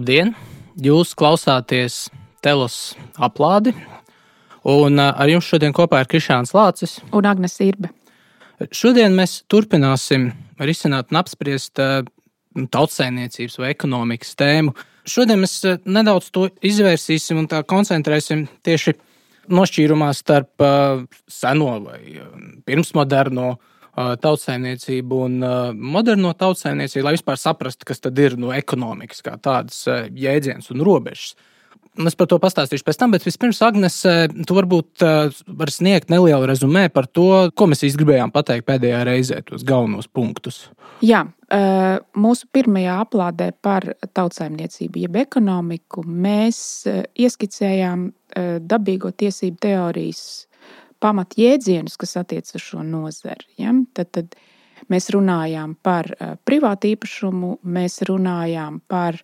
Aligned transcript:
Labdien! 0.00 0.30
Jūs 0.80 1.10
klausāties 1.12 2.06
Telos 2.40 2.94
aplādi, 3.20 3.74
un 4.64 4.96
ar 4.96 5.28
jums 5.28 5.44
šodien 5.44 5.74
kopā 5.76 5.98
ir 6.00 6.08
Krišāns 6.08 6.54
Lācis 6.56 6.94
un 7.12 7.28
Agnēs 7.28 7.58
Irbe. 7.60 7.90
Šodien 8.72 9.12
mēs 9.12 9.42
turpināsim 9.52 10.30
risināt 10.56 11.12
un 11.12 11.20
apspriest 11.20 11.82
tautsēmniecības 12.72 13.58
vai 13.60 13.74
ekonomikas 13.74 14.32
tēmu. 14.40 14.72
Šodien 15.04 15.44
mēs 15.44 15.58
nedaudz 15.84 16.30
to 16.32 16.46
izvērsīsim 16.64 17.42
un 17.42 17.50
koncentrēsim 17.68 18.46
tieši 18.64 18.96
nošķīrumā 19.52 20.14
starp 20.16 20.64
seno 21.28 21.74
vai 21.90 22.00
pirmsmoderno 22.64 23.50
tautsēmniecību 24.22 25.20
un 25.26 25.38
moderno 25.76 26.32
tautsēmniecību, 26.38 27.04
lai 27.06 27.14
vispār 27.18 27.38
saprastu, 27.40 27.88
kas 27.88 28.02
tad 28.02 28.18
ir 28.20 28.38
no 28.40 28.54
ekonomikas 28.56 29.22
kā 29.26 29.36
tādas 29.42 29.84
jēdziens 29.86 30.72
un 30.74 30.84
robežas. 30.86 31.36
Es 32.00 32.14
par 32.14 32.28
to 32.30 32.36
pastāstīšu 32.40 32.84
pēc 32.86 32.98
tam, 33.00 33.10
bet 33.12 33.24
vispirms, 33.26 33.58
Agnēs, 33.66 33.96
tu 34.46 34.54
varbūt 34.56 35.02
vari 35.02 35.72
sniegt 35.74 36.12
nelielu 36.12 36.46
rezumē 36.46 36.84
par 36.94 37.08
to, 37.10 37.50
ko 37.50 37.66
mēs 37.68 37.82
gribējām 37.98 38.30
pateikt 38.32 38.68
pēdējā 38.68 39.00
reizē, 39.08 39.40
tos 39.44 39.64
galvenos 39.66 40.06
punktus. 40.06 40.68
Jā, 41.02 41.24
mūsu 42.14 42.46
pirmajā 42.54 42.94
aplādē 43.02 43.50
par 43.58 43.88
tautsājumniecību, 44.06 45.02
jeb 45.02 45.18
ekonomiku, 45.24 46.06
mēs 46.06 46.86
ieskicējām 46.86 48.06
dabīgo 48.70 49.10
tiesību 49.10 49.58
teorijas 49.66 50.22
pamatjēdzienus, 51.00 51.96
kas 52.00 52.16
attiecas 52.20 52.56
uz 52.58 52.64
šo 52.64 52.84
nozari. 52.86 53.48
Ja? 53.60 53.72
Tad, 53.96 54.12
tad 54.16 54.36
mēs 54.92 55.10
runājām 55.14 55.76
par 55.82 56.10
privātu 56.48 56.92
īpašumu, 56.94 57.58
mēs 57.64 58.00
runājām 58.08 58.80
par 58.90 59.18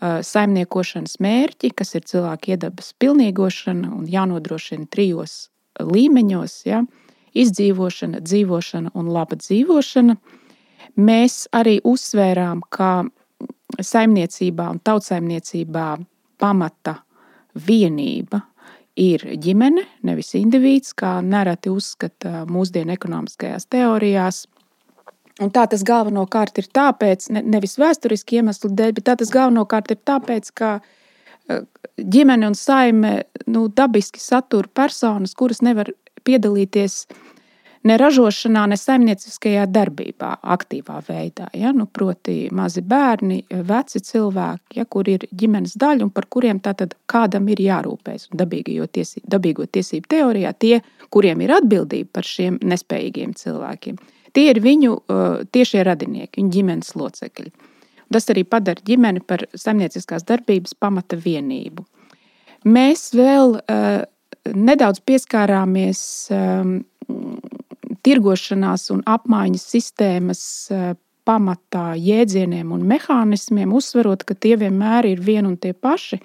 saimniekošanas 0.00 1.18
mērķi, 1.20 1.72
kas 1.76 1.94
ir 1.98 2.06
cilvēka 2.08 2.54
iedabas 2.54 2.94
pilnīgošana 3.00 3.92
un 3.98 4.08
jānodrošina 4.08 4.88
trijos 4.92 5.50
līmeņos 5.80 6.56
ja?- 6.68 6.82
izdzīvošana, 7.42 8.22
dzīvošana 8.24 8.94
un 8.94 9.10
laba 9.12 9.36
dzīvošana. 9.36 10.16
Mēs 10.96 11.46
arī 11.54 11.78
uzsvērām, 11.86 12.64
ka 12.68 13.04
saimniecībā 13.78 14.70
un 14.72 14.80
tautsājumniecībā 14.80 15.86
pamata 16.40 16.96
vienība 17.54 18.42
ir 19.00 19.24
ģimene, 19.40 19.84
nevis 20.06 20.34
indivīds, 20.38 20.92
kā 20.98 21.18
nereti 21.24 21.72
uzskata 21.72 22.44
mūsdienu 22.50 22.92
ekonomiskajās 22.94 23.68
teorijās. 23.72 24.44
Un 25.40 25.52
tā 25.54 25.64
tas 25.72 25.82
galvenokārt 25.86 26.60
ir 26.60 26.68
tāpēc, 26.76 27.30
ne, 27.32 27.42
nevis 27.56 27.78
vēsturiski 27.80 28.40
iemeslu 28.40 28.72
dēļ, 28.76 28.92
bet 28.98 29.06
tā 29.08 29.16
tas 29.22 29.32
galvenokārt 29.32 29.94
ir 29.94 30.00
tāpēc, 30.04 30.50
ka 30.52 30.72
e, 30.80 31.62
ģimene 31.96 32.50
un 32.50 32.56
saime 32.58 33.14
nu, 33.48 33.64
dabiski 33.72 34.20
satura 34.20 34.68
personas, 34.68 35.32
kuras 35.38 35.62
nevar 35.64 35.88
piedalīties 36.28 37.06
ne 37.82 37.96
ražošanā, 38.00 38.66
ne 38.68 38.76
saimnieciskajā 38.76 39.64
darbībā, 39.72 40.34
aktīvā 40.54 40.98
veidā. 41.06 41.48
Ja? 41.56 41.72
Nu, 41.76 41.86
proti, 41.86 42.48
mazi 42.52 42.82
bērni, 42.86 43.40
veci 43.66 44.02
cilvēki, 44.04 44.80
ja, 44.80 44.84
kur 44.84 45.08
ir 45.08 45.24
ģimenes 45.32 45.76
daļa 45.80 46.06
un 46.06 46.12
par 46.14 46.28
kuriem 46.32 46.60
tātad 46.60 46.94
kādam 47.10 47.48
ir 47.52 47.62
jārūpējas. 47.64 48.28
Tiesību, 48.30 49.26
dabīgo 49.30 49.66
tiesību 49.66 50.10
teorijā 50.10 50.52
tie, 50.60 50.80
kuriem 51.10 51.40
ir 51.44 51.54
atbildība 51.56 52.20
par 52.20 52.28
šiem 52.28 52.58
nespējīgiem 52.62 53.34
cilvēkiem, 53.38 53.98
tie 54.36 54.46
ir 54.52 54.60
viņu 54.62 54.92
uh, 54.94 55.42
tiešie 55.52 55.84
radinieki, 55.86 56.40
viņu 56.40 56.54
ģimenes 56.56 56.94
locekļi. 56.98 57.52
Tas 58.10 58.26
arī 58.32 58.42
padara 58.42 58.82
ģimeni 58.86 59.22
par 59.22 59.44
saimnieciskās 59.54 60.24
darbības 60.26 60.74
pamata 60.74 61.16
vienību. 61.16 61.84
Mēs 62.66 63.12
vēl 63.16 63.54
uh, 63.60 64.02
nedaudz 64.50 65.00
pieskārāmies 65.06 66.02
um, 66.34 66.80
tirgošanās 68.04 68.88
un 68.94 69.02
apmaiņas 69.08 69.66
sistēmas 69.74 70.42
eh, 70.74 70.92
pamatā 71.28 71.92
jēdzieniem 72.00 72.72
un 72.74 72.86
mehānismiem, 72.88 73.72
uzsverot, 73.76 74.24
ka 74.26 74.34
tie 74.34 74.56
vienmēr 74.60 75.10
ir 75.12 75.22
vieni 75.24 75.52
un 75.52 75.58
tie 75.60 75.74
paši. 75.74 76.20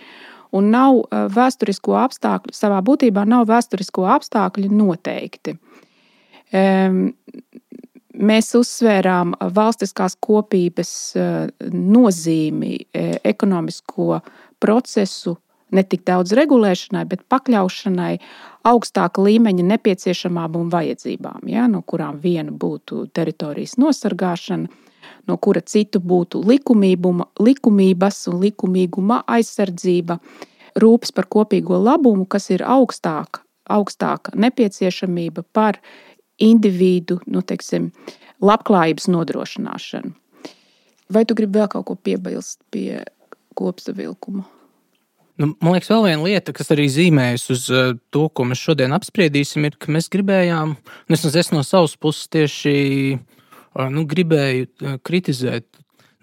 Un 0.56 0.72
nav 0.74 1.02
eh, 1.04 1.26
vēsturisko 1.36 1.98
apstākļu, 2.06 2.56
savā 2.56 2.82
būtībā 2.86 3.26
nav 3.28 3.48
vēsturisko 3.52 4.08
apstākļu 4.18 4.72
noteikti. 4.74 5.60
Mēs 8.16 8.54
uzsvērām 8.56 9.34
valstiskās 9.56 10.14
kopības 10.24 10.92
eh, 11.20 11.34
nozīmi 11.74 12.78
ekonomisko 13.28 14.22
procesu 14.64 15.36
ne 15.76 15.84
tik 15.84 16.06
daudz 16.08 16.34
regulēšanai, 16.38 17.04
bet 17.10 17.26
pakļaušanai 17.32 18.14
augstāka 18.66 19.24
līmeņa 19.26 19.68
nepieciešamām 19.74 20.58
un 20.60 20.72
vajadzībām, 20.74 21.46
ja, 21.52 21.68
no 21.72 21.84
kurām 21.86 22.20
viena 22.24 22.52
būtu 22.52 23.06
teritorijas 23.14 23.78
nosargāšana, 23.82 24.72
no 25.30 25.38
kura 25.38 25.62
citu 25.62 26.02
būtu 26.02 26.42
likumības 26.48 28.22
un 28.32 28.42
likumīguma 28.44 29.22
aizsardzība, 29.38 30.20
rūpes 30.82 31.14
par 31.16 31.30
kopīgo 31.32 31.80
labumu, 31.82 32.26
kas 32.26 32.50
ir 32.52 32.66
augstāka, 32.66 33.44
augstāka 33.70 34.36
nepieciešamība 34.36 35.46
par 35.54 35.80
individu 36.42 37.22
nu, 37.32 37.42
teiksim, 37.42 37.92
labklājības 38.44 39.08
nodrošināšanu. 39.14 40.14
Vai 41.14 41.22
tu 41.26 41.38
gribi 41.38 41.60
vēl 41.60 41.70
kaut 41.70 41.86
ko 41.88 41.96
piebilst 41.96 42.60
pie 42.74 43.04
kopsavilkuma? 43.56 44.44
Nu, 45.36 45.50
man 45.60 45.76
liekas, 45.76 45.90
vēl 45.92 46.06
viena 46.06 46.24
lieta, 46.24 46.54
kas 46.56 46.70
arī 46.72 46.86
zīmējas 46.88 47.50
uz 47.52 47.66
uh, 47.74 47.90
to, 48.16 48.28
ko 48.32 48.46
mēs 48.48 48.62
šodien 48.64 48.96
apspriedīsim, 48.96 49.66
ir, 49.68 49.74
ka 49.76 49.92
mēs 49.92 50.08
gribējām, 50.14 50.76
un 50.80 51.16
es, 51.18 51.26
es 51.28 51.52
no 51.52 51.64
savas 51.68 51.98
puses 52.00 52.30
tieši 52.32 52.76
uh, 53.18 53.90
nu, 53.92 54.06
gribēju 54.08 54.70
uh, 54.70 54.96
kritizēt 55.04 55.68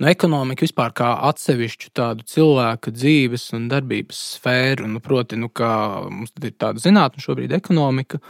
nu, 0.00 0.08
ekonomiku 0.08 0.64
vispār 0.64 0.96
kā 0.96 1.10
atsevišķu 1.28 1.92
tādu 1.92 2.24
cilvēka 2.32 2.94
dzīves 2.96 3.50
un 3.58 3.68
darbības 3.68 4.24
sfēru. 4.38 4.88
Nu, 4.94 5.04
proti, 5.04 5.36
nu, 5.36 5.52
kā 5.52 5.74
mums 6.08 6.32
ir 6.40 6.56
tāda 6.56 6.80
zinātnē, 6.80 7.20
šobrīd 7.20 7.52
ekonomika, 7.60 8.22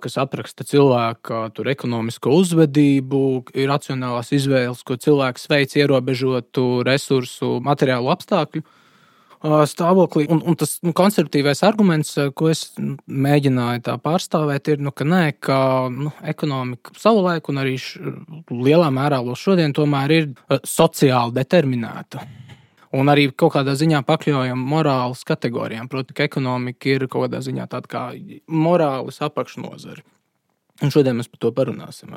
kas 0.00 0.16
apraksta 0.24 0.64
cilvēka 0.64 1.50
ekonomisko 1.76 2.32
uzvedību, 2.40 3.24
ir 3.60 3.68
racionālās 3.68 4.32
izvēles, 4.32 4.80
ko 4.88 4.96
cilvēks 4.96 5.50
veic 5.52 5.76
ierobežotu 5.76 6.70
resursu, 6.88 7.58
materiālu 7.60 8.08
apstākļu 8.16 8.64
stāvoklī. 9.40 10.26
Un, 10.30 10.42
un 10.44 10.56
tas 10.56 10.78
nu, 10.84 10.92
konservatīvais 10.96 11.62
arguments, 11.64 12.16
ko 12.36 12.50
es 12.50 12.74
mēģināju 13.06 13.96
pārstāvēt, 14.04 14.68
ir, 14.74 14.78
nu, 14.84 14.92
ka 14.92 15.04
nē, 15.04 15.32
ka 15.40 15.88
nu, 15.88 16.12
ekonomika 16.22 16.92
savulaik 16.98 17.48
un 17.48 17.62
arī 17.62 17.76
š, 17.78 18.00
lielā 18.50 18.90
mērā 18.92 19.22
vēl 19.24 19.36
šodien 19.36 19.72
tomēr 19.72 20.10
ir 20.12 20.30
sociāli 20.64 21.34
determinēta. 21.36 22.24
Un 22.92 23.06
arī 23.06 23.28
kaut 23.30 23.54
kādā 23.54 23.76
ziņā 23.78 24.02
pakļaujama 24.02 24.66
morāles 24.66 25.22
kategorijām. 25.24 25.88
Proti, 25.88 26.14
ka 26.14 26.26
ekonomika 26.26 26.90
ir 26.90 27.06
kaut 27.06 27.28
kādā 27.28 27.38
ziņā 27.46 27.68
tāda 27.70 27.86
kā 27.88 28.06
morāles 28.50 29.22
apakšnodara. 29.22 30.02
Un 30.82 30.90
šodien 30.90 31.14
mēs 31.16 31.28
par 31.30 31.38
to 31.44 31.52
parunāsim? 31.54 32.10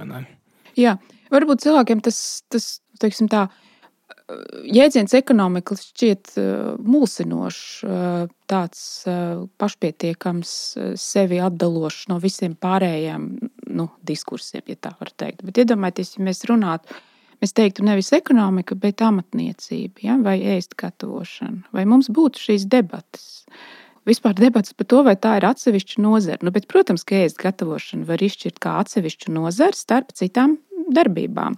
Jā, 0.79 0.97
varbūt 1.29 1.61
cilvēkiem 1.61 2.01
tas, 2.01 2.17
tas 2.49 2.79
teiksim, 2.97 3.29
tā, 3.29 3.45
uh, 3.45 3.72
jēdziens 4.73 5.13
ekonomika 5.17 5.75
šķiet 5.77 6.33
mulsinošs, 6.83 7.63
tāds 8.49 8.83
pašpietiekams, 9.61 10.53
sevi 10.99 11.39
atdalošs 11.43 12.07
no 12.11 12.19
visiem 12.23 12.55
pārējiem 12.59 13.27
nu, 13.73 13.87
diskursiem, 14.05 14.63
ja 14.69 14.77
tā 14.77 14.93
var 14.99 15.13
teikt. 15.17 15.43
Bet 15.47 15.61
iedomājieties, 15.63 16.15
ja 16.17 16.27
mēs 16.27 16.43
runātu, 16.49 16.97
mēs 17.43 17.55
teiktu 17.57 17.85
nevis 17.87 18.13
ekonomika, 18.15 18.77
bet 18.79 19.03
amatniecība 19.05 20.07
ja? 20.07 20.17
vai 20.23 20.39
ēst 20.55 20.77
gatavošana, 20.79 21.73
vai 21.75 21.87
mums 21.89 22.11
būtu 22.13 22.47
šīs 22.49 22.67
debatas. 22.71 23.45
Vispār 24.07 24.35
debats 24.35 24.75
par 24.75 24.87
to, 24.91 24.99
vai 25.07 25.15
tā 25.15 25.37
ir 25.39 25.45
atsevišķa 25.47 26.01
nozara. 26.03 26.43
Nu, 26.43 26.51
bet, 26.51 26.67
protams, 26.71 27.05
ka 27.07 27.21
ēst 27.23 27.39
gatavošana 27.39 28.03
var 28.09 28.19
izšķirt 28.19 28.59
kā 28.63 28.75
atsevišķu 28.81 29.31
nozari 29.31 29.79
starp 29.79 30.11
citām 30.17 30.57
darbībām. 30.91 31.55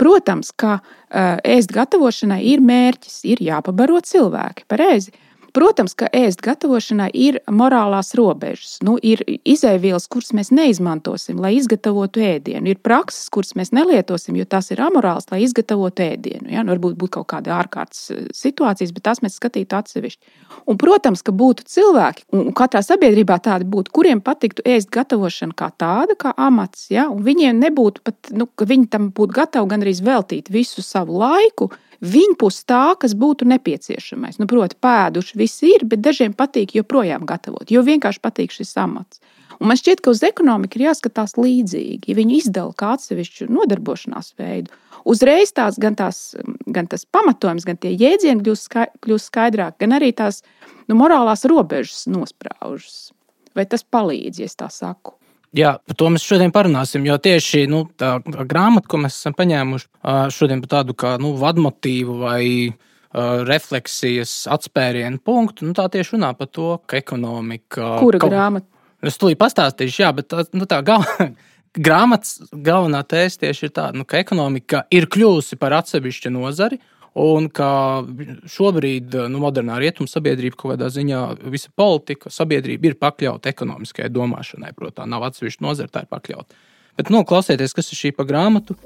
Protams, 0.00 0.52
ka 0.56 0.78
ēst 1.10 1.74
gatavošanai 1.76 2.40
ir 2.52 2.62
mērķis, 2.64 3.18
ir 3.28 3.42
jāpabaro 3.44 4.00
cilvēki. 4.00 4.64
Pareizi. 4.70 5.12
Protams, 5.56 5.96
ka 5.98 6.06
ēst 6.14 6.42
gatavošanai 6.44 7.08
ir 7.16 7.40
morālās 7.50 8.12
robežas. 8.18 8.76
Nu, 8.86 8.94
ir 9.02 9.22
izēvielas, 9.26 10.06
kuras 10.10 10.30
mēs 10.36 10.52
neizmantosim, 10.54 11.40
lai 11.42 11.56
izgatavotu 11.56 12.22
ēdienu. 12.22 12.70
Ir 12.70 12.78
prakses, 12.84 13.26
kuras 13.34 13.56
mēs 13.58 13.72
nelietosim, 13.74 14.36
jo 14.38 14.46
tās 14.46 14.70
ir 14.70 14.82
amorāls, 14.84 15.26
lai 15.32 15.42
izgatavotu 15.46 16.04
ēdienu. 16.06 16.52
Ja? 16.54 16.62
Nu, 16.62 16.74
varbūt 16.76 16.94
būtu 17.00 17.16
kaut 17.18 17.30
kāda 17.34 17.56
ārkārtas 17.58 18.04
eh, 18.14 18.28
situācijas, 18.36 18.94
bet 18.94 19.06
tās 19.08 19.22
mēs 19.24 19.40
skatītu 19.40 19.78
atsevišķi. 19.80 20.32
Un, 20.70 20.78
protams, 20.80 21.24
ka 21.26 21.34
būtu 21.34 21.66
cilvēki, 21.70 22.28
un 22.36 22.54
katrā 22.56 22.84
sabiedrībā 22.86 23.40
tādi 23.42 23.66
būtu, 23.70 23.94
kuriem 23.96 24.22
patiktu 24.22 24.64
ēst 24.68 24.92
gatavošana 24.94 25.56
kā 25.58 25.72
tāda, 25.74 26.18
kā 26.20 26.34
amats. 26.38 26.86
Ja? 26.94 27.08
Un 27.10 27.24
viņiem 27.26 27.58
nebūtu 27.66 28.06
pat, 28.06 28.34
nu, 28.36 28.46
ka 28.54 28.70
viņi 28.70 28.90
tam 28.94 29.10
būtu 29.16 29.40
gatavi 29.42 29.74
gan 29.74 29.86
arī 29.86 29.98
veltīt 30.04 30.52
visu 30.52 30.84
savu 30.86 31.18
laiku 31.18 31.72
viņpus 32.00 32.62
tā, 32.68 32.94
kas 33.00 33.14
būtu 33.18 33.48
nepieciešamais. 33.50 34.40
Nu, 34.40 34.48
proti, 34.50 34.78
pēduši 34.80 35.38
visi 35.40 35.74
ir, 35.74 35.84
bet 35.88 36.02
dažiem 36.04 36.34
patīk 36.36 36.74
joprojām 36.78 37.26
gatavot, 37.28 37.68
jo 37.70 37.84
vienkārši 37.86 38.22
patīk 38.24 38.56
šis 38.56 38.72
amats. 38.80 39.20
Un 39.60 39.68
man 39.68 39.76
šķiet, 39.76 40.00
ka 40.00 40.14
uz 40.14 40.22
ekonomiku 40.24 40.78
ir 40.78 40.86
jāskatās 40.86 41.36
līdzīgi. 41.36 42.08
Ja 42.08 42.16
viņi 42.16 42.38
izdala 42.40 42.72
kā 42.72 42.94
atsevišķu 42.96 43.50
nodarbošanās 43.52 44.32
veidu, 44.40 44.72
uzreiz 45.04 45.52
tās 45.52 45.76
gan, 45.80 45.98
tās, 45.98 46.32
gan 46.64 46.88
tas 46.88 47.04
pamatojums, 47.04 47.68
gan 47.68 47.76
tie 47.76 47.92
jēdzieni 47.92 48.40
kļūst 48.40 49.28
skaidrāk, 49.28 49.76
gan 49.84 49.98
arī 50.00 50.14
tās 50.16 50.40
nu, 50.88 50.96
morālās 50.96 51.44
robežas 51.44 52.06
nospraužas. 52.08 53.10
Vai 53.52 53.66
tas 53.68 53.84
palīdz, 53.84 54.40
ja 54.40 54.48
es 54.48 54.56
tā 54.56 54.70
saku? 54.72 55.19
Jā, 55.56 55.74
par 55.82 55.96
to 55.98 56.08
mēs 56.14 56.22
šodien 56.22 56.52
parunāsim. 56.54 57.02
Jo 57.08 57.16
tieši 57.18 57.64
nu, 57.70 57.82
tā, 57.98 58.18
tā 58.22 58.46
grāmata, 58.46 58.86
ko 58.90 59.00
mēs 59.02 59.16
esam 59.18 59.34
paņēmuši 59.34 60.30
šodien 60.36 60.62
par 60.62 60.72
tādu 60.76 60.94
kā 60.94 61.16
nu, 61.22 61.32
vadmotīvu 61.40 62.18
vai 62.20 62.44
uh, 62.70 63.42
refleksijas 63.48 64.44
atspērienu 64.54 65.18
punktu, 65.26 65.66
nu, 65.66 65.74
tā 65.74 65.88
tieši 65.90 66.14
runā 66.14 66.30
par 66.38 66.50
to, 66.54 66.76
ka 66.86 67.00
ekonomika. 67.00 67.96
Kura 67.98 68.22
kaut... 68.22 68.30
grāmata? 68.30 68.70
Es 69.02 69.16
tūlīt 69.18 69.40
pastāstīšu, 69.40 70.04
jā, 70.04 70.12
bet 70.14 70.30
tā, 70.30 70.46
nu, 70.54 70.70
tā 70.70 70.82
gal... 70.86 71.06
grāmatas 71.70 72.40
galvenā 72.50 73.04
tēze 73.06 73.44
tieši 73.44 73.68
ir 73.68 73.74
tāda, 73.74 73.98
nu, 74.00 74.06
ka 74.08 74.18
ekonomika 74.18 74.84
ir 74.90 75.06
kļuvusi 75.10 75.58
par 75.60 75.76
atsevišķu 75.78 76.32
nozari. 76.34 76.80
Un 77.18 77.48
ka 77.50 78.04
šobrīd 78.46 79.16
nu, 79.32 79.40
modernā 79.42 79.80
rietumu 79.82 80.06
sabiedrība 80.06 80.54
kaut 80.54 80.76
kādā 80.76 80.92
ziņā, 80.94 81.22
visa 81.50 81.72
politika, 81.74 82.30
sabiedrība 82.30 82.92
ir 82.92 82.98
pakļauta 83.02 83.50
ekonomiskajai 83.50 84.12
domāšanai. 84.14 84.70
Protams, 84.78 85.10
nav 85.10 85.26
atsevišķa 85.26 85.66
nozara, 85.66 85.90
tā 85.90 86.04
ir 86.04 86.12
pakļauta. 86.12 86.60
Bet 87.00 87.10
nu, 87.10 87.24
klausieties, 87.26 87.74
kas 87.74 87.90
ir 87.90 87.98
šī 87.98 88.14
pa 88.14 88.26
grāmatu. 88.28 88.78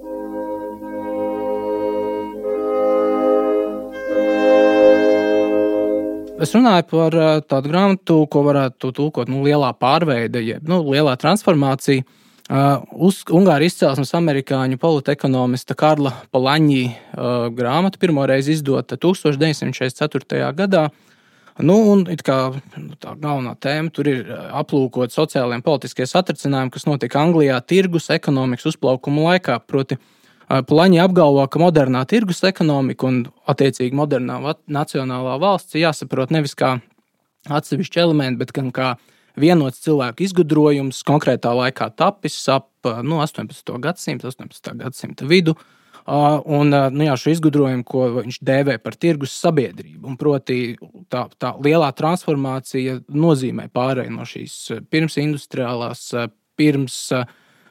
Es 6.44 6.50
runāju 6.53 6.85
par 6.91 7.15
eh, 7.15 7.38
tādu 7.47 7.70
grāmatu, 7.70 8.19
ko 8.29 8.43
varētu 8.49 8.91
tulkot 8.97 9.31
nu, 9.31 9.44
lielā 9.47 9.70
pārveide, 9.81 10.43
jeb 10.44 10.67
nu, 10.69 10.81
lielā 10.91 11.15
transformācija. 11.20 12.05
Uh, 12.44 12.82
uz 13.08 13.23
Ungārijas 13.32 13.73
izcelsmes 13.73 14.11
amerikāņu 14.19 14.76
politekonomista 14.76 15.73
Karla 15.81 16.11
Polaņģī 16.35 16.82
uh, 16.85 17.46
grāmata 17.56 17.96
pirmoreiz 18.02 18.50
izdota 18.52 18.99
1964. 19.00 20.50
gadā. 20.52 20.91
Nu, 21.64 21.79
un, 21.94 22.02
kā, 22.26 22.37
tā 23.00 23.14
galvenā 23.17 23.55
tēma 23.56 23.93
tur 23.94 24.11
ir 24.11 24.29
aplūkot 24.61 25.14
sociālajie 25.14 25.62
un 25.62 25.64
politiskie 25.64 26.05
satricinājumi, 26.11 26.75
kas 26.75 26.85
notika 26.85 27.23
Anglijā 27.23 27.62
tirgus 27.64 28.11
ekonomikas 28.12 28.75
uzplaukuma 28.75 29.31
laikā. 29.31 29.56
Proti, 29.64 29.96
uh, 29.96 30.14
Plaņi 30.69 31.00
apgalvo, 31.00 31.46
ka 31.49 31.62
modernā 31.62 32.05
tirgus 32.05 32.44
ekonomika 32.44 33.08
un, 33.08 33.23
attiecīgi, 33.49 33.96
modernā 33.96 34.37
nacionālā 34.69 35.38
valsts 35.41 35.79
ir 35.79 35.87
jāsaprot 35.87 36.35
nevis 36.35 36.52
kā 36.58 36.76
atsevišķi 37.49 38.05
elementi, 38.05 38.43
bet 38.43 38.52
gan 38.52 38.69
kā 38.75 38.94
vienots 39.40 39.82
cilvēku 39.84 40.25
izgudrojums 40.26 41.02
konkrētā 41.06 41.54
laikā 41.56 41.90
tapis 41.96 42.36
ap 42.52 42.70
nu, 42.84 43.20
18. 43.25 43.72
gadsimta, 43.82 44.31
18. 44.31 44.75
gadsimta 44.82 45.28
vidu. 45.31 45.56
Un 46.04 46.69
nu, 46.69 47.04
jā, 47.06 47.14
šo 47.16 47.32
izgudrojumu, 47.32 47.84
ko 47.88 48.10
viņš 48.19 48.42
dēvē 48.44 48.75
par 48.84 48.96
tirgus 49.00 49.32
sabiedrību, 49.40 50.02
un 50.10 50.19
proti, 50.20 50.75
tā, 51.08 51.22
tā 51.40 51.54
lielā 51.64 51.88
transformācija 51.96 52.98
nozīmē 53.08 53.70
pārēju 53.72 54.12
no 54.12 54.26
šīs 54.28 54.58
pirms 54.92 55.16
industriālās, 55.22 56.10
pirms 56.60 56.98
uh, 57.16 57.25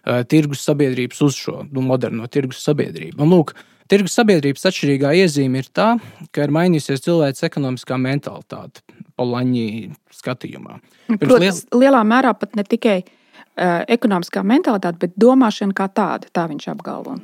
uh, 0.03 0.23
tirgus 0.29 0.63
sabiedrības 0.67 1.21
uz 1.25 1.37
šo 1.39 1.61
nu, 1.69 1.83
moderno 1.85 2.27
tirgus 2.31 2.63
sabiedrību. 2.65 3.19
Un, 3.21 3.31
lūk, 3.33 3.53
tirgus 3.93 4.15
sabiedrības 4.17 4.65
atšķirīgā 4.69 5.13
iezīme 5.21 5.61
ir 5.61 5.69
tā, 5.75 5.93
ka 6.33 6.47
ir 6.47 6.53
mainījusies 6.55 7.03
cilvēks 7.05 7.45
ekonomiskā 7.49 7.99
mentalitāte, 8.01 8.81
Polaņī 9.19 9.67
skatījumā. 10.13 10.79
Protams, 11.21 11.67
liel... 11.67 11.83
lielā 11.83 11.99
mērā 12.07 12.31
pat 12.37 12.55
ne 12.57 12.65
tikai 12.65 13.03
uh, 13.03 13.83
ekonomiskā 13.93 14.41
mentalitāte, 14.41 14.97
bet 15.05 15.13
domāšana 15.21 15.77
kā 15.77 15.85
tāda, 15.93 16.31
tā 16.33 16.47
viņš 16.49 16.71
apgalvo. 16.73 17.19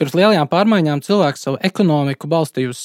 Pirms 0.00 0.14
lielajām 0.16 0.48
pārmaiņām 0.48 1.02
cilvēks 1.04 1.42
savu 1.44 1.58
ekonomiku 1.66 2.28
balstīja 2.32 2.70
uz 2.72 2.78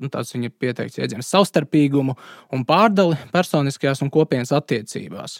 nu, 0.00 0.08
tāds 0.10 0.32
viņa 0.34 0.48
pieteikts 0.50 0.98
jēdziens, 0.98 1.28
savstarpīgumu 1.30 2.16
un 2.56 2.64
pārdali 2.66 3.14
personiskajās 3.30 4.02
un 4.02 4.10
kopienas 4.10 4.50
attiecībās. 4.56 5.36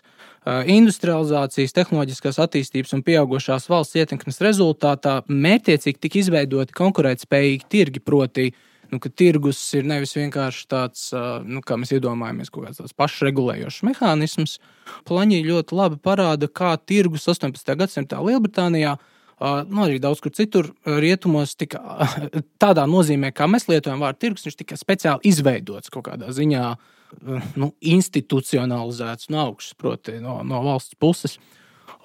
Industrializācijas, 0.71 1.75
tehnoloģiskās 1.75 2.39
attīstības 2.45 2.95
un 2.95 3.03
pieaugušās 3.09 3.67
valsts 3.73 3.99
ietekmes 3.99 4.39
rezultātā 4.47 5.17
mērķiecīgi 5.27 5.99
tika 6.07 6.21
izveidoti 6.21 6.77
konkurētspējīgi 6.79 7.67
tirgi, 7.75 8.05
proti, 8.07 8.47
nu, 8.95 9.03
ka 9.03 9.11
tirgus 9.11 9.65
ir 9.75 9.91
nevis 9.91 10.15
vienkārši 10.15 10.65
tāds, 10.71 11.09
nu, 11.43 11.65
kā 11.67 11.75
mēs 11.75 11.91
iedomājamies, 11.99 12.55
kaut 12.55 12.69
kāds 12.69 12.95
pašregulējošs 13.03 13.83
mehānisms. 13.91 14.61
Plaņī 15.11 15.43
ļoti 15.51 15.75
labi 15.75 15.99
parāda, 16.07 16.47
kā 16.47 16.77
tirgus 16.87 17.27
18. 17.35 17.75
gadsimtā 17.83 18.23
Lielbritānijā 18.23 18.95
nu, 19.41 19.83
arī 19.85 19.99
daudz 20.01 20.23
kur 20.25 20.33
citur, 20.33 20.71
rietumos, 20.87 21.55
tika, 21.61 21.81
tādā 22.63 22.87
nozīmē, 22.89 23.33
kā 23.37 23.49
mēs 23.51 23.69
lietojam 23.69 24.01
vārdu 24.05 24.23
tirgus, 24.25 24.47
viņš 24.49 24.59
tika 24.63 24.79
speciāli 24.81 25.29
izveidots 25.29 25.93
kaut 25.93 26.09
kādā 26.09 26.33
ziņā, 26.33 26.71
nu, 27.61 27.71
institucionalizēts 27.81 29.31
no 29.33 29.45
augšas, 29.51 29.77
proti, 29.79 30.17
no, 30.25 30.41
no 30.47 30.63
valsts 30.65 30.97
puses. 30.99 31.37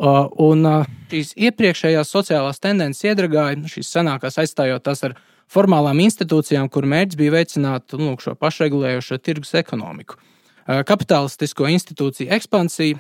Un 0.02 0.66
šīs 1.12 1.36
iepriekšējās 1.38 2.12
sociālās 2.12 2.62
tendences 2.62 3.06
iedragāja, 3.06 3.60
nu, 3.60 3.70
šīs 3.72 3.92
senākās 3.96 4.40
aizstājot 4.42 4.84
tās 4.86 5.04
ar 5.08 5.16
formālām 5.52 6.00
institūcijām, 6.04 6.70
kur 6.72 6.88
mērķis 6.90 7.20
bija 7.20 7.36
veicināt 7.36 7.96
nu, 8.00 8.16
šo 8.20 8.36
pašregulējošo 8.40 9.20
tirgus 9.24 9.54
ekonomiku. 9.60 10.20
Kapitalistisko 10.88 11.68
institūciju 11.74 12.32
ekspansija 12.32 13.00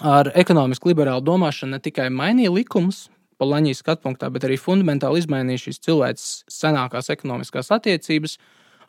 ar 0.00 0.32
ekonomisku 0.38 0.90
liberālu 0.90 1.24
domāšanu 1.24 1.76
ne 1.76 1.82
tikai 1.82 2.08
mainīja 2.12 2.52
likumus, 2.52 3.08
Polaņijas 3.40 3.82
skatu 3.82 4.04
punktā, 4.04 4.28
bet 4.32 4.44
arī 4.46 4.58
fundamentāli 4.60 5.22
izmainīja 5.22 5.66
šīs 5.66 5.80
cilvēces 5.86 6.32
senākās 6.52 7.10
ekonomiskās 7.14 7.72
attiecības. 7.76 8.36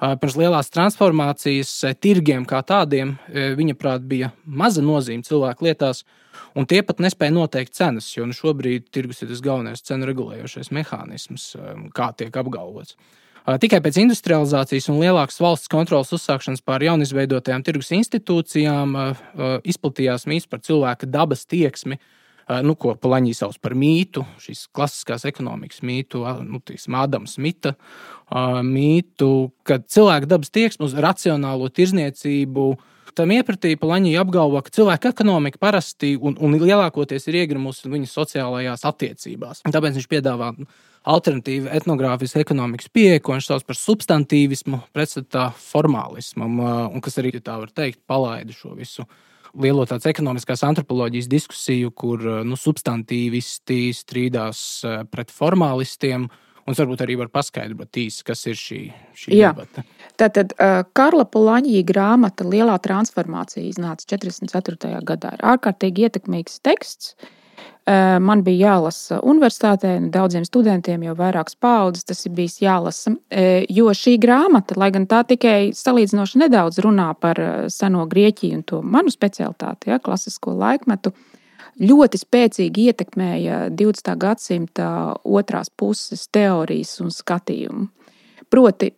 Pirms 0.01 0.35
lielās 0.39 0.71
transformācijas 0.73 1.71
tirgiem 2.01 2.47
kā 2.49 2.63
tādiem, 2.65 3.13
viņa 3.29 3.75
prāt, 3.77 4.05
bija 4.09 4.31
maza 4.45 4.81
nozīme 4.81 5.21
cilvēku 5.27 5.67
lietās, 5.67 6.01
un 6.57 6.65
tie 6.65 6.81
pat 6.81 7.03
nespēja 7.05 7.35
noteikt 7.35 7.77
cenas, 7.77 8.07
jo 8.15 8.25
nu, 8.25 8.33
šobrīd 8.33 8.89
tirgus 8.89 9.21
ir 9.21 9.29
tas 9.29 9.43
galvenais 9.45 9.85
cenu 9.85 10.09
regulējošais 10.09 10.71
mehānisms, 10.73 11.51
kā 11.93 12.09
tiek 12.17 12.41
apgalvots. 12.41 12.97
Tikai 13.41 13.79
pēc 13.81 13.97
industrializācijas 14.03 14.89
un 14.93 14.99
lielākas 15.01 15.39
valsts 15.41 15.69
kontrolas 15.69 16.11
uzsākšanas 16.13 16.61
pār 16.65 16.83
jaunizveidotajām 16.85 17.63
tirgus 17.65 17.93
institūcijām 17.97 18.97
izplatījās 19.69 20.27
mīts 20.29 20.49
par 20.49 20.61
cilvēka 20.65 21.09
dabas 21.09 21.47
tieksmi 21.49 21.97
nu, 22.65 22.75
ko 22.79 22.93
Palaņģī 23.00 23.34
sauc 23.38 23.58
par 23.63 23.75
mītu, 23.77 24.24
šīs 24.41 24.65
klasiskās 24.75 25.25
ekonomikas 25.29 25.84
mītu, 25.88 26.24
nu, 26.48 26.62
tīsim, 26.65 26.98
Ādama 27.00 27.29
Smita 27.29 27.75
mītu, 28.65 29.51
kad 29.67 29.86
cilvēka 29.91 30.29
dabas 30.31 30.53
tieksme 30.53 30.88
uz 30.88 30.96
racionālo 30.96 31.70
tirzniecību. 31.72 32.65
Tam 33.17 33.34
iepratīja 33.36 33.79
Palaņģī 33.81 34.13
apgalvo, 34.22 34.62
ka 34.63 34.72
cilvēka 34.72 35.12
ekonomika 35.12 35.60
parasti 35.62 36.13
un, 36.15 36.38
un 36.39 36.55
lielākoties 36.60 37.27
ir 37.27 37.41
iegrimusi 37.41 37.91
viņas 37.91 38.15
sociālajās 38.15 38.88
attiecībās. 38.88 39.65
Tāpēc 39.67 40.00
viņš 40.00 40.08
piedāvā 40.12 40.53
alternatīvu 41.10 41.72
etnogrāfijas 41.74 42.36
ekonomikas 42.41 42.91
pieeju, 42.93 43.24
ko 43.25 43.36
viņš 43.36 43.50
sauc 43.50 43.65
par 43.65 43.77
substantīvismu, 43.79 44.84
pretstatā 44.93 45.48
formālismam, 45.58 46.62
un 46.62 47.03
kas 47.03 47.17
arī 47.22 47.34
tā 47.39 47.58
var 47.63 47.74
teikt, 47.74 48.03
palaida 48.10 48.53
šo 48.55 48.75
visu 48.77 49.08
lielo 49.58 49.84
tādas 49.88 50.08
ekonomiskās 50.12 50.63
antropoloģijas 50.63 51.27
diskusiju, 51.31 51.91
kur 51.98 52.22
nu, 52.48 52.55
substantīvisti 52.60 53.89
strīdās 53.98 54.62
pret 55.12 55.34
formālistiem. 55.34 56.29
Un 56.70 56.77
varbūt 56.77 57.01
arī 57.01 57.15
var 57.17 57.31
paskaidrot 57.34 57.98
īsi, 57.98 58.22
kas 58.24 58.46
ir 58.46 58.55
šī, 58.55 58.77
šī 59.17 59.31
debata. 59.34 59.81
Tātad 60.22 60.53
uh, 60.53 60.84
Karla 60.93 61.25
Polaņģija 61.25 61.88
grāmata 61.89 62.46
Lielā 62.46 62.75
transformācija 62.86 63.65
iznāca 63.65 64.05
44. 64.13 65.01
gadā. 65.10 65.34
Ir 65.39 65.48
ārkārtīgi 65.55 66.05
ietekmīgs 66.05 66.62
teksts. 66.62 67.15
Uh, 67.17 67.31
Man 68.21 68.43
bija 68.45 68.75
jālasa 68.75 69.17
universitātē, 69.25 69.95
daudziem 70.13 70.43
studentiem 70.45 71.01
jau 71.01 71.15
vairākas 71.17 71.55
paudzes 71.57 72.05
tas 72.05 72.19
ir 72.27 72.35
bijis 72.38 72.59
jālasa. 72.61 73.15
Jo 73.73 73.93
šī 73.97 74.19
grāmata, 74.21 74.77
lai 74.77 74.91
gan 74.93 75.07
tā 75.09 75.23
tikai 75.25 75.71
salīdzinoši 75.73 76.43
nedaudz 76.43 76.77
runā 76.85 77.09
par 77.17 77.41
seno 77.73 78.05
Grieķiju 78.11 78.59
un 78.59 78.61
to 78.69 78.81
manu 78.85 79.09
specialitāti, 79.09 79.89
ja, 79.89 79.97
klasisko 79.97 80.53
laikmetu, 80.61 81.09
ļoti 81.81 82.21
spēcīgi 82.21 82.85
ietekmēja 82.91 83.63
20. 83.73 84.13
gadsimta 84.19 84.91
otrās 85.25 85.73
puses 85.73 86.27
teorijas 86.29 87.00
un 87.01 87.09
skatījumu. 87.09 87.88
Proti, 88.51 88.89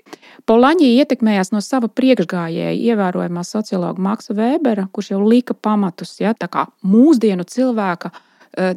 Polaņģija 0.49 1.03
ietekmējās 1.03 1.51
no 1.53 1.59
sava 1.61 1.87
priekšgājēja, 1.87 2.73
ievērojamā 2.73 3.43
sociologa 3.45 4.01
Maksa 4.01 4.33
Vēbera, 4.33 4.87
kurš 4.91 5.11
jau 5.13 5.21
lika 5.21 5.53
pamatus 5.53 6.15
ja, 6.19 6.33
mūsdienu 6.81 7.45
cilvēka 7.45 8.09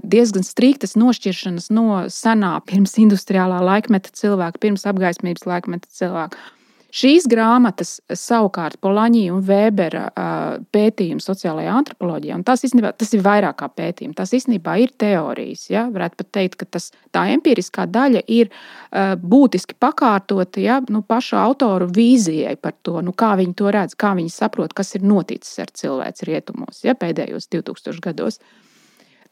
diezgan 0.03 0.47
striktas 0.47 0.97
nošķiršanas 0.99 1.71
no 1.75 2.03
senā, 2.13 2.57
pirms 2.69 2.97
industriālā 3.03 3.63
laikmeta 3.65 4.13
cilvēka, 4.17 4.63
pirms 4.63 4.87
apgaismības 4.89 5.49
laikmeta 5.49 5.91
cilvēka. 5.93 6.53
Šīs 6.97 7.27
grāmatas, 7.29 7.99
savukārt, 8.15 8.79
Polaņija 8.81 9.35
un 9.35 9.43
Vēbera 9.45 10.05
pētījumi 10.73 11.21
sociālajā 11.21 11.75
antropoloģijā, 11.77 12.39
un 12.39 12.45
tas, 12.47 12.63
īstenībā, 12.65 12.95
tas 12.97 13.11
ir 13.13 13.25
vairāk 13.27 13.59
kā 13.61 13.69
pētījumi. 13.69 14.15
Tas 14.17 14.33
īstenībā 14.39 14.79
ir 14.81 14.95
teorijas. 14.97 15.67
Ja? 15.73 15.87
Varētu 15.93 16.21
pat 16.23 16.31
teikt, 16.39 16.57
ka 16.63 16.69
tas, 16.79 16.89
tā 17.13 17.27
empiriskā 17.35 17.85
daļa 17.91 18.23
ir 18.33 18.49
būtiski 19.21 19.77
pakārtota 19.83 20.63
ja? 20.63 20.79
nu, 20.89 21.03
paša 21.05 21.43
autoru 21.43 21.91
vīzijai 21.91 22.55
par 22.63 22.79
to, 22.87 23.03
nu, 23.05 23.13
kā 23.13 23.35
viņi 23.43 23.57
to 23.59 23.75
redz, 23.77 23.99
kā 23.99 24.15
viņi 24.17 24.33
saprot, 24.33 24.73
kas 24.77 24.97
ir 24.97 25.05
noticis 25.05 25.59
ar 25.67 25.75
cilvēku 25.77 26.31
rietumos 26.31 26.81
ja? 26.87 26.97
pēdējos 26.97 27.51
2000 27.53 28.07
gados. 28.09 28.41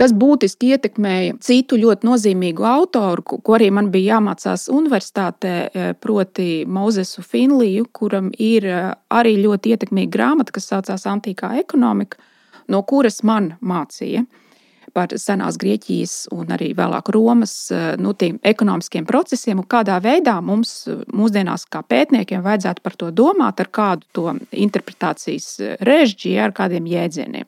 Tas 0.01 0.15
būtiski 0.17 0.73
ietekmēja 0.75 1.39
citu 1.45 1.79
ļoti 1.79 2.09
nozīmīgu 2.09 2.67
autoru, 2.67 3.23
ko 3.23 3.57
arī 3.57 3.71
man 3.75 3.93
bija 3.95 4.17
jāmācās 4.17 4.67
universitātē, 4.73 5.55
e, 5.55 5.89
proti, 6.01 6.65
Mozesu 6.67 7.23
Finliju, 7.23 7.87
kuram 7.95 8.33
ir 8.39 8.67
e, 8.67 8.79
arī 9.15 9.37
ļoti 9.43 9.75
ietekmīga 9.75 10.15
grāmata, 10.17 10.55
kas 10.57 10.71
saucās 10.73 11.07
Antīkā 11.11 11.55
ekonomika, 11.63 12.19
no 12.69 12.83
kuras 12.83 13.23
man 13.23 13.55
mācīja 13.63 14.25
par 14.95 15.11
senās 15.19 15.57
Grieķijas 15.59 16.29
un 16.35 16.53
arī 16.55 16.73
vēlāk 16.75 17.11
Romas 17.15 17.55
e, 17.71 17.83
nu, 18.03 18.15
ekonomiskiem 18.19 19.07
procesiem, 19.07 19.63
un 19.63 19.69
kādā 19.71 20.01
veidā 20.03 20.41
mums 20.43 20.89
mūsdienās, 21.15 21.69
kā 21.71 21.85
pētniekiem, 21.87 22.43
vajadzētu 22.43 22.83
par 22.83 22.99
to 22.99 23.13
domāt, 23.15 23.63
ar 23.63 23.71
kādu 23.71 24.11
to 24.15 24.35
interpretācijas 24.51 25.79
režģiju, 25.87 26.43
ar 26.43 26.57
kādiem 26.57 26.91
jēdzieniem. 26.91 27.47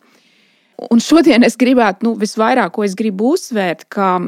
Un 0.93 1.01
šodien 1.01 1.45
es 1.47 1.57
gribētu, 1.57 2.05
nu, 2.07 2.17
visvairāk, 2.21 2.75
ko 2.77 2.85
es 2.85 2.97
gribu 2.99 3.33
uzsvērt, 3.37 3.87
ka 3.93 4.19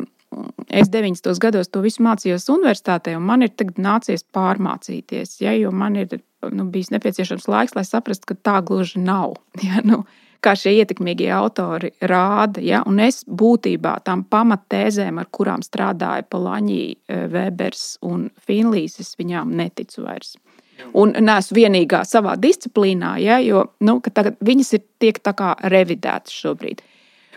es 0.68 0.88
90. 0.92 1.34
gados 1.40 1.68
to 1.72 1.82
visu 1.84 2.04
mācījos 2.04 2.48
universitātē, 2.52 3.16
un 3.16 3.26
man 3.28 3.44
ir 3.44 3.52
nācies 3.76 4.24
pārmācīties. 4.34 5.38
Ja, 5.44 5.52
jo 5.56 5.72
man 5.72 5.96
ir 5.96 6.20
nu, 6.52 6.68
bijis 6.72 6.92
nepieciešams 6.94 7.48
laiks, 7.48 7.76
lai 7.76 7.84
saprastu, 7.84 8.32
ka 8.32 8.38
tā 8.50 8.56
gluži 8.64 9.04
nav. 9.04 9.36
Ja, 9.68 9.82
nu, 9.84 10.04
kā 10.44 10.54
šie 10.56 10.76
ietekmīgie 10.78 11.30
autori 11.34 11.90
rāda. 12.00 12.62
Ja, 12.64 12.82
un 12.86 13.00
es 13.02 13.24
būtībā 13.26 13.98
tam 14.06 14.24
pamattēzēm, 14.30 15.18
ar 15.20 15.28
kurām 15.34 15.64
strādāja 15.66 16.24
Polaņī, 16.30 16.82
Vēbers 17.32 17.98
un 18.06 18.28
Finlīs, 18.46 19.00
es 19.02 19.16
viņām 19.18 19.56
neticu 19.58 20.06
vairs 20.06 20.36
un 20.98 21.14
neesmu 21.18 21.58
vienīgā 21.58 22.02
savā 22.08 22.36
disciplīnā, 22.40 23.16
ja, 23.22 23.38
jo 23.44 23.64
nu, 23.84 23.98
viņas 24.44 24.74
ir 24.78 24.84
tiek 25.02 25.18
revidētas 25.72 26.34
šobrīd. 26.42 26.82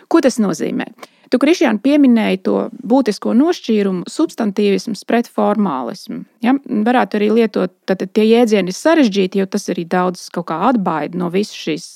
Ko 0.08 0.20
tas 0.24 0.38
nozīmē? 0.42 0.88
Tu, 1.32 1.38
Krišjān, 1.40 1.78
pieminēji 1.80 2.42
to 2.44 2.54
būtisko 2.84 3.32
nošķīrumu, 3.32 4.02
substantīvisms 4.10 5.00
pret 5.08 5.30
formālismu. 5.32 6.26
Ja? 6.44 6.52
Varētu 6.60 7.16
arī 7.16 7.30
lietot, 7.38 7.72
tad 7.88 8.02
tie 8.04 8.26
jēdzieni 8.26 8.68
ir 8.68 8.76
sarežģīti, 8.76 9.40
jo 9.40 9.46
tas 9.48 9.64
arī 9.72 9.86
daudz 9.88 10.26
atbaida 10.42 11.16
no 11.16 11.30
visas 11.32 11.56
šīs 11.56 11.86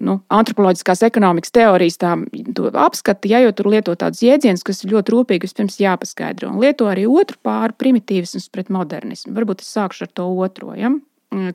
nu, 0.00 0.14
antropoloģiskās 0.32 1.04
ekonomikas 1.10 1.52
teorijas 1.52 2.00
apskata, 2.00 3.28
ja, 3.28 3.42
jo 3.44 3.52
tur 3.52 3.68
lieto 3.74 3.92
tādus 3.92 4.24
jēdzienus, 4.24 4.64
kas 4.64 4.80
ir 4.84 4.96
ļoti 4.96 5.16
rūpīgi 5.18 5.44
vispirms 5.44 5.76
jāpaskaidro. 5.84 6.54
Un 6.54 6.64
lieto 6.64 6.88
arī 6.88 7.04
otru 7.04 7.36
pāri 7.44 7.76
primitīvisms 7.76 8.48
pret 8.48 8.72
modernismu. 8.72 9.36
Varbūt 9.36 9.66
es 9.66 9.72
sākšu 9.76 10.08
ar 10.08 10.14
to 10.16 10.32
otro. 10.32 10.72
Ja? 10.80 10.94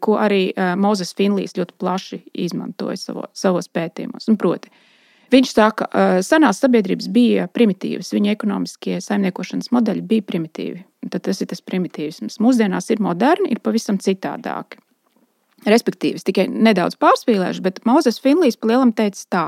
Ko 0.05 0.21
arī 0.21 0.51
Mozes 0.77 1.17
Finlijs 1.17 1.57
ļoti 1.57 1.79
plaši 1.81 2.23
izmantoja 2.45 3.01
savo, 3.01 3.25
savos 3.33 3.73
pētījumos. 3.73 4.29
Un 4.29 4.37
proti, 4.37 4.69
Viņš 5.31 5.51
saka, 5.53 5.87
ka 5.87 6.05
senās 6.25 6.59
sabiedrības 6.61 7.07
bija 7.13 7.47
primitīvas, 7.49 8.11
viņa 8.13 8.35
ekonomiskie 8.35 8.99
saimniekošanas 9.01 9.71
modeļi 9.73 10.03
bija 10.09 10.25
primitīvi. 10.27 10.83
Tad 11.09 11.23
tas 11.27 11.41
ir 11.41 11.49
tas 11.51 11.63
primitīvisms. 11.63 12.39
Mūsdienās 12.43 12.89
ir 12.93 13.01
moderni, 13.03 13.51
ir 13.51 13.61
pavisam 13.63 13.97
citādāki. 14.01 14.79
Respektīvi, 15.67 16.19
tikai 16.27 16.47
nedaudz 16.51 16.97
pārspīlējuši, 16.99 17.63
bet 17.63 17.83
Mozus 17.87 18.19
Finlijs 18.21 18.59
pa 18.59 18.73
lielam 18.73 18.91
teica 18.95 19.23
tā. 19.31 19.45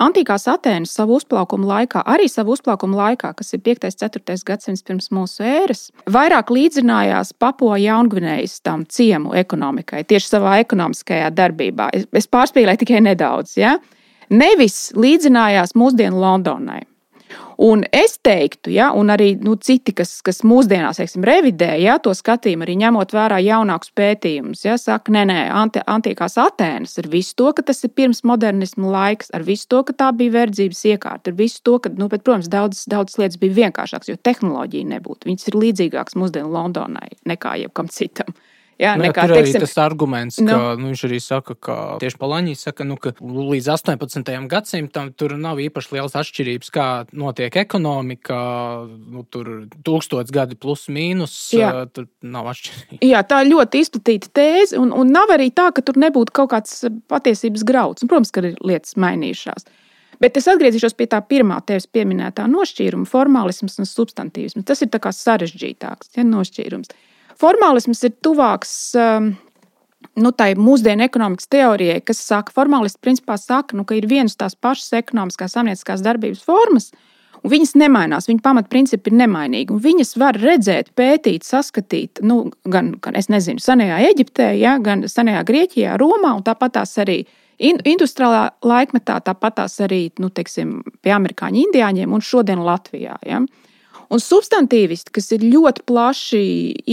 Antīkās 0.00 0.46
Atēnas 0.48 0.94
savu 0.96 1.18
uzplaukumu 1.18 1.66
laikā, 1.68 2.00
arī 2.08 2.28
savu 2.30 2.54
uzplaukumu 2.54 2.96
laikā, 2.96 3.32
kas 3.36 3.52
ir 3.52 3.60
5. 3.66 3.88
un 3.90 3.96
4. 4.00 4.36
gadsimts 4.48 4.84
pirms 4.86 5.10
mūsu 5.12 5.44
ēras, 5.44 5.88
vairāk 6.08 6.52
līdzinājās 6.54 7.34
Papua 7.42 7.76
Jaungvinējas 7.82 8.60
tam 8.64 8.86
ciemu 8.88 9.34
ekonomikai, 9.36 10.04
tieši 10.08 10.32
savā 10.36 10.56
ekonomiskajā 10.64 11.28
darbībā. 11.36 11.90
Es, 11.96 12.06
es 12.16 12.30
pārspīlēju 12.30 12.84
tikai 12.84 13.02
nedaudz. 13.10 13.58
Ja? 13.60 13.76
Nevis 14.30 14.90
līdzinājās 14.96 15.76
mūsdienu 15.78 16.22
Londonai. 16.22 16.84
Un 17.60 17.82
es 17.92 18.14
teiktu, 18.24 18.70
ja, 18.72 18.86
un 18.96 19.12
arī 19.12 19.34
nu, 19.36 19.52
citi, 19.60 19.92
kas, 19.92 20.14
kas 20.24 20.38
mūsdienās 20.48 20.96
teiksim, 20.96 21.26
revidē 21.28 21.74
ja, 21.76 21.98
to 22.00 22.14
skatījumu, 22.16 22.64
arī 22.64 22.78
ņemot 22.80 23.12
vērā 23.12 23.36
jaunākus 23.44 23.92
pētījumus, 24.00 24.62
ja, 24.64 24.78
saka, 24.80 25.12
nē, 25.12 25.26
nē, 25.28 25.36
anti, 25.52 25.82
antīkās 25.84 26.38
Atēnas 26.40 26.96
ar 27.02 27.10
visu 27.12 27.36
to, 27.36 27.50
ka 27.52 27.66
tas 27.68 27.84
ir 27.84 27.92
pirms 27.92 28.22
modernisma 28.24 28.94
laiks, 28.94 29.28
ar 29.36 29.44
visu 29.44 29.68
to, 29.68 29.82
ka 29.90 29.92
tā 29.92 30.08
bija 30.16 30.38
verdzības 30.38 30.80
iekārta, 30.94 31.34
ar 31.34 31.36
visu 31.36 31.60
to, 31.68 31.76
ka, 31.84 31.92
nu, 32.00 32.08
bet, 32.08 32.24
protams, 32.24 32.48
daudzas 32.48 32.88
daudz 32.88 33.20
lietas 33.20 33.36
bija 33.44 33.58
vienkāršākas, 33.66 34.08
jo 34.08 34.16
tehnoloģija 34.16 34.94
nebūtu. 34.96 35.28
Viņas 35.28 35.52
ir 35.52 35.60
līdzīgākas 35.60 36.16
mūsdienu 36.16 36.48
Londonai 36.56 37.10
nekā 37.28 37.58
jebkam 37.66 37.92
citam. 37.92 38.32
Jā, 38.80 38.94
nu, 38.96 39.04
nekā, 39.04 39.26
tur 39.28 39.36
teiksim, 39.36 39.60
tas 39.60 39.74
arguments, 39.82 40.38
ka 40.40 40.46
nu, 40.46 40.58
nu, 40.80 40.90
viņš 40.90 41.02
arī 41.10 41.18
saka, 41.20 41.56
ka 41.60 41.74
tieši 42.00 42.16
Palaņīs 42.20 42.62
saka, 42.64 42.86
nu, 42.88 42.96
ka 43.00 43.12
līdz 43.20 43.68
18. 43.74 44.30
gadsimtam 44.48 45.10
tur 45.12 45.34
nav 45.36 45.60
īpaši 45.60 45.92
liels 45.98 46.16
atšķirības, 46.16 46.70
kā 46.72 46.86
notiek 47.12 47.58
ekonomika. 47.60 48.38
Nu, 48.88 49.26
tur 49.28 49.50
tūkstots 49.84 50.32
gadi 50.32 50.56
plus 50.56 50.86
mīnus, 50.92 51.34
jā. 51.52 51.72
tur 51.92 52.08
nav 52.24 52.48
atšķirības. 52.54 53.04
Jā, 53.04 53.20
tā 53.28 53.42
ir 53.44 53.52
ļoti 53.52 53.84
izplatīta 53.84 54.32
tēze, 54.40 54.80
un, 54.80 54.94
un 54.96 55.12
nav 55.12 55.34
arī 55.36 55.50
tā, 55.52 55.68
ka 55.76 55.84
tur 55.84 56.00
nebūtu 56.00 56.34
kaut 56.40 56.54
kāds 56.54 56.80
patiesības 57.12 57.66
grauds. 57.68 58.06
Un, 58.06 58.12
protams, 58.12 58.32
ka 58.32 58.46
ir 58.46 58.56
lietas 58.64 58.96
mainījušās. 59.00 59.68
Bet 60.20 60.36
es 60.36 60.48
atgriezīšos 60.52 60.96
pie 60.96 61.06
tā 61.08 61.20
pirmā 61.24 61.60
tevis 61.68 61.86
pieminētā 61.88 62.44
nošķīruma, 62.48 63.08
formālisms 63.08 63.78
un 63.80 63.88
substantīvisms. 63.88 64.66
Tas 64.68 64.84
ir 64.84 64.92
sarežģītāks 64.92 66.16
ja, 66.16 66.24
nošķīrums. 66.28 66.92
Formālisms 67.40 68.02
ir 68.04 68.12
tuvāks 68.24 68.72
um, 69.00 69.30
nu, 70.20 70.32
tai 70.36 70.52
mūsdienu 70.58 71.04
ekonomikas 71.06 71.48
teorijai, 71.52 72.00
kas 72.04 72.20
saka, 72.24 72.52
formālisti 72.54 73.00
principā 73.04 73.38
saka, 73.40 73.76
nu, 73.78 73.86
ka 73.88 73.96
ir 73.96 74.08
vienas 74.10 74.36
tās 74.38 74.56
pašas 74.56 74.92
ekonomiskās 75.00 75.56
saimnieciskās 75.56 76.04
darbības 76.04 76.44
formas. 76.46 76.90
Un 77.40 77.54
viņas 77.54 77.72
nemainās, 77.80 78.26
viņu 78.28 78.42
pamatprincipi 78.44 79.08
ir 79.08 79.16
nemainīgi. 79.22 79.76
Viņas 79.80 80.12
var 80.20 80.36
redzēt, 80.36 80.90
pētīt, 80.98 81.46
saskatīt 81.48 82.20
nu, 82.26 82.50
gan, 82.68 82.92
gan 83.00 83.16
nezinu, 83.16 83.62
senajā 83.64 84.02
Eģiptē, 84.10 84.50
ja, 84.60 84.74
gan 84.82 85.06
senajā 85.08 85.46
Grieķijā, 85.48 85.94
Romā, 86.00 86.34
un 86.36 86.44
tāpat 86.44 86.76
tās 86.76 86.92
arī 87.00 87.22
industriālā 87.60 88.50
laikmetā, 88.64 89.18
tāpat 89.24 89.56
tās 89.62 89.78
arī 89.84 90.02
nu, 90.20 90.28
teiksim, 90.28 90.80
pie 91.00 91.16
amerikāņu 91.16 91.64
indiāņiem 91.64 92.12
un 92.12 92.24
šodien 92.24 92.60
Latvijā. 92.64 93.16
Ja. 93.24 93.40
Un 94.10 94.18
substantīvisti, 94.18 95.12
kas 95.14 95.28
ir 95.36 95.44
ļoti 95.46 95.84
plaši 95.86 96.40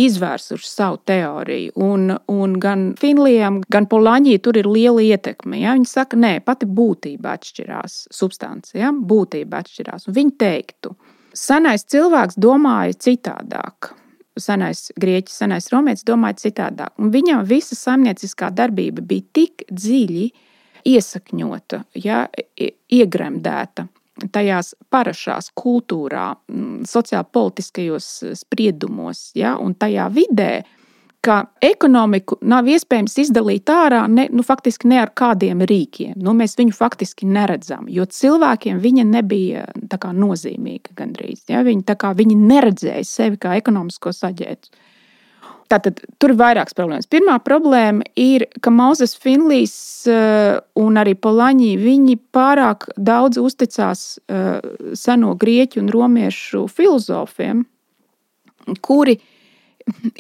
izvērsuši 0.06 0.68
savu 0.70 1.00
teoriju, 1.10 1.74
un, 1.82 2.12
un 2.30 2.54
gan 2.62 2.92
Finlijam, 3.00 3.58
gan 3.74 3.88
Polaņijai 3.90 4.42
tur 4.46 4.60
ir 4.62 4.70
liela 4.70 5.02
ietekme. 5.02 5.58
Ja? 5.64 5.74
Viņi 5.74 5.90
saka, 5.90 6.20
nē, 6.22 6.36
pati 6.46 6.70
būtība 6.70 7.34
atšķirās, 7.34 7.98
substance, 8.14 8.76
ja? 8.78 8.94
būtība 8.94 9.64
atšķirās. 9.64 10.06
Un 10.06 10.18
viņi 10.20 10.36
teiktu, 10.46 10.94
senais 11.34 11.88
cilvēks 11.90 12.38
domāja 12.38 12.94
citādāk. 13.08 13.96
Senais 14.38 14.92
grieķis, 15.02 15.42
senais 15.42 15.72
romietis 15.74 16.06
domāja 16.06 16.38
citādāk. 16.44 16.94
Un 17.02 17.10
viņam 17.10 17.42
visa 17.50 17.74
saimnieciskā 17.74 18.52
darbība 18.54 19.02
bija 19.02 19.26
tik 19.34 19.66
dziļi 19.74 20.30
iesakņota, 20.86 21.82
ja, 21.98 22.28
iegremdēta 22.94 23.90
tajās 24.32 24.74
parašās 24.94 25.52
kultūrā, 25.58 26.32
mm, 26.50 26.88
sociālpolitiskajos 26.90 28.10
eh, 28.24 28.36
spriedumos 28.40 29.30
ja, 29.38 29.56
un 29.62 29.76
tajā 29.78 30.10
vidē, 30.14 30.52
ka 31.28 31.42
ekonomiku 31.64 32.38
nav 32.48 32.70
iespējams 32.72 33.18
izdalīt 33.26 33.68
ārā 33.72 34.06
ne, 34.08 34.28
nu, 34.32 34.46
faktiski 34.48 34.88
ne 34.88 35.02
ar 35.02 35.12
kādiem 35.18 35.64
rīkiem. 35.68 36.14
Nu, 36.24 36.32
mēs 36.38 36.56
viņu 36.60 36.76
faktiski 36.78 37.28
neredzam, 37.28 37.90
jo 37.92 38.06
cilvēkiem 38.06 38.80
viņa 38.84 39.06
nebija 39.10 39.66
kā, 39.98 40.14
nozīmīga 40.16 40.96
gandrīz. 40.96 41.44
Ja? 41.52 41.66
Viņi, 41.68 41.84
kā, 42.00 42.14
viņi 42.16 42.38
neredzēja 42.40 43.04
sevi 43.08 43.42
kā 43.44 43.58
ekonomisko 43.60 44.14
saģētu. 44.16 44.72
Tātad 45.68 46.00
tur 46.22 46.32
ir 46.32 46.40
vairākas 46.40 46.76
problēmas. 46.78 47.10
Pirmā 47.12 47.38
problēma 47.44 48.06
ir, 48.16 48.46
ka 48.64 48.72
Mauzes 48.72 49.18
Finlijs 49.20 49.76
uh, 50.08 50.60
un 50.80 51.00
arī 51.00 51.18
Polaņī 51.20 51.74
viņi 51.82 52.18
pārāk 52.36 52.88
daudz 52.96 53.40
uzticās 53.42 54.06
uh, 54.18 54.60
seno 54.96 55.34
grieķu 55.40 55.82
un 55.84 55.92
romiešu 55.92 56.66
filozofiem, 56.72 57.66
kuri 58.84 59.20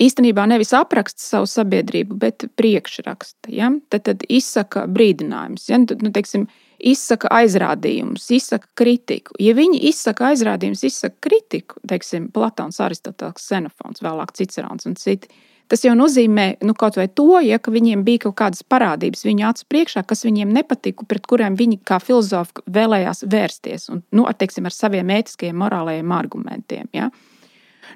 īstenībā 0.07 0.45
nevis 0.49 0.73
apraksta 0.77 1.21
savu 1.23 1.49
sabiedrību, 1.49 2.17
bet 2.21 2.47
priekšraksta. 2.59 3.51
Ja? 3.53 3.71
Tad, 3.91 4.07
tad 4.09 4.23
izsaka 4.29 4.85
brīdinājumus, 4.91 5.67
ja? 5.71 5.81
nu, 5.81 6.11
teiksim, 6.13 6.47
izsaka 6.77 7.31
aizrādījumus, 7.39 8.29
izsaka 8.37 8.69
kritiku. 8.77 9.35
Ja 9.41 9.55
viņi 9.57 9.81
izsaka 9.89 10.31
aizrādījumus, 10.31 10.85
izsaka 10.87 11.29
kritiku, 11.29 11.81
teiksim, 11.87 12.29
Platons, 12.33 12.79
Aristoteles, 12.83 13.43
Xenofons, 13.43 14.03
vēlāk 14.05 14.33
Cicerons 14.37 14.85
un 14.89 14.97
citi, 14.99 15.31
tas 15.71 15.83
jau 15.83 15.93
nozīmē 15.97 16.47
nu, 16.63 16.75
kaut 16.77 16.99
vai 16.99 17.07
to, 17.11 17.39
ja, 17.43 17.59
ka 17.59 17.73
viņiem 17.73 18.05
bija 18.07 18.27
kaut 18.27 18.37
kādas 18.39 18.63
parādības 18.63 19.25
viņu 19.27 19.47
acu 19.49 19.65
priekšā, 19.73 20.03
kas 20.07 20.23
viņiem 20.27 20.53
nepatika, 20.55 21.07
pret 21.09 21.27
kuriem 21.27 21.57
viņi 21.59 21.81
kā 21.87 21.99
filozofi 22.03 22.63
vēlējās 22.77 23.25
vērsties 23.27 23.89
un, 23.93 24.03
nu, 24.15 24.27
ar, 24.29 24.37
teiksim, 24.39 24.69
ar 24.69 24.75
saviem 24.75 25.11
ētiskajiem, 25.17 25.57
morālajiem 25.59 26.13
argumentiem. 26.15 26.87
Ja. 26.95 27.09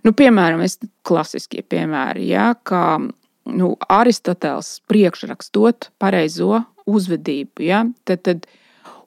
Nu, 0.05 0.13
piemēram, 0.17 0.63
klasiskie 1.07 1.63
piemēri, 1.67 2.29
ja, 2.31 2.51
kā 2.67 2.99
nu, 3.51 3.71
Aristoteles 3.89 4.79
priekšrakstot 4.89 5.91
pareizo 6.01 6.63
uzvedību. 6.89 7.65
Ja, 7.65 7.83
tad, 8.07 8.23
tad, 8.27 8.47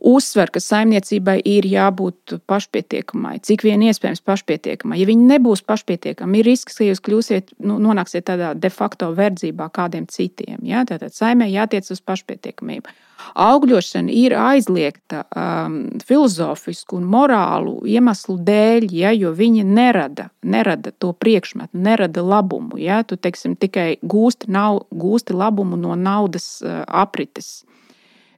uzsver, 0.04 0.50
ka 0.52 0.60
saimniecībai 0.60 1.38
ir 1.48 1.66
jābūt 1.68 2.36
pašpietiekamai, 2.50 3.38
cik 3.44 3.64
vien 3.66 3.82
iespējams 3.88 4.22
pašpietiekamai. 4.26 4.98
Ja 5.00 5.08
viņi 5.08 5.30
nebūs 5.32 5.64
pašpietiekami, 5.66 6.40
ir 6.40 6.50
risks, 6.50 6.76
ka 6.78 6.88
jūs 6.88 7.02
kļūsiet, 7.04 7.56
nu, 7.64 7.78
nonāksiet 7.82 8.28
tādā 8.28 8.52
de 8.58 8.70
facto 8.72 9.10
verdzībā 9.16 9.70
kādiem 9.74 10.06
citiem. 10.12 10.60
Ja? 10.68 10.84
Tātad 10.88 11.16
saimē 11.16 11.48
jātiec 11.50 11.88
uz 11.92 12.04
pašpietiekamību. 12.04 12.92
Augļošana 13.40 14.12
ir 14.12 14.34
aizliegta 14.36 15.22
um, 15.24 15.76
filozofisku 16.04 16.98
un 16.98 17.06
morālu 17.08 17.78
iemeslu 17.88 18.36
dēļ, 18.44 18.88
ja, 18.92 19.14
jo 19.16 19.32
viņa 19.32 19.64
nerada, 19.64 20.28
nerada 20.44 20.92
to 20.92 21.14
priekšmetu, 21.16 21.78
nerada 21.86 22.20
labumu. 22.20 22.76
Ja. 22.82 23.00
Tu 23.08 23.16
teiksim, 23.16 23.56
tikai 23.56 23.94
gūsti, 24.02 24.50
nav, 24.52 24.82
gūsti 24.92 25.36
labumu 25.36 25.78
no 25.80 25.96
naudas 25.96 26.58
uh, 26.60 26.82
aprites 26.84 27.62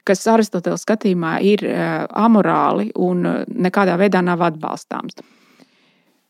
kas 0.06 0.26
Aristoteles 0.30 0.84
skatījumā 0.86 1.38
ir 1.44 1.64
uh, 1.66 2.04
amorāli 2.26 2.90
un 2.94 3.25
uh, 3.26 3.40
nekādā 3.46 3.98
veidā 4.00 4.22
nav 4.25 4.44
atbalstāms. 4.46 5.18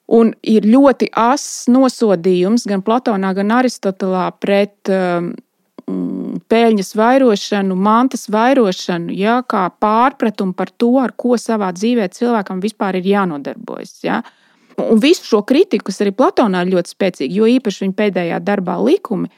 Un 0.06 0.30
ir 0.46 0.66
ļoti 0.70 1.08
asins 1.18 1.66
nosodījums 1.74 2.66
gan 2.70 2.84
Platonā, 2.86 3.32
gan 3.34 3.50
Aristotelā 3.56 4.28
pret 4.38 4.90
um, 4.92 5.32
peļņas 5.86 6.92
vairošanu, 6.98 7.74
mantas 7.78 8.26
vairošanu, 8.30 9.14
ja, 9.14 9.40
kā 9.46 9.66
pārpratumu 9.82 10.54
par 10.54 10.70
to, 10.70 10.92
ar 11.02 11.14
ko 11.18 11.38
savā 11.38 11.72
dzīvē 11.74 12.08
cilvēkam 12.14 12.62
vispār 12.62 13.00
ir 13.00 13.10
jānodarbojas. 13.10 13.98
Ja. 14.06 14.20
Un 14.82 15.00
visu 15.02 15.24
šo 15.26 15.42
kritiku, 15.46 15.88
kas 15.88 16.02
arī 16.04 16.12
Platonā 16.14 16.64
ir 16.64 16.74
ļoti 16.74 16.92
spēcīga, 16.92 17.32
jo 17.32 17.50
īpaši 17.56 17.86
viņa 17.86 17.98
pēdējā 17.98 18.40
darbā 18.44 18.76
likumi, 18.82 19.30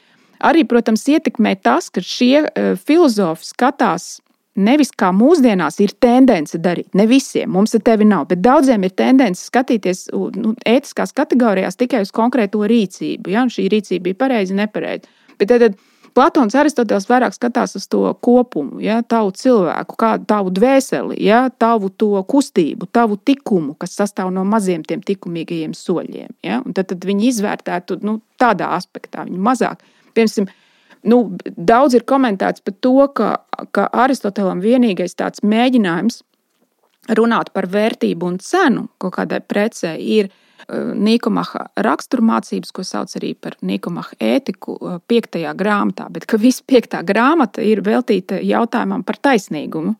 arī, 0.43 0.65
protams, 0.67 1.05
ietekmē 1.09 1.55
tas, 1.63 1.89
ka 1.93 2.03
šie 2.03 2.43
filozofi 2.85 3.47
skatās 3.47 4.17
Nevis 4.59 4.91
kā 4.91 5.13
mūsdienās 5.15 5.77
ir 5.83 5.93
tendence 6.03 6.59
darīt, 6.59 6.89
ne 6.97 7.05
visiem, 7.07 7.51
mums 7.53 7.77
ar 7.77 7.83
tevi 7.85 8.07
nav, 8.07 8.25
bet 8.31 8.41
daudziem 8.43 8.83
ir 8.83 8.91
tendence 8.97 9.45
skatīties 9.47 10.09
nu, 10.35 10.51
ētiskās 10.67 11.15
kategorijās 11.15 11.79
tikai 11.79 12.03
uz 12.03 12.11
konkrēto 12.15 12.65
rīcību. 12.67 13.31
Ja? 13.31 13.45
Un 13.47 13.53
šī 13.53 13.69
rīcība 13.71 14.09
bija 14.09 14.19
pareiza, 14.25 14.57
nepareiza. 14.57 15.07
Bet 15.39 15.53
tad, 15.53 15.63
tad 15.63 15.79
Platons 16.17 16.55
Aristoteles 16.57 17.07
vairāk 17.07 17.35
skatās 17.35 17.77
uz 17.77 17.85
to 17.87 18.01
kopumu, 18.25 18.81
ja, 18.83 18.99
tavu 19.07 19.31
cilvēku, 19.35 19.95
kā 19.99 20.11
tavu 20.27 20.51
dvēseli, 20.51 21.19
ja, 21.23 21.45
tavu 21.49 21.91
kustību, 22.27 22.89
tavu 22.91 23.19
likumu, 23.27 23.75
kas 23.79 23.95
sastāv 23.95 24.33
no 24.33 24.43
maziem 24.43 24.83
tiem 24.83 25.03
likumīgajiem 25.07 25.75
soļiem. 25.77 26.33
Ja, 26.43 26.59
tad, 26.73 26.89
tad 26.91 27.05
viņi 27.07 27.29
izvērtētu 27.29 28.01
nu, 28.03 28.19
tādā 28.41 28.73
aspektā, 28.75 29.23
viņi 29.29 29.39
mazāk. 29.39 29.85
Piemēram, 30.17 30.51
Nu, 31.07 31.19
daudz 31.55 31.95
ir 31.95 32.03
komentēts 32.07 32.63
par 32.65 32.75
to, 32.83 32.95
ka, 33.15 33.29
ka 33.71 33.87
Aristotelam 34.03 34.59
vienīgais 34.63 35.15
tāds 35.15 35.43
mēģinājums 35.47 36.21
runāt 37.15 37.53
par 37.55 37.69
vērtību 37.71 38.27
un 38.27 38.37
cenu 38.43 38.87
kaut 39.01 39.15
kādai 39.15 39.39
precei 39.39 39.95
ir 40.17 40.29
uh, 40.29 40.91
Nīkomaha 40.91 41.69
raksturmācības, 41.85 42.73
ko 42.75 42.83
sauc 42.83 43.15
arī 43.19 43.31
par 43.39 43.55
Nīkomaha 43.65 44.19
ētiku, 44.19 44.75
uh, 44.75 44.99
piektajā 45.07 45.55
grāmatā, 45.57 46.09
bet 46.11 46.27
ka 46.29 46.39
viss 46.41 46.65
piektā 46.65 47.01
grāmata 47.07 47.63
ir 47.63 47.83
veltīta 47.85 48.41
jautājumam 48.43 49.05
par 49.07 49.21
taisnīgumu. 49.23 49.95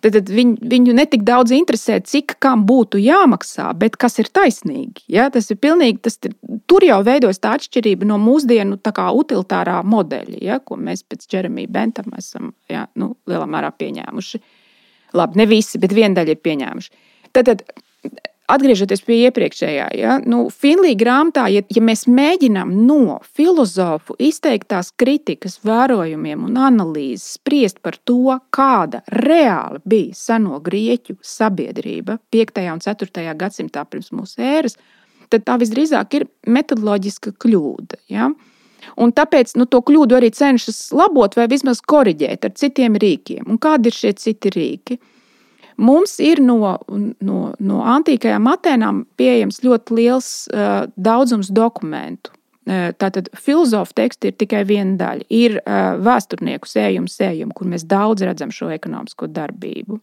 Tad, 0.00 0.14
tad 0.16 0.30
viņu, 0.32 0.56
viņu 0.70 0.94
netik 0.96 1.24
daudz 1.28 1.52
interesē, 1.52 1.98
cik 2.00 2.38
kam 2.40 2.62
būtu 2.68 3.00
jāmaksā, 3.02 3.66
bet 3.76 3.98
kas 4.00 4.16
ir 4.22 4.30
taisnīgi. 4.32 5.04
Ja? 5.12 5.28
Tas 5.32 5.50
ir 5.52 5.58
pilnīgi, 5.60 6.00
tas 6.06 6.16
ir, 6.24 6.34
tur 6.70 6.86
jau 6.86 7.02
veidojas 7.04 7.42
tā 7.42 7.52
atšķirība 7.58 8.08
no 8.08 8.16
mūsdienu 8.20 8.78
utilitārā 8.80 9.80
modeļa, 9.84 10.38
ja? 10.40 10.58
ko 10.64 10.80
mēs 10.80 11.04
pēc 11.04 11.28
Jeremija 11.28 11.68
Bentama 11.68 12.20
esam 12.22 12.54
ja? 12.72 12.86
nu, 12.96 13.12
lielā 13.28 13.46
mērā 13.50 13.72
pieņēmuši. 13.76 14.42
Labi, 15.20 15.40
ne 15.42 15.46
visi, 15.50 15.80
bet 15.82 15.92
viena 15.92 16.20
daļa 16.20 16.36
ir 16.36 16.42
pieņēmuši. 16.48 17.06
Tad, 17.36 17.50
tad 17.50 17.64
atgriežoties 18.54 19.02
pie 19.06 19.18
iepriekšējā, 19.28 19.86
ja, 19.98 20.18
nu, 20.28 20.44
Finlija 20.52 20.98
grāmatā, 21.00 21.46
ja, 21.52 21.62
ja 21.70 21.82
mēs 21.84 22.06
mēģinām 22.10 22.72
no 22.86 23.18
filozofu 23.36 24.16
izteiktās 24.20 24.92
kritikas, 25.00 25.58
vērojumiem 25.66 26.44
un 26.48 26.60
analīzes 26.60 27.38
spriest 27.38 27.80
par 27.84 27.98
to, 28.08 28.36
kāda 28.54 29.02
reāli 29.14 29.82
bija 29.84 30.16
seno 30.18 30.60
grieķu 30.64 31.18
sabiedrība 31.24 32.18
5. 32.32 32.62
un 32.74 32.84
4. 32.84 33.26
gadsimtā 33.40 33.84
pirms 33.88 34.12
mūsu 34.16 34.42
ēras, 34.44 34.78
tad 35.30 35.46
tā 35.46 35.58
visdrīzāk 35.60 36.18
ir 36.18 36.26
metodoloģiska 36.50 37.34
kļūda. 37.40 38.00
Ja? 38.10 38.30
Un 39.00 39.12
tāpēc 39.14 39.54
nu, 39.60 39.66
to 39.70 39.82
kļūdu 39.86 40.16
arī 40.18 40.32
cenšas 40.34 40.90
labot 40.96 41.36
vai 41.38 41.46
vismaz 41.50 41.82
korrigēt 41.86 42.46
ar 42.48 42.54
citiem 42.58 42.98
rīkiem. 43.00 43.46
Un 43.46 43.60
kādi 43.62 43.90
ir 43.90 43.96
šie 43.96 44.14
citi 44.18 44.52
rīki? 44.54 44.98
Mums 45.80 46.18
ir 46.20 46.42
no, 46.44 46.58
no, 47.24 47.38
no 47.56 47.80
antīkajām 47.94 48.50
Atēnām 48.52 49.04
pieejams 49.16 49.62
ļoti 49.64 49.96
liels 49.96 50.28
uh, 50.52 50.84
daudzums 50.96 51.52
dokumentu. 51.56 52.34
Tātad 52.70 53.30
filozofu 53.34 53.96
teksti 53.98 54.30
ir 54.30 54.34
tikai 54.38 54.60
viena 54.68 54.92
daļa. 55.00 55.24
Ir 55.32 55.56
vēsturnieku 56.04 56.68
sējumu, 56.68 57.10
sējumu, 57.10 57.54
kur 57.56 57.66
mēs 57.72 57.86
daudz 57.88 58.22
redzam 58.28 58.52
šo 58.54 58.68
ekonomisko 58.70 59.26
darbību. 59.32 59.98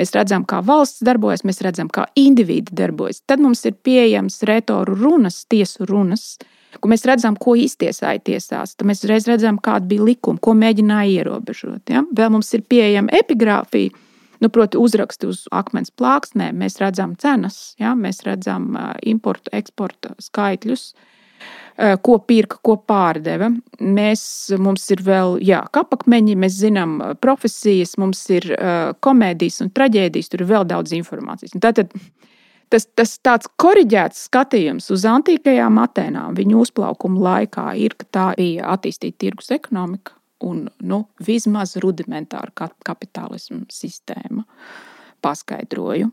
Mēs 0.00 0.12
redzam, 0.16 0.44
kā 0.48 0.58
valsts 0.64 1.04
darbojas, 1.06 1.44
mēs 1.46 1.62
redzam, 1.64 1.88
kā 1.92 2.06
indivīdi 2.18 2.74
darbojas. 2.76 3.22
Tad 3.28 3.40
mums 3.44 3.62
ir 3.68 3.76
pieejams 3.86 4.40
retoru 4.48 4.96
runas, 4.98 5.44
tiesu 5.48 5.86
runas, 5.88 6.34
kur 6.80 6.90
mēs 6.90 7.06
redzam, 7.08 7.38
ko 7.40 7.54
iztiesāja 7.56 8.20
tiesās. 8.26 8.74
Tad 8.74 8.88
mēs 8.90 9.04
reiz 9.08 9.28
redzam, 9.30 9.60
kāda 9.62 9.86
bija 9.88 10.08
likuma, 10.08 10.42
ko 10.42 10.56
mēģināja 10.58 11.22
ierobežot. 11.22 11.94
Ja? 11.94 12.02
Vēl 12.10 12.34
mums 12.34 12.50
ir 12.58 12.66
pieejama 12.68 13.14
epigrāfija, 13.22 13.94
Nu, 14.40 14.50
proti, 14.50 14.78
uzraksti 14.80 15.28
uz 15.30 15.44
akmens 15.54 15.92
plāksnēm, 15.94 16.56
mēs 16.64 16.78
redzam 16.82 17.14
cenas, 17.20 17.74
ja? 17.80 17.94
mēs 17.98 18.24
redzam 18.26 18.74
importu, 19.06 19.52
eksporta 19.54 20.14
skaitļus, 20.22 20.88
ko 22.06 22.16
pirka, 22.22 22.58
ko 22.62 22.76
pārdeva. 22.88 23.50
Mēs, 23.80 24.24
mums 24.62 24.86
ir 24.94 25.02
vēl 25.06 25.38
jā, 25.44 25.62
kapakmeņi, 25.74 26.36
mēs 26.44 26.58
zinām 26.62 26.98
profesijas, 27.22 27.96
mums 28.00 28.22
ir 28.34 28.50
komēdijas 29.04 29.62
un 29.64 29.72
traģēdijas, 29.74 30.30
tur 30.32 30.44
ir 30.44 30.52
vēl 30.52 30.68
daudz 30.70 30.94
informācijas. 30.96 31.54
Un 31.56 31.64
tātad, 31.64 31.94
tas, 32.72 32.88
tas 32.98 33.16
tāds 33.26 33.50
korģēts 33.60 34.26
skatījums 34.30 34.90
uz 34.94 35.06
antīkajām 35.10 35.80
Atēnām, 35.82 36.34
viņu 36.38 36.62
uzplaukuma 36.66 37.26
laikā, 37.28 37.70
ir, 37.82 37.98
ka 37.98 38.10
tā 38.10 38.28
bija 38.38 38.70
attīstīta 38.76 39.26
tirgus 39.26 39.50
ekonomika 39.54 40.18
un 40.44 40.66
nu, 40.84 41.00
vismaz 41.24 41.76
rudimentāra 41.82 42.70
kapitālisma 42.84 43.64
sistēma. 43.72 44.44
Paskaidroju. 45.24 46.10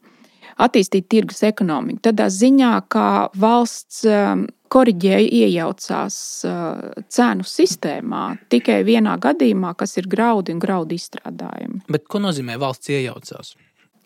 Attīstīt 0.61 1.07
tirgus 1.11 1.43
ekonomiku 1.47 2.01
tādā 2.09 2.27
ziņā, 2.31 2.71
ka 2.91 3.05
valsts 3.39 4.03
um, 4.09 4.45
korģēja 4.71 5.45
iejaucās 5.45 6.17
uh, 6.47 7.01
cenu 7.11 7.45
sistēmā 7.47 8.23
tikai 8.51 8.81
vienā 8.87 9.17
gadījumā, 9.21 9.73
kas 9.79 9.97
ir 9.99 10.09
graudi 10.11 10.55
un 10.55 10.61
graudu 10.63 10.95
izstrādājumi. 10.97 11.83
Bet 11.91 12.07
ko 12.11 12.23
nozīmē 12.23 12.57
valsts 12.61 12.91
iejaucās? 12.93 13.55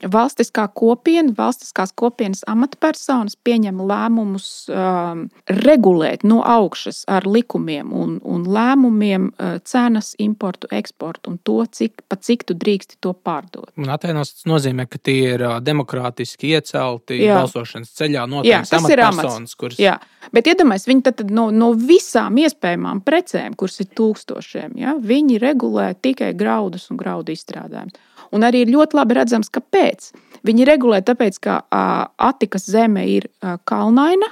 Valstiskā 0.03 0.65
kopiena, 0.75 1.31
valstiskās 1.37 1.93
kopienas 1.95 2.41
amatpersonas 2.51 3.37
pieņem 3.47 3.77
lēmumus 3.79 4.47
um, 4.67 5.21
regulēt 5.47 6.25
no 6.27 6.41
augšas 6.43 7.05
ar 7.07 7.23
likumiem 7.23 7.93
un, 7.95 8.17
un 8.27 8.43
lēmumiem 8.43 9.29
uh, 9.29 9.55
cenas, 9.63 10.11
importu, 10.19 10.67
eksportu 10.75 11.31
un 11.31 11.37
to, 11.47 11.61
cik, 11.71 12.03
pa 12.11 12.19
cik 12.19 12.43
tu 12.49 12.57
drīksti 12.59 12.99
to 12.99 13.13
pārdot. 13.15 13.71
Un 13.79 13.93
Atēnos 13.95 14.33
tas 14.33 14.49
nozīmē, 14.51 14.83
ka 14.91 14.99
tie 14.99 15.15
ir 15.37 15.45
uh, 15.47 15.57
demokrātiski 15.63 16.51
iecelti 16.57 17.21
Jā. 17.23 17.39
balsošanas 17.39 17.95
ceļā 17.95 18.25
noteikti 18.29 18.75
amatpersonas, 18.75 19.55
kuras. 19.55 19.79
Jā, 19.79 19.95
bet 20.35 20.51
iedomājieties, 20.51 20.89
viņi 20.91 21.05
tad 21.07 21.23
no, 21.31 21.47
no 21.55 21.71
visām 21.79 22.35
iespējamām 22.43 22.99
precēm, 23.07 23.55
kuras 23.55 23.79
ir 23.79 23.93
tūkstošiem, 23.95 24.75
ja, 24.83 24.97
viņi 24.99 25.39
regulē 25.39 25.93
tikai 26.03 26.33
graudus 26.35 26.89
un 26.91 26.99
graudu 26.99 27.31
izstrādājumus. 27.31 27.95
Un 28.35 28.43
arī 28.43 28.65
ir 28.65 28.71
ļoti 28.73 28.97
labi 28.97 29.15
redzams, 29.15 29.51
kāpēc. 29.53 30.09
Viņi 30.45 30.65
regulē 30.67 31.01
tāpēc, 31.05 31.37
ka 31.41 31.61
Atikas 31.71 32.67
zeme 32.69 33.05
ir 33.09 33.29
kalnaina. 33.69 34.31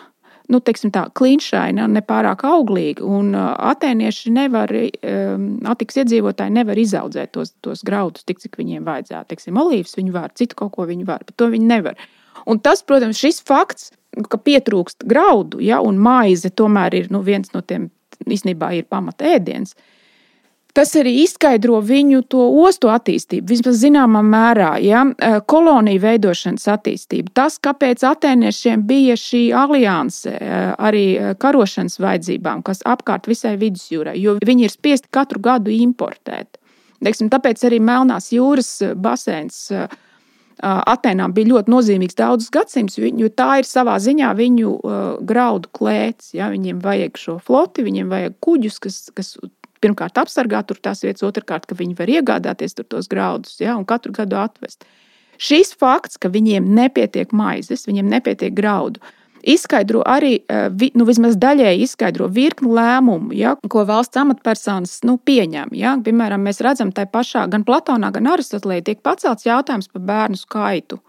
nu, 0.83 0.91
tā, 0.93 1.05
klinšaina, 1.15 1.87
ne 1.87 2.01
pārāk 2.03 2.43
auglīga. 2.45 3.05
Un 3.07 3.31
atēnieši 3.33 4.33
nevar, 4.35 4.73
attiks 5.71 6.01
iedzīvotāji 6.03 6.53
nevar 6.53 6.77
izaudzēt 6.77 7.31
tos, 7.31 7.53
tos 7.63 7.81
graudus 7.87 8.27
tik, 8.27 8.43
cik 8.43 8.59
viņiem 8.59 8.83
vajadzētu. 8.83 9.29
Teiksim, 9.31 9.57
olīvas 9.57 9.95
viņi 9.97 10.13
var, 10.13 10.35
citu 10.35 10.59
kaut 10.59 10.75
ko 10.75 10.85
viņi 10.89 11.07
var, 11.07 11.23
bet 11.25 11.37
to 11.39 11.47
viņi 11.53 11.69
nevar. 11.71 11.97
Un 12.45 12.59
tas, 12.59 12.83
protams, 12.83 13.17
šis 13.23 13.39
fakts, 13.47 13.93
ka 14.29 14.37
pietrūkst 14.37 15.07
graudu, 15.09 15.63
ja, 15.63 15.79
un 15.81 15.97
maize 15.97 16.51
tomēr 16.51 16.99
ir 16.99 17.09
nu, 17.09 17.23
viens 17.23 17.49
no 17.55 17.63
tiem, 17.63 17.87
īstenībā 18.27 18.75
ir 18.77 18.89
pamata 18.91 19.31
ēdiens. 19.37 19.73
Uh, 19.73 19.92
Tas 20.73 20.95
arī 20.97 21.11
izskaidro 21.21 21.77
viņu 21.85 22.23
to 22.33 22.47
ostu 22.65 22.89
attīstību, 22.89 23.45
vismaz 23.51 23.77
zināmā 23.77 24.23
mērā, 24.25 24.71
ja? 24.81 25.03
E, 25.05 25.35
koloniju 25.45 26.01
veidošanas 26.01 26.65
attīstību. 26.73 27.29
Tas, 27.37 27.59
kāpēc 27.61 28.01
atēniešiem 28.09 28.81
bija 28.89 29.13
šī 29.19 29.43
alianse 29.53 30.33
e, 30.33 30.63
arī 30.81 31.03
e, 31.13 31.35
karošanas 31.37 31.99
vajadzībām, 32.01 32.65
kas 32.65 32.81
apkārt 32.89 33.29
visai 33.29 33.53
vidusjūrai, 33.61 34.17
jo 34.17 34.39
viņi 34.41 34.65
ir 34.65 34.73
spiesti 34.73 35.13
katru 35.13 35.43
gadu 35.45 35.69
importēt. 35.77 36.57
Teiksim, 37.03 37.29
tāpēc 37.29 37.61
arī 37.69 37.77
Melnās 37.83 38.31
jūras 38.33 38.79
basēns 38.97 39.67
Atenām 40.63 41.33
bija 41.35 41.49
ļoti 41.49 41.71
nozīmīgs 41.73 42.15
daudzus 42.15 42.51
gadsimtus, 42.53 42.95
jo 43.01 43.27
tā 43.35 43.57
ir 43.59 43.67
savā 43.67 43.97
ziņā 43.99 44.29
viņu 44.37 44.69
graudu 45.27 45.67
klēts. 45.75 46.29
Ja? 46.37 46.47
Viņiem 46.53 46.77
vajag 46.79 47.19
šo 47.19 47.35
floti, 47.43 47.83
viņiem 47.83 48.13
vajag 48.13 48.37
kuģus, 48.45 48.77
kas, 48.85 48.99
kas 49.17 49.33
pirmkārt 49.83 50.19
apsargāt 50.21 50.71
tās 50.81 51.03
vietas, 51.03 51.25
otrkārt, 51.27 51.67
ka 51.67 51.77
viņi 51.79 51.97
var 51.99 52.11
iegādāties 52.11 52.79
tos 52.81 53.09
graudus 53.11 53.59
ja, 53.61 53.75
un 53.77 53.85
katru 53.85 54.15
gadu 54.15 54.39
atvest. 54.39 54.87
Šis 55.41 55.73
fakts, 55.75 56.19
ka 56.21 56.31
viņiem 56.31 56.69
nepietiek 56.77 57.33
maizes, 57.35 57.87
viņiem 57.89 58.09
nepietiek 58.11 58.53
graudu, 58.55 59.01
izskaidro 59.43 60.03
arī, 60.07 60.39
eh, 60.47 60.69
nu, 60.95 61.05
vismaz 61.05 61.35
daļēji 61.35 61.83
izskaidro 61.83 62.27
virkni 62.31 62.71
lēmumu, 62.71 63.33
ja, 63.35 63.55
ko 63.69 63.83
valsts 63.85 64.17
amatpersonas 64.17 65.01
nu, 65.03 65.17
pieņem. 65.17 65.73
Ja. 65.75 65.97
Piemēram, 65.97 66.43
mēs 66.47 66.61
redzam, 66.63 66.93
ka 66.95 67.05
pašā 67.05 67.49
gan 67.49 67.65
Platonā, 67.67 68.11
gan 68.11 68.27
Aristotelē 68.27 68.81
tiek 68.83 69.01
pacelts 69.03 69.45
jautājums 69.45 69.91
par 69.91 70.01
bērnu 70.01 70.39
skaitu. 70.39 70.99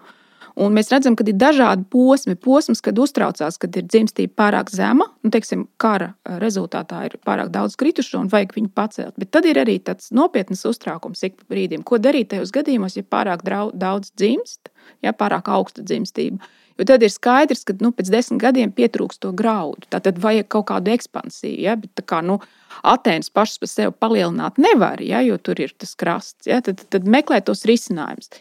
Un 0.55 0.75
mēs 0.77 0.93
redzam, 0.93 1.17
ka 1.19 1.25
ir 1.27 1.35
dažādi 1.35 1.83
posmi. 1.91 2.37
Posms, 2.39 2.79
kad 2.85 2.99
uztraucās, 3.03 3.57
kad 3.59 3.75
ir 3.75 3.89
dzimstība 3.89 4.37
pārāk 4.39 4.71
zema, 4.71 5.09
nu, 5.27 5.31
teiksim, 5.35 5.65
kara 5.83 6.13
rezultātā 6.43 7.01
ir 7.09 7.17
pārāk 7.27 7.51
daudz 7.55 7.75
kritušo 7.81 8.21
un 8.23 8.31
vajag 8.31 8.55
viņu 8.55 8.71
pacelt. 8.75 9.17
Bet 9.19 9.33
tad 9.35 9.49
ir 9.51 9.59
arī 9.59 9.81
tāds 9.83 10.13
nopietns 10.15 10.63
uztraukums 10.71 11.27
ik 11.27 11.43
brīdim. 11.51 11.83
Ko 11.83 11.99
darīt 11.99 12.31
tajos 12.31 12.55
gadījumos, 12.55 12.95
ja 13.01 13.03
pārāk 13.03 13.43
daudz 13.45 14.15
dzimst, 14.15 14.71
ja 15.03 15.15
pārāk 15.17 15.51
augsta 15.51 15.83
dzimstība? 15.83 16.39
Jo 16.79 16.87
tad 16.87 17.03
ir 17.07 17.11
skaidrs, 17.11 17.63
ka 17.67 17.75
nu, 17.83 17.93
pēc 17.95 18.09
desmit 18.11 18.41
gadiem 18.43 18.73
pietrūks 18.75 19.21
to 19.23 19.31
graudu. 19.35 19.87
Tad 19.91 20.19
vajag 20.23 20.49
kaut 20.51 20.69
kādu 20.71 20.91
ekspansiju. 20.95 21.59
Ja? 21.67 21.77
Bet, 21.79 22.03
kā, 22.07 22.19
nu, 22.23 22.41
Atēnas 22.83 23.31
pašas 23.31 23.63
par 23.63 23.71
sevi 23.71 23.95
palielināt 24.03 24.59
nevar, 24.63 25.03
ja? 25.03 25.23
jo 25.23 25.39
tur 25.39 25.63
ir 25.63 25.75
tas 25.79 25.95
krasts. 25.99 26.49
Ja? 26.51 26.59
Tad, 26.67 26.83
tad 26.91 27.07
meklē 27.07 27.43
tos 27.47 27.63
risinājumus. 27.71 28.33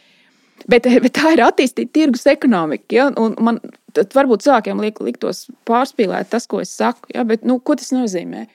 Bet, 0.70 0.88
bet 0.88 1.12
tā 1.18 1.34
ir 1.36 1.44
attīstīta 1.44 1.92
tirgus 1.98 2.26
ekonomika. 2.30 2.88
Ja? 2.96 3.10
Un 3.20 3.36
man 3.44 3.60
varbūt 3.94 4.46
cilvēkiem 4.46 4.82
liek, 4.84 5.02
liktos 5.04 5.48
pārspīlēt 5.68 6.32
tas, 6.32 6.48
ko 6.50 6.62
es 6.63 6.72
saku. 6.76 7.12
Ja? 7.13 7.26
Bet, 7.28 7.44
nu, 7.48 7.60
ko 7.60 7.76
tas 7.80 7.92
nozīmē? 7.96 8.46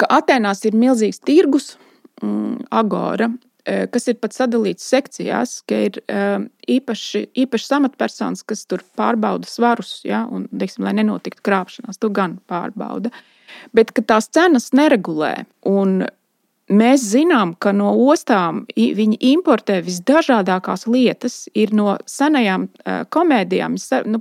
Ka 0.00 0.08
Atenās 0.20 0.64
ir 0.68 0.76
milzīgs 0.76 1.22
tirgus, 1.24 1.74
mm, 2.22 2.66
agora, 2.76 3.30
e, 3.64 3.86
kas 3.92 4.08
ir 4.12 4.18
pat 4.20 4.36
sadalīts 4.36 4.84
sekcijās, 4.92 5.58
ka 5.68 5.78
ir 5.88 6.00
e, 6.04 6.24
īpaši, 6.76 7.26
īpaši 7.44 7.74
amatpersonas, 7.78 8.44
kas 8.44 8.66
tur 8.68 8.84
pārbauda 8.96 9.48
svarus, 9.48 10.00
ja? 10.08 10.26
un, 10.28 10.48
teiksim, 10.52 10.84
lai 10.88 10.96
nenotiktu 11.00 11.44
krāpšanās, 11.48 12.00
to 12.00 12.12
gan 12.12 12.38
pārbauda. 12.48 13.12
Bet 13.76 13.92
tās 14.06 14.28
cenas 14.32 14.70
neregulē. 14.76 15.34
Un 15.68 16.04
Mēs 16.70 17.02
zinām, 17.02 17.56
ka 17.58 17.72
no 17.74 17.90
ostām 18.12 18.62
viņi 18.76 19.18
importē 19.32 19.80
visdažādākās 19.82 20.86
lietas. 20.86 21.48
Ir 21.58 21.72
no 21.74 21.96
senajām 22.06 22.68
komēdijām 23.10 23.74
nu, 24.06 24.20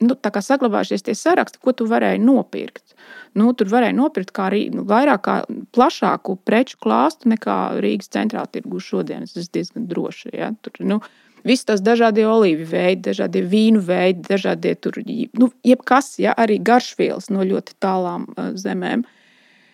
nu, 0.00 0.16
saglabājušies 0.16 1.04
tie 1.04 1.14
saraksti, 1.18 1.60
ko 1.60 1.74
tu 1.76 1.86
varēji 1.90 2.22
nopirkt. 2.24 2.94
Nu, 3.36 3.52
tur 3.56 3.68
varēja 3.72 3.96
nopirkt 3.96 4.32
kā 4.32 4.48
arī 4.48 4.62
nu, 4.72 4.86
vairāk, 4.88 5.24
kā 5.26 5.36
plašāku 5.76 6.38
preču 6.48 6.80
klāstu 6.80 7.28
nekā 7.32 7.58
Rīgas 7.84 8.12
centrālā 8.12 8.48
tirgu 8.48 8.80
šodien. 8.80 9.28
Tas 9.28 9.44
ir 9.44 9.52
diezgan 9.52 9.84
droši. 9.90 10.32
Ja? 10.36 10.52
Tur, 10.64 10.80
nu, 10.88 11.02
Visi 11.42 11.66
tās 11.66 11.80
dažādie 11.82 12.22
olīvu 12.30 12.68
veidi, 12.70 13.08
dažādie 13.08 13.40
vīnu 13.50 13.80
veidi, 13.82 14.22
dažādie 14.28 14.76
tur, 14.78 15.00
nu, 15.02 15.48
jebkas, 15.66 16.14
ja, 16.22 16.36
arī 16.38 16.60
garšvielas 16.62 17.32
no 17.34 17.42
ļoti 17.42 17.74
tālām 17.82 18.28
uh, 18.30 18.52
zemēm. 18.54 19.02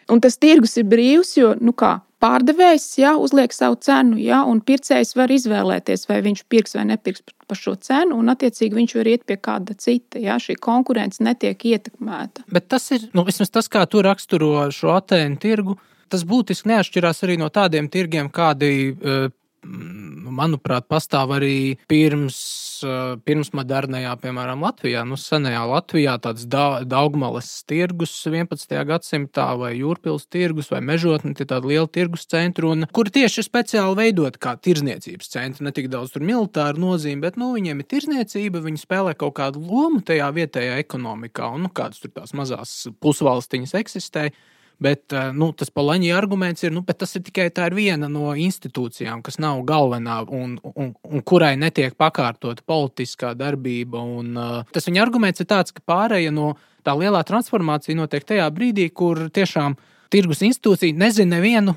Un 0.09 0.22
tas 0.24 0.40
tirgus 0.40 0.78
ir 0.81 0.87
brīvs, 0.88 1.35
jo, 1.37 1.52
nu 1.61 1.74
kā, 1.76 1.98
Pārdevējs 2.18 2.87
ja, 2.98 3.12
uzliek 3.14 3.52
savu 3.54 3.76
cenu, 3.83 4.16
ja, 4.18 4.40
un 4.48 4.59
pircējs 4.66 5.14
var 5.14 5.31
izvēlēties, 5.31 6.09
vai 6.11 6.18
viņš 6.24 6.44
pirks 6.50 6.74
vai 6.74 6.88
nepirks 6.90 7.22
par 7.46 7.59
šo 7.59 7.76
cenu, 7.78 8.18
un 8.18 8.33
attiecīgi 8.33 8.74
viņš 8.74 8.94
var 8.98 9.11
iet 9.12 9.26
pie 9.28 9.37
kāda 9.38 9.76
cita. 9.78 10.18
Ja, 10.22 10.40
šī 10.42 10.59
konkurence 10.59 11.22
netiek 11.22 11.62
ietekmēta. 11.70 12.48
Bet 12.50 12.66
tas 12.74 12.90
ir 12.96 13.07
nu, 13.14 13.22
tas, 13.28 13.70
kā 13.70 13.87
tu 13.87 14.02
raksturo 14.02 14.66
šo 14.74 14.96
atēnu 14.98 15.38
tirgu. 15.42 15.78
Tas 16.09 16.22
būtiski 16.24 16.70
neatšķirās 16.70 17.22
arī 17.26 17.37
no 17.37 17.50
tādiem 17.52 17.90
tirgiem, 17.92 18.31
kādi 18.33 18.70
Mm, 18.96 19.38
manuprāt, 19.64 20.87
pastāv 20.88 21.33
arī 21.37 21.79
pirms, 21.90 22.38
eh, 22.85 23.16
pirms 23.25 23.51
modernajā, 23.57 24.14
piemēram, 24.23 24.62
Latvijā. 24.62 25.05
Nu, 25.07 25.16
senajā 25.16 25.62
Latvijā 25.66 26.18
tāds 26.21 26.47
da, 26.47 26.83
Daugmales 26.85 27.64
tirgus 27.66 28.12
11. 28.27 28.85
gadsimtā 28.85 29.49
vai 29.59 29.75
Jūrpils 29.79 30.29
tirgus 30.31 30.71
vai 30.71 30.81
Mežotni, 30.81 31.35
tie 31.35 31.44
tādi 31.44 31.73
lieli 31.73 31.88
tirgus 31.88 32.27
centri, 32.27 32.66
un 32.66 32.87
kur 32.92 33.05
tieši 33.05 33.42
ir 33.42 33.49
speciāli 33.49 33.97
veidot 33.97 34.38
kā 34.38 34.57
tirzniecības 34.57 35.29
centri. 35.29 35.64
Ne 35.64 35.73
tik 35.73 35.88
daudz 35.88 36.12
tur 36.12 36.23
militāru 36.23 36.79
nozīmi, 36.79 37.21
bet 37.21 37.37
nu, 37.37 37.55
viņiem 37.55 37.81
ir 37.81 37.90
tirzniecība, 37.90 38.62
viņi 38.62 38.85
spēlē 38.85 39.16
kaut 39.16 39.35
kādu 39.35 39.62
lomu 39.64 40.01
tajā 40.01 40.31
vietējā 40.35 40.79
ekonomikā, 40.85 41.55
un 41.55 41.66
nu, 41.66 41.68
kādas 41.68 42.01
tur 42.01 42.11
tās 42.14 42.33
mazās 42.33 42.87
pusvalstiņas 43.01 43.75
eksistē. 43.75 44.31
Bet 44.79 45.12
eh, 45.12 45.31
nu, 45.35 45.51
tas 45.59 45.73
Polaņģa 45.75 46.14
arguments 46.14 46.62
ir, 46.62 46.73
nu, 46.75 46.85
tas 46.87 47.17
ir 47.19 47.25
tikai 47.27 47.49
ir 47.51 47.75
viena 47.75 48.07
no 48.11 48.31
institūcijām, 48.38 49.25
kas 49.27 49.41
nav 49.43 49.64
galvenā 49.67 50.21
un, 50.31 50.57
un, 50.62 50.93
un 51.03 51.23
kurai 51.27 51.57
netiek 51.59 51.97
pakārtota 51.99 52.62
politiskā 52.62 53.35
darbība. 53.35 53.99
Un, 53.99 54.33
uh, 54.38 54.61
tas 54.71 54.87
viņa 54.87 55.03
arguments 55.03 55.43
ir 55.43 55.51
tāds, 55.51 55.75
ka 55.75 55.83
pārēja 55.83 56.31
no 56.35 56.53
tā 56.87 56.95
lielā 56.95 57.25
transformācija 57.27 57.99
notiek 57.99 58.23
tajā 58.25 58.47
brīdī, 58.55 58.87
kur 58.95 59.27
tiešām 59.35 59.75
tirgus 60.14 60.45
institūcija 60.47 60.97
nezina 60.97 61.37
nevienu, 61.37 61.75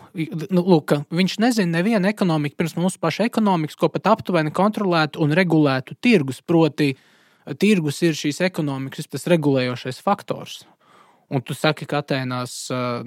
nu, 0.53 0.61
lūk, 0.61 0.93
viņš 1.11 1.39
nezina 1.41 1.79
nevienu 1.79 2.07
ekonomiku 2.11 2.59
pirms 2.61 2.77
mūsu 2.77 3.01
paša 3.01 3.25
ekonomikas, 3.27 3.79
ko 3.81 3.89
pat 3.91 4.11
aptuveni 4.13 4.53
kontrolētu 4.55 5.23
un 5.25 5.33
regulētu 5.35 5.97
tirgus. 5.99 6.39
Proti, 6.45 6.93
tirgus 7.59 8.01
ir 8.05 8.15
šīs 8.17 8.43
ekonomikas 8.45 9.09
tas 9.11 9.27
regulējošais 9.31 9.99
faktors. 10.05 10.61
Un 11.31 11.39
tu 11.47 11.55
saki, 11.55 11.87
ka 11.87 12.01
Atēnās, 12.01 12.53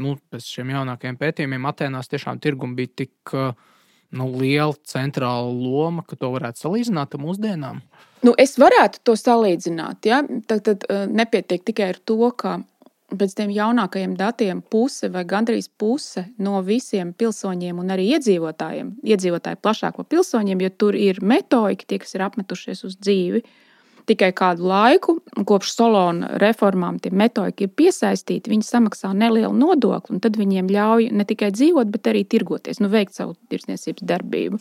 nu, 0.01 0.15
pēc 0.33 0.47
šiem 0.57 0.73
jaunākajiem 0.73 1.17
pētījumiem, 1.21 1.67
Atēnās 1.69 2.09
tiešām 2.09 2.41
tirgum 2.41 2.73
bija 2.79 2.93
tik 3.03 3.35
nu, 3.35 4.29
liela 4.41 4.73
centrāla 4.89 5.51
loma, 5.53 6.05
ka 6.09 6.17
to 6.17 6.31
varētu 6.33 6.65
salīdzināt 6.65 7.17
ar 7.17 7.21
mūsdienām. 7.21 7.83
Nu, 8.25 8.33
es 8.41 8.57
varētu 8.61 9.03
to 9.05 9.17
salīdzināt. 9.21 10.09
Ja? 10.09 10.23
Tad, 10.49 10.65
tad 10.65 10.87
nepietiek 11.13 11.67
tikai 11.69 11.91
ar 11.93 11.99
to, 12.01 12.31
ka 12.33 12.63
pēc 13.15 13.35
tiem 13.37 13.53
jaunākajiem 13.53 14.15
datiem 14.17 14.63
puse 14.73 15.11
vai 15.13 15.27
gandrīz 15.29 15.69
puse 15.69 16.25
no 16.41 16.63
visiem 16.65 17.13
pilsoņiem 17.13 17.83
un 17.83 17.93
arī 17.93 18.09
iedzīvotājiem, 18.17 18.95
iedzīvotāji 19.05 19.61
plašāk 19.61 20.01
par 20.01 20.09
pilsoņiem, 20.17 20.65
jo 20.65 20.73
tur 20.81 20.97
ir 20.97 21.21
metodika, 21.21 21.85
tie, 21.93 22.01
kas 22.01 22.17
ir 22.17 22.25
apmetušies 22.25 22.87
uz 22.89 22.97
dzīvi, 22.97 23.45
uh, 23.45 23.61
tikai 24.09 24.31
kādu 24.37 24.69
laiku, 24.69 25.17
kopš 25.49 25.73
Solona 25.75 26.35
reformām, 26.43 27.01
tie 27.03 27.13
metodi 27.15 27.67
ir 27.67 27.73
piesaistīti, 27.77 28.53
viņi 28.53 28.67
samaksā 28.69 29.13
nelielu 29.17 29.53
nodokli, 29.57 30.17
un 30.17 30.23
tad 30.25 30.39
viņiem 30.41 30.71
ļauj 30.73 31.11
ne 31.15 31.27
tikai 31.29 31.51
dzīvot, 31.55 31.91
bet 31.93 32.13
arī 32.13 32.25
tirgoties, 32.29 32.81
nu, 32.83 32.91
veikt 32.93 33.17
savu 33.17 33.37
tirsniecības 33.53 34.07
darbību. 34.07 34.61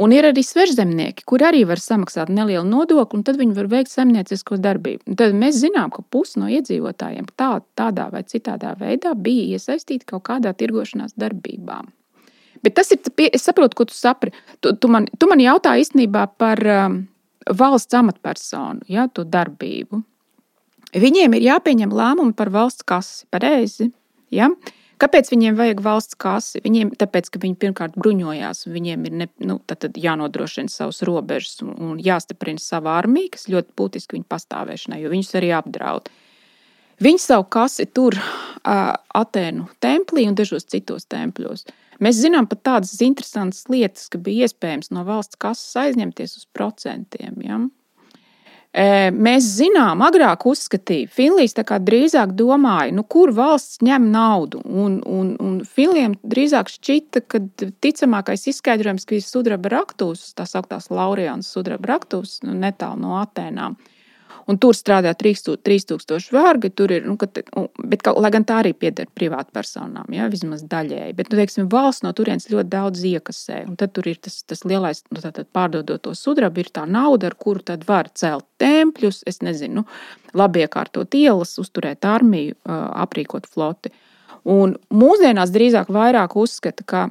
Un 0.00 0.12
ir 0.12 0.26
arī 0.28 0.42
svežzemnieki, 0.44 1.24
kur 1.28 1.42
arī 1.46 1.62
var 1.68 1.80
samaksāt 1.80 2.28
nelielu 2.32 2.66
nodokli, 2.68 3.20
un 3.20 3.24
tad 3.24 3.38
viņi 3.40 3.56
var 3.56 3.70
veikt 3.72 3.92
zemniecisko 3.92 4.58
darbību. 4.60 5.06
Un 5.08 5.16
tad 5.20 5.36
mēs 5.36 5.62
zinām, 5.62 5.92
ka 5.94 6.04
pusi 6.12 6.40
no 6.42 6.50
iedzīvotājiem 6.52 7.30
tā, 7.32 7.54
tādā 7.78 8.10
vai 8.12 8.22
citādā 8.28 8.74
veidā 8.80 9.14
bija 9.16 9.56
iesaistīti 9.56 10.12
kaut 10.12 10.26
kādā 10.28 10.52
tirgošanās 10.52 11.16
darbībā. 11.16 11.80
Bet 12.60 12.76
tas 12.76 12.92
ir, 12.92 13.00
es 13.30 13.46
saprotu, 13.46 13.78
ko 13.78 13.86
tu 13.88 13.96
saprati. 13.96 14.36
Tu, 14.60 14.74
tu, 14.76 14.90
man, 14.92 15.08
tu 15.18 15.28
man 15.30 15.40
jautā 15.40 15.78
īstenībā 15.80 16.26
par 16.40 16.60
um, 16.60 17.00
valsts 17.56 17.96
amatpersonu 17.96 18.86
ja, 18.90 19.08
darbību. 19.10 20.02
Viņiem 20.90 21.36
ir 21.38 21.46
jāpieņem 21.46 21.92
lēmumi 21.94 22.34
par 22.34 22.50
valsts 22.50 22.86
kasi. 22.86 23.24
Pareizi. 23.30 23.90
Ja? 24.34 24.50
Kāpēc 25.00 25.30
viņiem 25.32 25.56
vajag 25.56 25.78
valsts 25.80 26.18
kasi? 26.20 26.60
Viņiem, 26.64 26.90
tāpēc, 27.00 27.30
ka 27.32 27.40
viņi 27.40 27.56
pirmkārt 27.62 27.94
bruņojās, 27.96 28.66
un 28.66 28.74
viņiem 28.74 29.06
ir 29.08 29.14
ne, 29.22 29.28
nu, 29.48 29.56
jānodrošina 29.96 30.68
savas 30.68 31.00
robežas 31.06 31.62
un, 31.64 31.72
un 31.78 32.00
jāstiprina 32.02 32.60
sava 32.60 32.98
armija, 32.98 33.36
kas 33.36 33.48
ļoti 33.48 33.72
būtiski 33.80 34.18
viņu 34.18 34.28
pastāvēšanai, 34.28 35.00
jo 35.00 35.12
viņus 35.14 35.32
arī 35.40 35.54
apdraud. 35.56 36.10
Viņi 37.00 37.22
savu 37.22 37.46
kasi 37.48 37.86
tur 37.88 38.18
uh, 38.18 38.90
Atēnu 39.16 39.70
templī 39.80 40.26
un 40.28 40.36
dažos 40.36 40.68
citos 40.68 41.08
tempļos. 41.08 41.64
Mēs 42.00 42.22
zinām 42.22 42.48
pat 42.48 42.62
tādas 42.64 42.94
interesantas 43.04 43.66
lietas, 43.68 44.08
ka 44.08 44.20
bija 44.20 44.48
iespējams 44.48 44.92
no 44.94 45.04
valsts 45.04 45.38
kases 45.40 45.76
aizņemties 45.76 46.38
uz 46.38 46.48
procentiem. 46.56 47.36
Ja? 47.44 47.60
Mēs 49.10 49.48
zinām, 49.58 50.00
agrāk 50.06 50.46
uzskatīja, 50.46 51.10
Finlīs 51.10 51.56
drīzāk 51.58 52.36
domāja, 52.38 52.94
nu, 52.94 53.02
kur 53.02 53.32
valsts 53.34 53.82
ņem 53.82 54.10
naudu. 54.12 54.62
Un, 54.64 55.00
un, 55.04 55.34
un 55.42 55.60
Finliem 55.66 56.14
drīzāk 56.22 56.70
šķita, 56.70 57.24
ka 57.26 57.42
ticamākais 57.82 58.46
izskaidrojums, 58.54 59.04
ka 59.04 59.18
ir 59.18 59.26
sudraba 59.26 59.74
raktūs, 59.74 60.30
tā 60.38 60.46
sauktās 60.46 60.88
Laurijāns 60.88 61.50
sudraba 61.50 61.96
raktūs, 61.96 62.38
nu, 62.46 62.54
netālu 62.54 63.02
no 63.02 63.18
Atēnām 63.20 63.76
un 64.50 64.58
tur 64.60 64.76
strādā 64.76 65.12
3000 65.16 66.30
vergi. 66.34 66.70
Ir, 66.90 67.06
nu, 67.06 67.16
kad, 67.20 67.40
bet, 67.86 68.06
lai 68.16 68.32
gan 68.34 68.46
tā 68.48 68.60
arī 68.62 68.72
pieder 68.76 69.08
privātpersonām, 69.16 70.10
ja, 70.14 70.28
vismaz 70.32 70.64
daļēji. 70.70 71.16
Bet, 71.18 71.30
nu, 71.32 71.40
teiksim, 71.40 71.68
valsts 71.72 72.04
no 72.06 72.12
turienes 72.16 72.48
ļoti 72.50 72.72
daudz 72.72 73.04
iekasē. 73.12 73.62
Un 73.70 73.78
tad 73.80 73.94
tur 73.96 74.10
ir 74.10 74.20
tas, 74.22 74.40
tas 74.48 74.64
lielais, 74.68 75.02
nu, 75.10 75.22
tātad, 75.22 75.48
pārdodot 75.54 76.02
to 76.06 76.14
sudrabu, 76.18 76.64
ir 76.64 76.72
tā 76.74 76.86
nauda, 76.88 77.30
ar 77.30 77.38
kuru 77.40 77.64
tad 77.72 77.86
var 77.88 78.10
celt 78.18 78.46
tempļus, 78.60 79.22
es 79.30 79.40
nezinu, 79.44 79.82
nu, 79.82 79.86
labi 80.36 80.64
iekārtot 80.64 81.14
ielas, 81.18 81.56
uzturēt 81.62 82.06
armiju, 82.08 82.58
aprīkot 82.66 83.48
floti. 83.50 83.92
Un 84.48 84.76
mūsdienās 84.94 85.52
drīzāk 85.52 85.90
vairāk 85.92 86.36
uzskata, 86.40 86.86
ka 86.86 87.08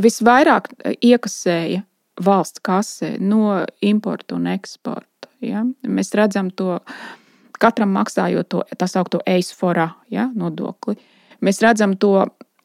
visvairāk 0.00 0.68
iekasēja 1.00 1.84
valsts 2.20 2.60
kasē 2.64 3.16
no 3.20 3.62
importa 3.80 4.36
un 4.36 4.50
eksporta. 4.52 5.11
Ja? 5.42 5.64
Mēs 5.88 6.14
redzam 6.18 6.50
to 6.50 6.78
katram 7.62 7.92
maksājot 7.94 8.48
to 8.50 8.62
tā 8.78 8.88
saucamo 8.90 9.22
eisfora 9.26 9.92
ja? 10.10 10.28
nodokli. 10.34 10.96
Mēs 11.42 11.62
redzam 11.62 11.96
to 11.98 12.16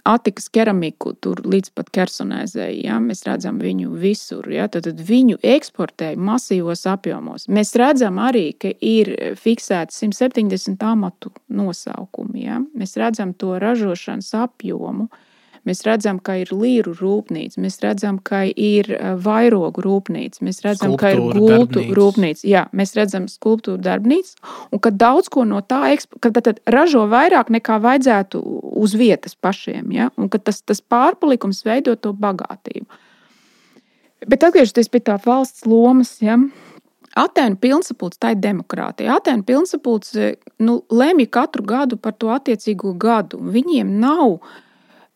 Atikas 0.08 0.46
keramiku, 0.56 1.12
tur 1.20 1.42
līdz 1.44 1.74
pat 1.76 1.90
Kersonēzei. 1.92 2.78
Ja? 2.86 2.96
Mēs 3.04 3.26
redzam 3.28 3.58
viņu 3.60 3.92
visur. 4.00 4.46
Ja? 4.54 4.70
Tad, 4.72 4.86
tad 4.88 5.02
viņu 5.04 5.42
eksportēja 5.44 6.16
masīvos 6.16 6.86
apjomos. 6.88 7.50
Mēs 7.52 7.74
redzam 7.80 8.22
arī, 8.24 8.54
ka 8.56 8.72
ir 8.72 9.12
fiksēti 9.36 9.98
170 9.98 10.86
amatu 10.88 11.34
nosaukumi. 11.52 12.46
Ja? 12.46 12.62
Mēs 12.78 12.96
redzam 13.02 13.36
to 13.36 13.58
ražošanas 13.60 14.32
apjomu. 14.46 15.10
Mēs 15.68 15.82
redzam, 15.84 16.20
ka 16.24 16.38
ir 16.40 16.52
līru 16.56 16.94
rūpnīca, 16.96 17.60
mēs 17.60 17.82
redzam, 17.84 18.22
ka 18.24 18.46
ir 18.48 18.88
eh, 18.96 19.08
vairogu 19.20 19.84
rūpnīca, 19.84 20.44
mēs 20.48 20.62
redzam, 20.64 20.94
Skulptūra, 20.94 21.00
ka 21.02 21.10
ir 21.12 21.24
gultu 21.36 21.82
darbnīca. 21.82 21.96
rūpnīca. 21.98 22.44
Jā, 22.48 22.62
mēs 22.78 22.94
redzam 22.96 23.26
skulptūru 23.32 23.82
darbnīcu, 23.84 24.38
un 24.72 24.82
ka 24.84 24.92
daudz 24.96 25.28
ko 25.34 25.44
no 25.48 25.60
tā 25.60 25.82
tad, 26.24 26.40
tad 26.46 26.62
ražo 26.72 27.04
vairāk 27.12 27.52
nekā 27.52 27.82
vajadzētu 27.84 28.40
uz 28.80 28.96
vietas 28.96 29.36
pašiem, 29.36 29.92
ja? 29.92 30.08
un 30.16 30.32
ka 30.32 30.40
tas, 30.40 30.62
tas 30.64 30.80
pārpalikums 30.80 31.66
veido 31.68 31.98
to 32.00 32.14
bagātību. 32.16 32.88
Bet 34.28 34.46
atgriežoties 34.48 34.88
pie 34.94 35.02
tā 35.04 35.18
valsts 35.26 35.68
lomas, 35.68 36.16
ja? 36.24 36.40
Atēnu 37.18 37.58
pilnsapulce, 37.60 38.20
tā 38.22 38.36
ir 38.36 38.40
demokrātija. 38.44 39.18
Atēnu 39.18 39.44
pilnsapulce 39.48 40.36
nu, 40.62 40.78
lemj 40.94 41.26
katru 41.34 41.66
gadu 41.66 41.98
par 41.98 42.14
to 42.14 42.30
attiecīgo 42.30 42.94
gadu. 43.02 43.40
Viņiem 43.42 43.96
nav 44.04 44.36
uh, 44.36 44.56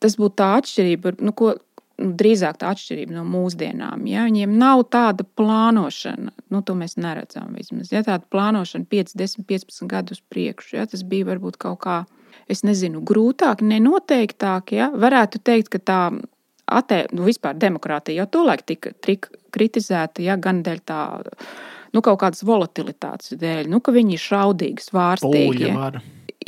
tas 0.02 0.18
būtu 0.18 0.36
tā 0.42 0.48
atšķirība, 0.60 1.16
nu, 1.22 1.34
ko 1.36 1.54
nu, 2.02 2.12
drīzāk 2.18 2.58
tā 2.60 2.72
atšķirība 2.72 3.14
no 3.16 3.24
mūsdienām. 3.28 4.04
Ja? 4.10 4.26
Viņiem 4.28 4.54
nav 4.58 4.84
tāda 4.92 5.26
plānošana, 5.38 6.32
nu, 6.52 6.62
to 6.66 6.76
mēs 6.78 6.96
neredzam 7.00 7.52
vismaz. 7.56 7.92
Ja? 7.92 8.02
Tāda 8.06 8.26
plānošana 8.32 8.88
5, 8.90 9.14
10, 9.18 9.46
15 9.48 9.90
gadus 9.90 10.22
priekšu. 10.32 10.76
Ja? 10.78 10.86
Tas 10.90 11.04
bija 11.08 11.28
varbūt 11.32 11.58
kaut 11.62 11.82
kā, 11.84 11.98
es 12.50 12.64
nezinu, 12.66 13.02
grūtāk, 13.06 13.64
nenoteiktāk. 13.66 14.74
Ja? 14.76 14.90
Varētu 14.94 15.42
teikt, 15.44 15.72
ka 15.74 15.82
tā 15.82 16.00
atē, 16.72 17.04
nu, 17.12 17.26
vispār 17.28 17.58
demokrātija 17.60 18.22
jau 18.22 18.30
tolaik 18.38 18.64
tika, 18.68 18.94
tika 19.04 19.32
kritizēta 19.54 20.24
ja? 20.24 20.38
gan 20.40 20.64
dēļ 20.66 20.82
tā. 20.88 21.04
Nu, 21.92 22.00
kaut 22.00 22.22
kādas 22.22 22.40
volatilitātes 22.48 23.34
dēļ, 23.36 23.66
nu, 23.68 23.82
ka 23.84 23.92
viņi 23.92 24.16
ir 24.16 24.22
šaudīgi, 24.22 24.84
svārstīgi. 24.86 25.68
Ja? 25.68 25.90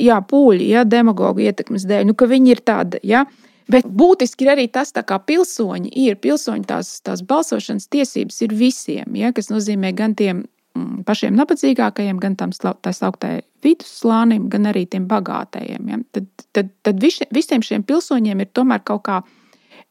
Jā, 0.01 0.17
pūļi, 0.27 0.71
ja, 0.73 0.83
demagogu 0.89 1.45
ietekmes 1.45 1.85
dēļ, 1.87 2.07
nu, 2.09 2.15
ka 2.19 2.27
viņi 2.27 2.55
ir 2.55 2.63
tādi. 2.67 2.99
Ja, 3.07 3.27
Bet 3.71 3.87
būtiski 3.89 4.45
ir 4.45 4.55
arī 4.55 4.67
tas, 4.73 4.93
ka 4.93 5.19
pilsoņi 5.19 5.93
ir, 6.05 6.19
pilsoņi 6.21 6.67
tās, 6.69 6.99
tās 7.05 7.23
balsošanas 7.25 7.89
tiesības 7.93 8.43
ir 8.45 8.57
visiem, 8.57 9.17
ja, 9.17 9.33
kas 9.33 9.49
nozīmē 9.53 9.95
gan 9.97 10.17
tiem 10.19 10.43
mm, 10.77 11.05
pašiem 11.09 11.37
nabadzīgākajiem, 11.39 12.21
gan 12.21 12.37
tam 12.37 12.53
tā 12.53 12.93
sauktējai 12.93 13.45
vidusslānim, 13.65 14.51
gan 14.53 14.69
arī 14.73 14.85
tiem 14.91 15.09
bagātajiem. 15.09 15.89
Ja. 15.89 16.01
Tad, 16.13 16.29
tad, 16.53 16.75
tad 16.85 17.01
visi, 17.01 17.25
visiem 17.33 17.65
šiem 17.65 17.87
pilsoņiem 17.89 18.45
ir 18.45 18.53
tomēr 18.53 18.85
kaut 18.85 19.07
kā 19.09 19.23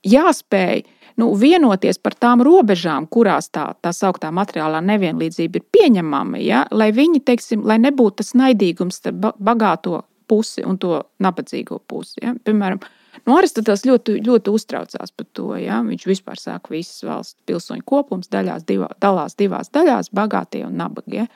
jāspēj 0.05 0.83
nu, 1.17 1.31
vienoties 1.38 1.99
par 2.01 2.15
tām 2.19 2.41
robežām, 2.45 3.07
kurās 3.09 3.49
tā, 3.53 3.71
tā 3.81 3.93
sauktā 3.93 4.31
materiālā 4.33 4.81
nevienlīdzība 4.86 5.59
ir 5.59 5.69
pieņemama, 5.73 6.41
ja, 6.41 6.63
lai 6.71 6.91
viņi, 6.95 7.21
teiksim, 7.25 7.65
lai 7.67 7.79
nebūtu 7.81 8.21
tas 8.21 8.33
naidīgums 8.38 9.01
starp 9.01 9.33
bagāto 9.41 10.03
pusi 10.29 10.63
un 10.65 10.79
to 10.81 11.01
nabadzīgo 11.23 11.81
pusi. 11.89 12.21
Ja. 12.23 12.33
Piemēram, 12.45 12.81
Nu, 13.23 13.38
Aristoteles 13.38 13.86
ļoti, 13.88 14.17
ļoti 14.26 14.54
uztraucās 14.54 15.13
par 15.15 15.28
to. 15.38 15.54
Ja? 15.62 15.82
Viņš 15.86 16.06
vispār 16.10 16.39
ka 16.41 16.73
visas 16.73 17.04
valsts 17.06 17.39
pilsoņu 17.47 17.86
kopums 17.86 18.32
daļās 18.34 18.65
divā, 18.67 18.89
dalās 19.04 19.38
divās 19.39 19.69
daļās- 19.73 20.12
bagātie 20.19 20.65
un 20.65 20.78
nabagie. 20.78 21.28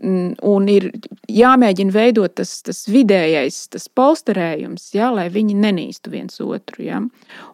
Mm, 0.00 0.38
un 0.48 0.68
ir 0.72 0.86
jāmēģina 1.28 1.92
veidot 1.92 2.34
tas, 2.34 2.62
tas 2.64 2.86
vidējais, 2.88 3.68
tas 3.68 3.88
polsterējums, 3.88 4.94
ja, 4.94 5.10
lai 5.12 5.28
viņi 5.28 5.58
nenīstu 5.60 6.08
viens 6.08 6.40
otru. 6.40 6.84
Ja. 6.84 7.02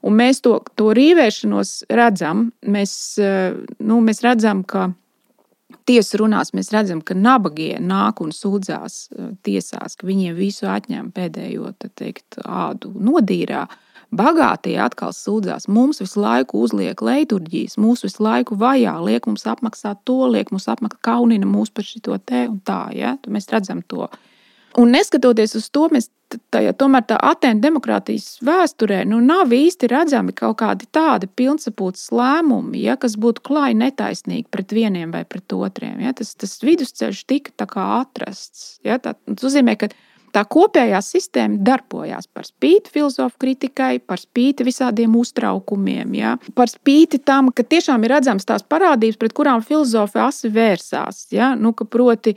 Un 0.02 0.12
mēs 0.14 0.42
to, 0.42 0.60
to 0.78 0.92
rīvēšanos 0.94 1.88
redzam. 1.90 2.52
Mēs, 2.62 3.18
eh, 3.18 3.56
nu, 3.80 3.98
mēs 4.00 4.22
redzam, 4.22 4.62
ka 4.62 4.92
Tiesas 5.86 6.16
runās 6.18 6.50
mēs 6.56 6.72
redzam, 6.74 6.98
ka 6.98 7.14
nabagie 7.14 7.76
nāk 7.78 8.20
un 8.24 8.32
sūdzās 8.34 8.94
eh, 9.14 9.32
tiesās, 9.46 9.94
ka 9.98 10.08
viņiem 10.08 10.34
visu 10.34 10.66
atņem 10.70 11.12
pēdējo 11.14 11.72
teikt, 11.94 12.40
ādu 12.42 12.90
nodīrā. 12.94 13.66
Bagātie 14.16 14.76
atkal 14.78 15.10
sūdzās, 15.14 15.66
mums 15.70 15.98
visu 16.02 16.20
laiku 16.22 16.60
uzliek 16.62 17.00
leiturģijas, 17.02 17.74
mūs 17.82 18.04
visu 18.06 18.22
laiku 18.22 18.58
vajā, 18.58 18.94
liek 19.02 19.26
mums 19.26 19.46
apmaksāt 19.50 20.04
to, 20.06 20.20
liek 20.30 20.52
mums 20.54 20.68
apmaksāt 20.70 21.02
kaunina 21.06 21.46
mūs 21.46 21.74
par 21.74 21.86
šo 21.86 22.18
te 22.18 22.46
un 22.46 22.60
tā. 22.66 22.80
Ja? 22.94 23.16
Mēs 23.26 23.50
redzam 23.50 23.82
to. 23.86 24.06
Un 24.76 24.92
neskatoties 24.92 25.54
uz 25.56 25.70
to, 25.72 25.86
mēs 25.92 26.10
tajā, 26.52 26.74
tomēr 26.76 27.04
tā 27.08 27.16
Atēnu 27.30 27.62
demokrātijas 27.64 28.42
vēsturē 28.44 29.04
nu, 29.08 29.22
nav 29.24 29.52
īsti 29.54 29.88
redzami 29.88 30.34
kaut 30.36 30.58
kādi 30.60 30.88
tādi 30.92 31.28
pilnsapūtas 31.38 32.10
lēmumi, 32.12 32.82
ja, 32.84 32.98
kas 33.00 33.16
būtu 33.20 33.44
klāji 33.46 33.78
netaisnīgi 33.80 34.50
pret 34.52 34.74
vieniem 34.76 35.14
vai 35.14 35.24
pret 35.24 35.54
otriem. 35.56 36.02
Ja. 36.04 36.12
Tas, 36.16 36.34
tas 36.36 36.58
vidusceļš 36.64 37.22
tika 37.30 37.68
atrasts. 38.00 38.76
Ja. 38.84 38.98
Tā, 39.00 39.14
tas 39.16 39.46
nozīmē, 39.48 39.78
ka 39.80 39.88
tā 40.36 40.42
kopējā 40.44 41.00
sistēma 41.04 41.62
darbojās 41.64 42.28
par 42.28 42.44
spīti 42.44 42.92
filozofu 42.92 43.38
kritikai, 43.40 43.94
par 44.04 44.20
spīti 44.20 44.66
visādiem 44.66 45.14
uztraukumiem, 45.16 46.12
ja? 46.18 46.34
par 46.58 46.68
spīti 46.68 47.22
tam, 47.24 47.48
ka 47.54 47.64
tiešām 47.64 48.04
ir 48.04 48.16
redzamas 48.18 48.48
tās 48.48 48.66
parādības, 48.66 49.16
pret 49.20 49.36
kurām 49.36 49.64
filozofi 49.64 50.20
asi 50.20 50.52
vērsās. 50.52 51.26
Ja? 51.32 51.54
Nu, 51.56 51.72
proti, 51.72 52.36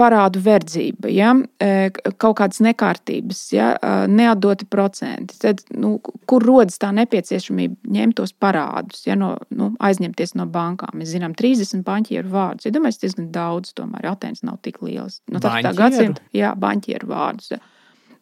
parādu 0.00 0.40
verdzība, 0.42 1.10
ja, 1.12 1.34
e, 1.60 1.90
kaut 2.20 2.38
kādas 2.40 2.62
nekārtības, 2.64 3.42
ja, 3.52 3.70
e, 3.76 3.92
neatdoti 4.10 4.68
procenti. 4.70 5.36
Tad, 5.42 5.62
nu, 5.76 5.98
kur 6.00 6.44
rodas 6.46 6.80
tā 6.80 6.90
nepieciešamība 6.96 7.92
ņemt 7.96 8.18
tos 8.20 8.32
parādus, 8.32 9.04
ja, 9.08 9.18
no, 9.20 9.34
nu, 9.54 9.72
aizņemties 9.90 10.36
no 10.40 10.48
bankām? 10.50 10.96
Mēs 11.00 11.12
zinām, 11.14 11.36
30 11.38 11.84
banķieru 11.86 12.32
vārdus. 12.32 12.68
Ja 12.68 12.74
domāju, 12.76 12.96
tas 12.96 13.04
diezgan 13.04 13.30
daudz, 13.34 13.74
tomēr 13.76 14.10
Atenas 14.14 14.44
nav 14.46 14.60
tik 14.64 14.80
liels. 14.86 15.20
Nu, 15.30 15.42
tā 15.44 15.60
ir 15.60 15.70
gadsimta, 15.76 16.24
jā, 16.36 16.54
banķieru 16.58 17.10
vārdus. 17.10 17.52
Ja. 17.54 17.60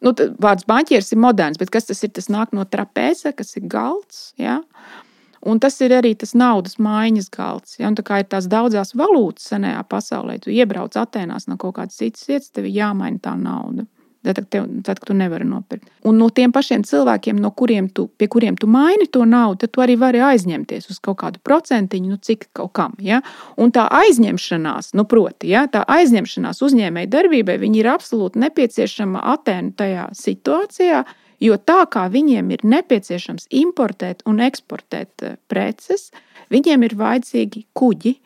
Nu, 0.03 0.13
vārds 0.39 0.67
banķieris 0.67 1.13
ir 1.15 1.19
moderns, 1.19 1.59
bet 1.59 1.71
kas 1.73 1.89
tas 1.89 2.03
ir? 2.03 2.11
Tas 2.15 2.29
nāk 2.31 2.55
no 2.55 2.63
trapēza, 2.67 3.33
kas 3.35 3.55
ir 3.59 3.67
galds. 3.71 4.29
Ja. 4.39 4.61
Uh, 4.63 5.08
Un 5.47 5.59
tas 5.63 5.77
ir 5.81 5.93
arī 5.95 6.15
tas 6.19 6.33
naudas 6.35 6.75
maiņas 6.83 7.29
galds. 7.31 7.77
Ja? 7.79 7.87
Un 7.91 7.95
tā 7.99 8.03
kā 8.07 8.19
ir 8.21 8.27
tās 8.31 8.49
daudzas 8.51 8.95
valūtas 8.97 9.51
senajā 9.53 9.85
pasaulē, 9.87 10.39
tu 10.43 10.51
iebrauc 10.51 10.97
Atenās 10.99 11.47
no 11.47 11.55
kaut 11.61 11.77
kādas 11.79 11.99
citas 11.99 12.27
vietas, 12.27 12.51
tev 12.51 12.67
ir 12.67 12.75
jāmaina 12.81 13.21
tā 13.23 13.37
nauda. 13.39 13.87
Tad, 14.19 14.49
tev, 14.51 14.65
tad, 14.83 14.99
kad 14.99 15.07
tu 15.07 15.13
nevari 15.15 15.45
nopirkt. 15.47 15.87
Un 16.03 16.17
no 16.19 16.25
tiem 16.35 16.51
pašiem 16.51 16.81
cilvēkiem, 16.83 17.37
no 17.39 17.53
kuriem 17.55 17.85
tu, 17.95 18.09
pie 18.19 18.27
kuriem 18.27 18.57
tu 18.59 18.67
maini 18.67 19.07
to 19.07 19.23
naudu, 19.23 19.61
tad 19.61 19.71
tu 19.71 19.83
arī 19.83 19.95
vari 20.01 20.19
aizņemties 20.19 20.89
uz 20.91 20.97
kaut 20.99 21.21
kādu 21.21 21.39
procentiņu, 21.47 22.09
nu 22.11 22.19
cik 22.19 22.49
kaut 22.59 22.73
kam. 22.75 22.97
Ja? 22.99 23.21
Un 23.55 23.71
tā 23.71 23.85
aizņemšanās, 24.01 24.91
nu 24.99 25.07
proti, 25.07 25.53
ja? 25.53 25.63
tā 25.71 25.85
aizņemšanās 25.87 26.59
uzņēmēji 26.67 27.11
darbībai, 27.15 27.55
ir 27.63 27.91
absolūti 27.93 28.43
nepieciešama 28.43 29.23
Atēnu 29.37 29.71
tajā 29.79 30.09
situācijā, 30.19 31.05
Jo 31.39 31.55
tā 31.57 31.83
kā 31.91 32.07
viņiem 32.11 32.49
ir 32.55 32.65
nepieciešams 32.67 33.47
importēt 33.61 34.25
un 34.29 34.41
eksportēt 34.43 35.23
eh, 35.23 35.37
preces, 35.51 36.09
viņiem 36.53 36.87
ir 36.87 36.97
vajadzīgi 36.99 37.65
kuģi, 37.77 38.17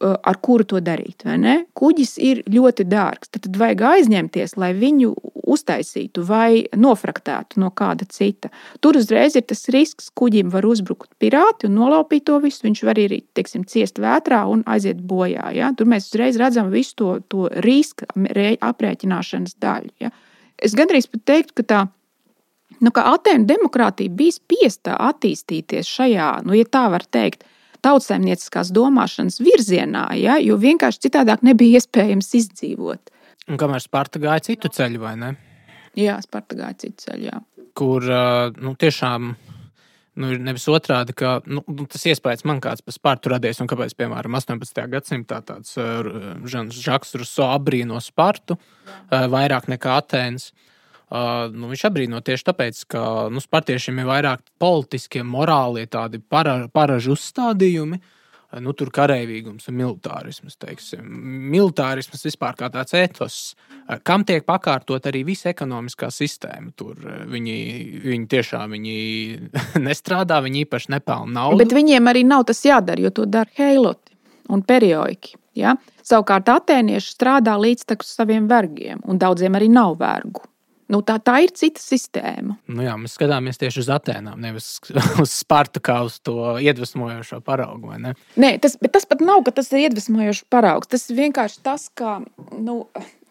ar 0.00 0.38
kuru 0.42 0.64
to 0.66 0.80
darīt. 0.82 1.24
Kuģis 1.76 2.16
ir 2.22 2.42
ļoti 2.50 2.86
dārgs. 2.88 3.30
Tad, 3.34 3.48
vajag 3.58 3.84
aizņemties, 3.90 4.56
lai 4.60 4.72
viņu 4.76 5.12
uztaisītu 5.54 6.24
vai 6.26 6.64
nofraktētu 6.76 7.60
no 7.62 7.70
kāda 7.76 8.06
cita. 8.10 8.50
Tur 8.82 8.98
uzreiz 8.98 9.36
ir 9.36 9.44
tas 9.46 9.66
risks, 9.72 10.10
ka 10.10 10.24
kuģim 10.24 10.50
var 10.52 10.66
uzbrukt 10.66 11.12
pirāti 11.20 11.68
un 11.68 11.76
nolaupīt 11.78 12.26
to 12.28 12.38
visu. 12.42 12.64
Viņš 12.66 12.84
var 12.88 13.00
arī 13.00 13.20
teiksim, 13.36 13.66
ciest 13.68 14.00
vētrā 14.02 14.44
un 14.50 14.64
aiziet 14.66 15.02
bojā. 15.04 15.50
Ja? 15.54 15.72
Tur 15.76 15.90
mēs 15.90 16.10
uzreiz 16.10 16.38
redzam 16.40 16.72
visu 16.74 16.96
to, 16.98 17.10
to 17.28 17.48
riska 17.64 18.08
aprēķināšanas 18.14 19.58
daļu. 19.62 19.94
Ja? 20.02 20.10
Es 20.58 20.74
gandrīz 20.78 21.10
pat 21.10 21.26
teiktu, 21.28 21.60
ka 21.60 21.68
tā 21.68 21.84
nu, 22.82 22.92
ka 22.94 23.06
Atēnu 23.14 23.46
demokrātija 23.48 24.12
bija 24.14 24.34
spiesta 24.34 24.96
attīstīties 25.10 25.90
šajā, 25.90 26.30
nu, 26.46 26.56
ja 26.58 26.66
tā 26.66 26.86
var 26.92 27.04
teikt, 27.06 27.44
tautsēmnieciskās 27.84 28.72
domāšanas 28.74 29.40
virzienā, 29.44 30.06
ja, 30.16 30.38
jo 30.40 30.56
vienkārši 30.60 31.06
citādāk 31.06 31.44
nebija 31.44 31.80
iespējams 31.80 32.30
izdzīvot. 32.40 33.12
Un 33.52 33.60
kamēr 33.60 33.82
Sparta 33.84 34.20
gāja 34.22 34.46
citu 34.46 34.70
ceļu, 34.72 35.02
vai 35.02 35.16
ne? 35.20 35.34
Jā, 35.98 36.16
Sparta 36.24 36.56
gāja 36.58 36.78
citu 36.86 37.10
ceļu. 37.10 37.26
Jā. 37.28 37.42
Kur 37.76 38.06
nu, 38.56 38.72
tiešām 38.80 39.34
nu, 39.34 40.30
ir 40.32 40.40
nevis 40.40 40.64
otrādi, 40.72 41.12
ka 41.18 41.36
nu, 41.44 41.60
nu, 41.68 41.84
tas 41.90 42.06
iespējas 42.08 42.46
man 42.48 42.62
kāds 42.64 42.84
par 42.86 42.96
Spartu 42.96 43.34
radies, 43.34 43.60
un 43.60 43.68
kāpēc, 43.68 43.92
piemēram, 43.98 44.38
18. 44.40 44.84
gadsimtā 44.94 45.42
tāds 45.44 45.76
Žaks 45.76 47.18
Ruso 47.20 47.50
abrīno 47.50 48.00
Spartu 48.00 48.56
vairāk 49.10 49.68
nekā 49.74 49.98
Atēnas. 50.00 50.54
Uh, 50.54 50.70
nu, 51.54 51.70
viņš 51.70 51.86
apbrīno 51.88 52.20
tieši 52.24 52.48
tāpēc, 52.50 52.82
ka 52.90 53.04
nu, 53.30 53.42
spartiešiem 53.42 54.02
ir 54.02 54.10
vairāk 54.10 54.44
politiskie, 54.62 55.22
morālie, 55.26 55.86
tādi 55.90 56.18
para, 56.18 56.64
paražu 56.72 57.14
uzstādījumi. 57.14 58.00
Uh, 58.00 58.12
nu, 58.62 58.74
tur 58.76 58.90
karavīgums 58.94 59.68
un 59.70 59.76
militārisms. 59.78 60.56
Teiksim. 60.60 61.04
Militārisms 61.52 62.24
vispār 62.26 62.56
kā 62.58 62.68
tāds 62.72 62.94
etos, 62.98 63.38
uh, 63.54 63.98
kam 64.06 64.24
tiek 64.26 64.44
pakārtot 64.46 65.06
arī 65.10 65.24
visa 65.26 65.50
ekonomiskā 65.52 66.10
sistēma. 66.14 66.72
Tur 66.78 66.98
viņi, 67.30 67.56
viņi 68.04 68.28
tiešām 68.34 68.76
viņi 68.76 68.96
nestrādā, 69.88 70.40
viņi 70.44 70.64
īpaši 70.66 70.94
nepelna 70.96 71.40
naudu. 71.40 71.62
Bet 71.64 71.74
viņiem 71.76 72.12
arī 72.12 72.24
nav 72.28 72.46
tas 72.50 72.62
jādara, 72.66 73.02
jo 73.06 73.14
to 73.14 73.28
dara 73.30 73.50
heiloti 73.58 74.14
un 74.52 74.64
periodi. 74.66 75.34
Ja? 75.58 75.76
Savukārt 76.04 76.50
atēnieši 76.52 77.14
strādā 77.14 77.54
līdz 77.60 77.94
saviem 78.04 78.48
vergiem, 78.50 79.00
un 79.08 79.20
daudziem 79.22 79.54
arī 79.56 79.70
nav 79.72 79.96
vergu. 80.00 80.44
Nu, 80.92 81.00
tā, 81.06 81.16
tā 81.22 81.38
ir 81.44 81.52
cita 81.56 81.80
sistēma. 81.80 82.58
Nu 82.68 82.84
jā, 82.84 82.94
mēs 83.00 83.16
skatāmies 83.16 83.60
tieši 83.60 83.80
uz 83.84 83.90
Atēnām, 83.94 84.36
nevis 84.42 84.76
uz 85.22 85.32
Spartu 85.32 85.80
kā 85.84 86.00
uz 86.04 86.18
to 86.24 86.56
iedvesmojošo 86.60 87.40
paraugu. 87.44 87.94
Ne? 88.00 88.14
Nē, 88.40 88.56
tas, 88.62 88.76
tas 88.92 89.08
pat 89.08 89.24
nav, 89.24 89.44
ka 89.46 89.54
tas 89.56 89.72
ir 89.72 89.86
iedvesmojošs 89.86 90.44
paraugs. 90.52 90.90
Tas 90.92 91.06
ir 91.08 91.20
vienkārši 91.22 91.62
tas, 91.64 91.88
ka 91.96 92.18
nu, 92.52 92.82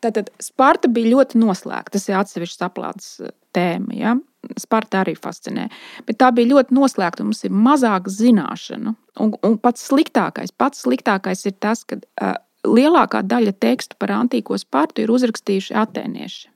tātad, 0.03 0.31
Sparta 0.41 0.89
bija 0.91 1.13
ļoti 1.13 1.41
noslēgta. 1.41 1.93
Tas 1.97 2.09
ir 2.09 2.17
atsevišķs 2.19 2.65
aplādes 2.65 3.11
eh, 3.21 3.33
tēma. 3.55 3.97
Ja? 3.97 4.15
Sparta 4.59 5.03
arī 5.03 5.13
fascinē. 5.19 5.69
Bet 6.07 6.19
tā 6.23 6.31
bija 6.35 6.55
ļoti 6.55 6.75
noslēgta. 6.75 7.25
Mums 7.27 7.45
ir 7.47 7.53
mazāk 7.53 8.09
zināšanu. 8.11 8.95
Un, 9.21 9.35
un 9.45 9.59
pats 9.61 9.85
sliktākais, 9.91 10.55
pats 10.57 10.81
sliktākais 10.83 11.45
ir 11.45 11.53
tas, 11.61 11.85
ka 11.85 11.99
uh, 12.01 12.33
lielākā 12.65 13.21
daļa 13.27 13.53
tekstu 13.61 13.99
par 14.01 14.15
antīko 14.17 14.57
Spartu 14.59 15.05
ir 15.05 15.13
uzrakstījuši 15.13 15.77
atēnieši. 15.83 16.52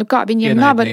Nu 0.00 0.08
kā, 0.08 0.24
viņiem 0.28 0.56
nav. 0.58 0.84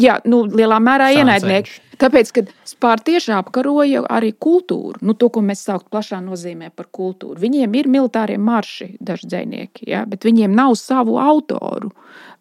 Jā, 0.00 0.18
nu, 0.26 0.42
lielā 0.50 0.80
mērā 0.82 1.12
ienaidnieki. 1.14 1.76
Tāpēc, 2.02 2.30
kad 2.34 2.48
Spārtieši 2.66 3.30
apkaroja 3.36 4.00
arī 4.10 4.32
kultūru, 4.42 4.98
nu, 5.06 5.14
to, 5.14 5.28
ko 5.30 5.44
mēs 5.46 5.62
saucam 5.62 5.92
plašā 5.94 6.18
nozīmē 6.24 6.72
par 6.74 6.88
kultūru. 6.90 7.38
Viņiem 7.38 7.76
ir 7.78 7.88
militārie 7.92 8.38
marši, 8.40 8.96
daži 8.98 9.30
dzinieki, 9.30 9.86
ja, 9.92 10.02
bet 10.10 10.26
viņiem 10.26 10.56
nav 10.56 10.74
savu 10.80 11.20
autoru. 11.22 11.92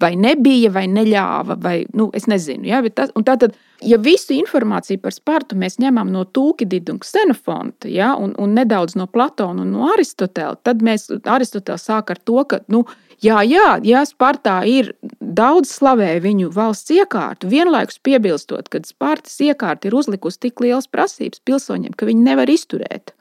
Vai 0.01 0.15
nebija, 0.17 0.71
vai 0.73 0.87
neļāva, 0.89 1.59
vai 1.61 1.75
nu, 1.93 2.09
es 2.17 2.25
nezinu. 2.29 2.65
Ja, 2.71 2.81
tas, 2.89 3.13
tātad, 3.25 3.53
ja 3.85 4.01
visu 4.01 4.33
informāciju 4.33 5.03
par 5.05 5.13
Spartu 5.13 5.57
mēs 5.59 5.77
ņemam 5.81 6.09
no 6.13 6.25
Tūkidida 6.25 6.95
un 6.95 7.03
Xenofonta, 7.05 7.91
ja, 7.93 8.15
un, 8.17 8.33
un 8.41 8.57
nedaudz 8.57 8.97
no 8.97 9.05
Platona 9.05 9.61
un 9.61 9.75
no 9.77 9.93
Aristotela, 9.93 10.57
tad 10.65 10.81
mēs 10.81 11.11
Aristotels 11.29 11.85
sāk 11.85 12.15
ar 12.15 12.25
to, 12.25 12.41
ka 12.49 12.63
nu, 12.73 12.87
Jā, 13.23 13.39
jā, 13.47 13.77
jā, 13.87 14.01
Spartā 14.03 14.57
ir 14.67 14.89
daudz 15.35 15.71
slavē 15.73 16.15
viņu 16.23 16.51
valsts 16.53 16.93
iekārtu, 16.93 17.49
vienlaikus 17.51 17.99
piebilstot, 18.03 18.69
ka 18.71 18.81
Spartas 18.87 19.35
iekārta 19.43 19.89
ir 19.89 19.97
uzlikusi 19.97 20.47
tik 20.47 20.63
lielas 20.63 20.89
prasības 20.91 21.43
pilsoņiem, 21.45 21.95
ka 21.97 22.07
viņi 22.09 22.25
nevar 22.25 22.51
izturēt. 22.51 23.13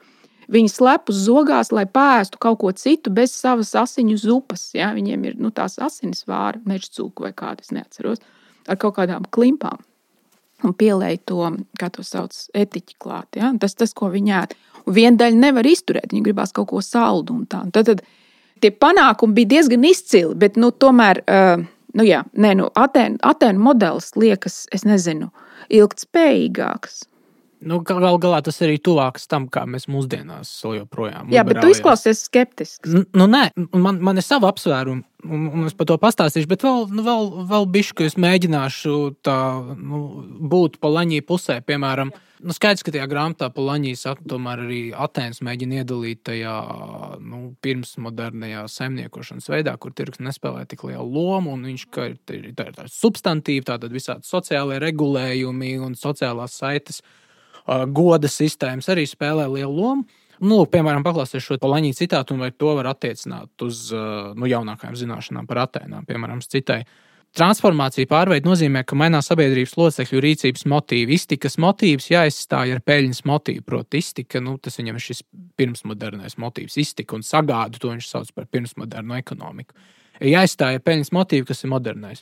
Viņi 0.51 0.69
slēpjas 0.69 1.21
zogās, 1.25 1.71
lai 1.71 1.85
pēstu 1.87 2.39
kaut 2.41 2.59
ko 2.61 2.71
citu 2.75 3.13
bez 3.15 3.31
savas 3.35 3.71
asiņu 3.79 4.17
zupas. 4.19 4.67
Ja? 4.75 4.91
Viņiem 4.95 5.23
ir 5.29 5.39
nu, 5.39 5.53
tās 5.55 5.79
asinis 5.81 6.25
vāra, 6.29 6.59
meža 6.67 6.91
cūka 6.97 7.27
vai 7.27 7.33
kādas, 7.37 7.71
neatceros, 7.75 8.21
ar 8.67 8.79
kaut 8.81 8.97
kādām 8.99 9.25
klimpām. 9.33 9.79
Un 10.63 10.75
pielēja 10.79 11.19
to, 11.27 11.47
kā 11.79 11.89
to 11.91 12.03
sauc, 12.07 12.35
etiķi 12.55 12.97
klāt. 13.01 13.39
Ja? 13.39 13.51
Tas, 13.59 13.75
tas, 13.79 13.95
ko 13.95 14.11
viņi 14.13 14.35
ēd. 14.41 14.57
Viena 14.93 15.23
daļa 15.23 15.39
nevar 15.39 15.67
izturēt, 15.67 16.11
viņi 16.11 16.27
gribās 16.27 16.55
kaut 16.55 16.69
ko 16.71 16.83
saldu 16.83 17.35
un 17.35 17.47
tā. 17.47 17.63
Un 17.65 17.71
tad, 17.75 17.89
tad 17.89 18.03
tie 18.63 18.71
panākumi 18.71 19.39
bija 19.39 19.55
diezgan 19.57 19.87
izcili, 19.87 20.35
bet 20.39 20.59
nu, 20.59 20.71
tomēr. 20.75 21.23
Uh, 21.23 21.69
Nu, 21.93 22.05
jā, 22.07 22.23
nē, 22.33 22.55
nu, 22.57 22.69
Atēnu, 22.79 23.19
Atēnu 23.21 23.61
modelis 23.61 24.13
liekas, 24.17 24.63
es 24.73 24.85
nezinu, 24.87 25.29
ilgspējīgāks. 25.69 27.03
Nu, 27.63 27.79
Galu 27.85 28.19
galā 28.21 28.41
tas 28.43 28.59
arī 28.65 28.77
tuvāks 28.83 29.27
tam, 29.31 29.47
kā 29.51 29.63
mēs 29.69 29.87
mūsdienās 29.91 30.51
joprojām. 30.63 31.31
Jā, 31.33 31.45
bet 31.47 31.61
tu 31.63 31.71
izklausies 31.71 32.25
skeptisks. 32.27 32.91
Nu, 33.15 33.27
nē, 33.29 33.47
man, 33.71 34.01
man 34.03 34.19
ir 34.19 34.25
sava 34.25 34.51
apsvēruma, 34.51 35.05
un, 35.27 35.47
un 35.47 35.69
es 35.69 35.77
par 35.77 35.87
to 35.89 35.97
pastāstīšu, 36.01 36.49
bet 36.51 36.65
vēl, 36.65 36.89
nu, 36.91 37.05
vēl, 37.05 37.31
vēl 37.49 37.69
bišķi, 37.77 37.97
ka 37.99 38.09
es 38.09 38.19
mēģināšu 38.19 38.99
tā, 39.25 39.39
nu, 39.79 40.03
būt 40.51 40.79
pa 40.83 40.91
laņī 40.91 41.23
pusē, 41.27 41.61
piemēram. 41.65 42.13
Nu, 42.43 42.51
skaidrs, 42.51 42.83
ka 42.83 42.91
tajā 42.91 43.05
grāmatā 43.07 43.47
Polaņīs 43.55 44.01
tomēr 44.27 44.65
arī 44.65 44.79
Atēnas 44.91 45.39
mēģina 45.47 45.79
iedalīt 45.79 46.25
tajā 46.27 46.55
nu, 47.23 47.53
pirmsmodernajā 47.63 48.65
saimniekošanas 48.67 49.47
veidā, 49.53 49.77
kur 49.79 49.95
tirgus 49.95 50.19
nespēlē 50.19 50.65
tik 50.67 50.83
lielu 50.89 51.07
lomu, 51.07 51.55
un 51.55 51.63
viņš 51.69 51.87
ir, 52.03 52.17
ir, 52.35 52.49
ir 52.51 52.57
tāds 52.59 52.99
substantīvs, 52.99 53.69
tātad 53.71 53.95
visādi 53.95 54.27
sociālai 54.27 54.81
regulējumi 54.83 55.77
un 55.87 55.95
sociālās 55.95 56.59
saites, 56.59 56.99
uh, 56.99 57.22
goda 57.95 58.29
sistēmas 58.31 58.89
arī 58.91 59.07
spēlē 59.09 59.47
lielu 59.51 59.71
lomu. 59.73 60.21
Nu, 60.43 60.63
piemēram, 60.67 61.05
paklausīties 61.05 61.45
šo 61.45 61.57
Polaņī 61.61 61.93
citātu, 61.95 62.35
vai 62.39 62.49
to 62.51 62.73
var 62.75 62.89
attiecināt 62.91 63.63
uz 63.63 63.85
nu, 63.93 64.49
jaunākajām 64.49 64.97
zināšanām 64.99 65.47
par 65.47 65.61
Atēnām, 65.67 66.07
piemēram, 66.09 66.41
citai. 66.43 66.81
Transformācija 67.33 68.05
pārveid 68.05 68.45
nozīmē, 68.45 68.83
ka 68.85 68.97
mainās 68.99 69.31
sabiedrības 69.31 69.71
locekļu 69.79 70.19
rīcības 70.21 70.67
motīvi. 70.69 71.15
Iztikas 71.17 71.57
motīvs 71.61 72.11
jāizstāj 72.11 72.75
ar 72.75 72.81
peļņas 72.85 73.23
motīvu. 73.25 73.63
Proti, 73.65 74.03
iztika, 74.03 74.41
nu, 74.43 74.59
tas 74.61 74.77
viņam 74.77 74.99
ir 74.99 75.05
šis 75.07 75.23
pirmsmodernais 75.57 76.37
motīvs, 76.37 76.77
iztika 76.83 77.17
un 77.17 77.25
sagādu, 77.25 77.81
to 77.81 77.89
viņš 77.89 78.09
sauc 78.11 78.29
par 78.37 78.45
pirmsmodernu 78.53 79.17
ekonomiku. 79.17 79.73
Jāizstāj 80.21 80.77
ar 80.77 80.85
peļņas 80.85 81.09
motīvu, 81.17 81.47
kas 81.49 81.65
ir 81.65 81.73
modernais. 81.73 82.21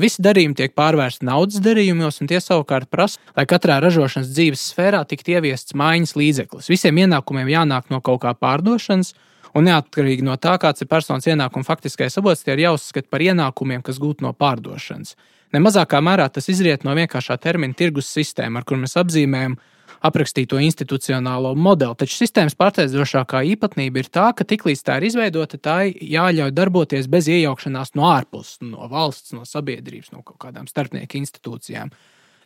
Visi 0.00 0.22
darījumi 0.24 0.56
tiek 0.56 0.72
pārvērsti 0.72 1.26
naudas 1.28 1.60
darījumos, 1.64 2.22
un 2.22 2.30
tie 2.30 2.40
savukārt 2.40 2.88
prasa, 2.88 3.20
lai 3.36 3.44
katrā 3.48 3.76
ražošanas 3.84 4.32
dzīves 4.32 4.70
sfērā 4.72 5.02
tiktu 5.08 5.36
ieviests 5.36 5.76
maiņas 5.76 6.16
līdzeklis. 6.16 6.70
Visiem 6.72 7.02
ienākumiem 7.04 7.52
jānāk 7.52 7.92
no 7.92 8.00
kaut 8.04 8.22
kā 8.24 8.32
pārdošanas, 8.38 9.12
Un 9.54 9.68
neatkarīgi 9.68 10.24
no 10.26 10.34
tā, 10.34 10.56
kāds 10.58 10.82
ir 10.82 10.90
personas 10.90 11.28
ienākuma 11.30 11.66
faktiskais 11.66 12.18
avots, 12.18 12.42
tie 12.42 12.56
ir 12.56 12.64
jāuzskata 12.64 13.06
par 13.10 13.22
ienākumiem, 13.22 13.84
kas 13.86 14.00
gūti 14.02 14.26
no 14.26 14.32
pārdošanas. 14.34 15.14
Nemazākā 15.54 16.00
mērā 16.02 16.26
tas 16.34 16.50
izriet 16.50 16.82
no 16.82 16.94
vienkāršā 16.98 17.36
termina 17.38 17.76
tirgus 17.78 18.10
sistēma, 18.10 18.60
ar 18.60 18.66
kur 18.66 18.80
mēs 18.82 18.96
apzīmējam 18.98 19.54
aprakstīto 20.04 20.58
institucionālo 20.62 21.54
modeli. 21.54 21.96
Taču 22.00 22.18
sistēmas 22.18 22.56
pārsteidzošākā 22.58 23.44
īpatnība 23.54 24.02
ir 24.02 24.10
tā, 24.12 24.30
ka 24.36 24.46
tiklīdz 24.48 24.82
tā 24.86 24.98
ir 25.00 25.08
izveidota, 25.10 25.60
tā 25.60 25.78
jāļauj 25.90 26.52
darboties 26.56 27.08
bez 27.10 27.28
iejaukšanās 27.32 27.94
no 27.98 28.08
ārpuses, 28.10 28.58
no 28.64 28.88
valsts, 28.90 29.34
no 29.36 29.46
sabiedrības, 29.48 30.12
no 30.14 30.24
kaut 30.26 30.40
kādām 30.46 30.68
starpnieku 30.70 31.20
institūcijām. 31.20 31.94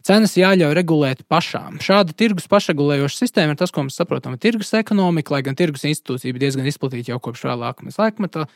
Cenas 0.06 0.36
jāļauj 0.38 0.76
regulēt 0.78 1.24
pašām. 1.28 1.80
Šāda 1.82 2.14
tirgus 2.16 2.46
pašregulējoša 2.50 3.18
sistēma 3.18 3.54
ir 3.54 3.60
tas, 3.60 3.72
ko 3.74 3.82
mēs 3.84 3.98
saprotam 3.98 4.36
ar 4.36 4.42
tirgus 4.42 4.70
ekonomiku, 4.78 5.34
lai 5.34 5.42
gan 5.46 5.58
tirgus 5.58 5.84
institūcija 5.90 6.34
bija 6.34 6.46
diezgan 6.46 6.68
izplatīta 6.70 7.12
jau 7.12 7.18
kopš 7.22 7.48
vēlākās 7.48 7.98
laikmetā. 7.98 8.46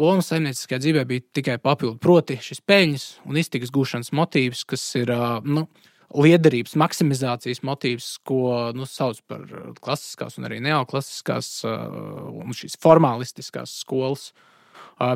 Loma 0.00 0.24
saimnieciskajā 0.24 0.80
dzīvē 0.80 1.02
bija 1.08 1.24
tikai 1.36 1.58
papildu, 1.60 1.98
proti, 2.00 2.38
šis 2.40 2.62
peļņas 2.64 3.06
un 3.28 3.40
iztikas 3.42 3.72
gūšanas 3.74 4.12
motīvs, 4.16 4.62
kas 4.68 4.84
ir 5.02 5.12
nu, 5.44 5.66
liederības 6.14 6.76
maksimizācijas 6.80 7.62
motīvs, 7.66 8.14
ko 8.28 8.70
nu, 8.76 8.86
sauc 8.88 9.20
par 9.30 9.44
klasiskās 9.80 10.38
un 10.38 10.48
arī 10.48 10.60
neoklasiskās 10.64 11.52
un 11.64 12.56
šīs 12.56 12.76
formālistiskās 12.82 13.78
skolas 13.82 14.30
uh, 14.30 14.48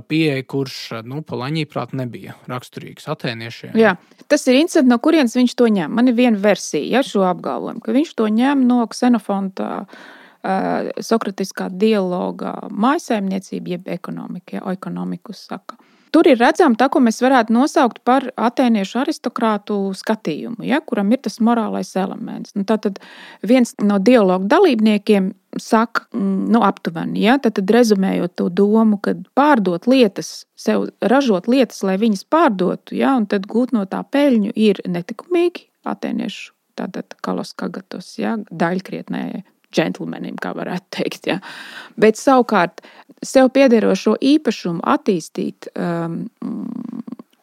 pieeja, 0.09 0.43
kurš 0.49 0.77
nu, 1.07 1.23
Palaņīprāt 1.27 1.95
nebija 1.97 2.37
raksturīgs 2.51 3.09
atēniešiem. 3.13 3.77
Jā, 3.79 3.97
tas 4.31 4.47
ir 4.49 4.59
interesanti, 4.59 4.91
no 4.91 4.99
kurienes 5.03 5.37
viņš 5.37 5.57
to 5.59 5.69
ņem. 5.73 5.93
Man 5.97 6.11
ir 6.11 6.17
viena 6.19 6.41
versija 6.43 6.99
ja, 6.99 7.05
šo 7.07 7.27
apgalvojumu, 7.29 7.83
ka 7.85 7.95
viņš 7.97 8.15
to 8.19 8.29
ņem 8.33 8.67
no 8.69 8.83
Xenofonta 8.93 9.87
Sokratiskā 11.03 11.67
dialoga 11.75 12.55
mājsaimniecība, 12.71 13.77
jeb 13.77 13.89
ekonomika, 13.97 14.61
ja 14.61 14.75
ekonomikus 14.77 15.43
saka. 15.49 15.79
Tur 16.15 16.29
ir 16.31 16.39
redzama 16.41 16.79
tā, 16.79 16.89
ko 16.93 17.01
mēs 17.05 17.19
varētu 17.25 17.55
nosaukt 17.55 18.03
par 18.07 18.29
atēniešu 18.37 19.01
aristokrātu 19.03 19.79
skatījumu, 19.97 20.65
ja, 20.67 20.81
kuram 20.85 21.11
ir 21.13 21.23
tas 21.25 21.41
morālais 21.45 21.91
elements. 21.99 22.55
Nu, 22.57 22.65
tad 22.69 23.01
viens 23.47 23.75
no 23.83 23.99
dialogu 24.03 24.49
dalībniekiem 24.51 25.33
saka, 25.61 26.07
mm, 26.13 26.47
nu, 26.53 26.63
aptuveni, 26.67 27.23
ja, 27.25 27.39
tad, 27.43 27.57
tad 27.59 27.71
rezumējot 27.73 28.37
to 28.39 28.49
domu, 28.49 29.01
ka 29.03 29.17
pārdot 29.39 29.89
lietas, 29.91 30.45
sev 30.57 30.91
ražot 31.01 31.49
lietas, 31.49 31.83
lai 31.87 31.97
viņas 32.01 32.27
pārdotu, 32.31 32.97
ja, 32.99 33.17
un 33.17 33.27
tad 33.27 33.49
gūt 33.51 33.75
no 33.77 33.87
tā 33.89 34.03
peļņu 34.05 34.53
ir 34.55 34.83
netikumīgi 34.87 35.71
atēniešu. 35.87 36.53
Tātad 36.77 37.15
kalos 37.25 37.55
kagatos, 37.57 38.19
ja, 38.21 38.35
daļkrietnē 38.53 39.23
džentlmenim, 39.77 40.39
kā 40.43 40.55
varētu 40.57 40.99
teikt. 40.99 41.29
Ja. 41.31 41.41
Bet 42.01 42.21
savukārt 42.21 42.83
sev 43.25 43.53
piederošo 43.55 44.17
īpašumu 44.21 44.85
attīstīt, 44.97 45.71
um, 45.77 46.25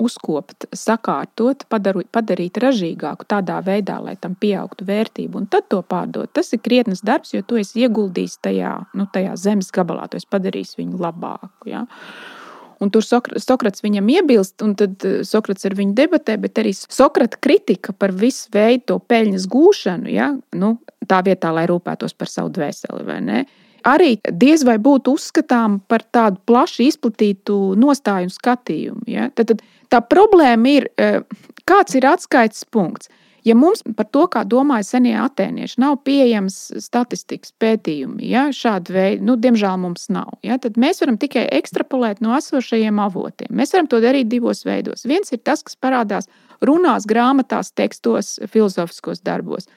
uzkopt, 0.03 0.67
sakārtot, 0.75 1.65
padarīt, 1.71 2.09
padarīt 2.13 2.59
ražīgāku 2.61 3.27
tādā 3.29 3.59
veidā, 3.65 3.99
lai 4.03 4.15
tam 4.19 4.35
pieaugtu 4.39 4.87
vērtība, 4.87 5.39
un 5.39 5.49
tad 5.51 5.69
to 5.71 5.81
pārdot. 5.87 6.31
Tas 6.35 6.51
ir 6.55 6.63
krietnes 6.65 7.03
darbs, 7.05 7.33
jo 7.35 7.43
tu 7.45 7.59
esi 7.61 7.85
ieguldījis 7.85 8.39
tajā, 8.43 8.75
nu, 8.99 9.07
tajā 9.13 9.35
zemes 9.39 9.71
gabalā, 9.75 10.09
tu 10.09 10.19
esi 10.19 10.29
padarījis 10.33 10.77
viņu 10.79 11.01
labāku. 11.03 11.69
Ja. 11.71 11.85
Un 12.83 12.91
tur 12.91 13.05
Sokrats 13.05 13.83
viņam 13.83 14.09
iebilst, 14.11 14.57
un 14.65 14.73
tad 14.79 15.05
eh, 15.07 15.21
Sokrats 15.27 15.67
ar 15.69 15.77
viņu 15.77 15.95
debatē, 15.97 16.35
bet 16.41 16.59
arī 16.59 16.73
Sokrata 16.75 17.39
kritika 17.39 17.95
par 17.95 18.11
visu 18.11 18.51
veidu 18.53 18.93
to 18.93 18.99
peļņas 19.13 19.47
gūšanu, 19.53 20.11
ja? 20.11 20.33
nu, 20.59 20.75
tā 21.09 21.21
vietā, 21.25 21.51
lai 21.55 21.65
rūpētos 21.69 22.15
par 22.17 22.31
savu 22.31 22.51
dvēseli. 22.55 23.45
Arī 23.83 24.15
diez 24.31 24.63
vai 24.63 24.77
būtu 24.79 25.17
uzskatām 25.17 25.81
par 25.91 26.05
tādu 26.15 26.39
plaši 26.47 26.87
izplatītu 26.87 27.73
nostāju 27.79 28.29
un 28.29 28.31
skatījumu. 28.31 29.03
Ja? 29.11 29.27
Tad, 29.35 29.51
tad 29.51 29.65
tā 29.91 29.99
problēma 30.07 30.71
ir, 30.71 30.87
eh, 30.97 31.19
kāds 31.67 31.95
ir 31.99 32.07
atskaites 32.07 32.63
punkts. 32.63 33.11
Ja 33.43 33.55
mums 33.59 33.81
par 33.97 34.07
to, 34.07 34.23
kā 34.31 34.45
domāja 34.47 34.85
senie 34.87 35.17
atēnieši, 35.19 35.75
nav 35.83 35.97
pieejams 36.07 36.55
statistikas 36.79 37.51
pētījumi, 37.59 38.23
ja, 38.23 38.45
šāda 38.55 38.95
veida, 38.95 39.25
nu, 39.27 39.35
diemžēl 39.35 39.81
mums 39.83 40.07
nav, 40.07 40.37
ja, 40.47 40.55
tad 40.63 40.79
mēs 40.79 41.03
varam 41.03 41.17
tikai 41.19 41.43
ekstrapolēt 41.59 42.23
no 42.23 42.31
esošajiem 42.37 43.01
avotiem. 43.03 43.51
Mēs 43.51 43.75
varam 43.75 43.89
to 43.91 43.99
darīt 43.99 44.31
divos 44.31 44.63
veidos. 44.63 45.03
Viens 45.03 45.35
ir 45.35 45.43
tas, 45.43 45.59
kas 45.67 45.75
parādās 45.75 46.31
runās, 46.63 47.03
grāmatās, 47.09 47.73
tekstos, 47.75 48.37
filozofiskos 48.47 49.19
darbos. 49.27 49.67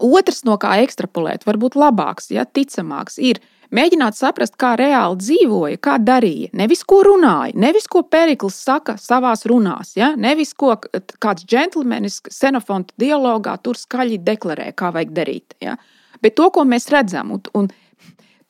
Otrs, 0.00 0.44
no 0.48 0.56
kā 0.60 0.78
ekstrapolēt, 0.84 1.46
varbūt 1.48 1.76
labāks, 1.78 2.30
ja, 2.34 2.46
ticamāks, 2.48 3.20
ir 3.20 3.42
Mēģināt 3.70 4.16
saprast, 4.18 4.56
kā 4.58 4.72
reāli 4.78 5.20
dzīvoja, 5.20 5.78
kā 5.78 5.94
darīja. 6.02 6.50
Nevis 6.58 6.80
ko 6.90 7.04
runāja, 7.06 7.54
nevis 7.54 7.86
ko 7.90 8.02
Perikls 8.02 8.56
saka 8.58 8.96
savā 8.98 9.36
runās, 9.46 9.92
ja? 9.94 10.10
nevis 10.18 10.50
ko 10.58 10.74
kāds 11.22 11.46
džentlmenis 11.46 12.18
Xenofonta 12.26 12.96
dialogā 12.98 13.54
tur 13.62 13.78
skaļi 13.78 14.18
deklarē, 14.26 14.72
kā 14.74 14.90
vajag 14.90 15.12
darīt. 15.14 15.54
Ja? 15.62 15.76
Bet 16.20 16.34
to, 16.40 16.48
ko 16.50 16.64
mēs 16.66 16.90
redzam, 16.90 17.30
un, 17.36 17.46
un 17.54 17.70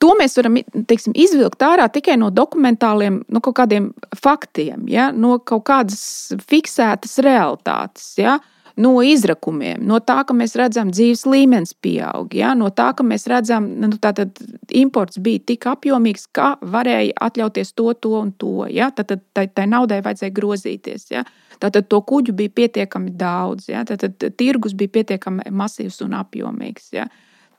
to 0.01 0.15
mēs 0.17 0.39
varam 0.41 0.57
teiksim, 0.89 1.13
izvilkt 1.13 1.61
ārā 1.69 1.85
tikai 1.93 2.17
no 2.17 2.31
dokumentāliem, 2.33 3.21
no 3.29 3.43
kaut 3.45 3.59
kādiem 3.61 3.91
faktiem, 4.17 4.89
ja? 4.89 5.11
no 5.13 5.37
kaut 5.37 5.67
kādas 5.69 6.33
fiksētas 6.49 7.19
realitātes. 7.21 8.15
Ja? 8.17 8.39
No 8.81 8.91
izrakumiem, 9.05 9.81
no 9.87 9.99
tā, 10.03 10.21
ka 10.27 10.35
mēs 10.37 10.55
redzam, 10.59 10.91
dzīves 10.93 11.23
līmenis 11.29 11.73
pieaug, 11.83 12.33
ja? 12.35 12.53
no 12.57 12.71
tā, 12.73 12.91
ka 12.97 13.05
mēs 13.05 13.27
redzam, 13.31 13.67
nu, 13.81 13.91
ka 14.01 14.13
imports 14.77 15.21
bija 15.23 15.43
tik 15.51 15.67
apjomīgs, 15.71 16.27
ka 16.35 16.55
varēja 16.61 17.15
atļauties 17.27 17.73
to, 17.77 17.91
to 18.01 18.15
un 18.21 18.31
to. 18.41 18.67
Ja? 18.71 18.91
Tad 18.95 19.13
tai, 19.35 19.47
tai 19.47 19.67
naudai 19.69 20.01
vajadzēja 20.05 20.35
grozīties. 20.35 21.09
Ja? 21.13 21.25
Tātad 21.61 21.89
to 21.91 22.01
kuģu 22.07 22.35
bija 22.37 22.53
pietiekami 22.61 23.13
daudz, 23.17 23.69
ja? 23.71 23.83
tad 23.87 24.05
tirgus 24.37 24.75
bija 24.77 24.97
pietiekami 24.99 25.51
masīvs 25.51 26.01
un 26.05 26.17
apjomīgs. 26.21 26.91
Ja? 26.97 27.09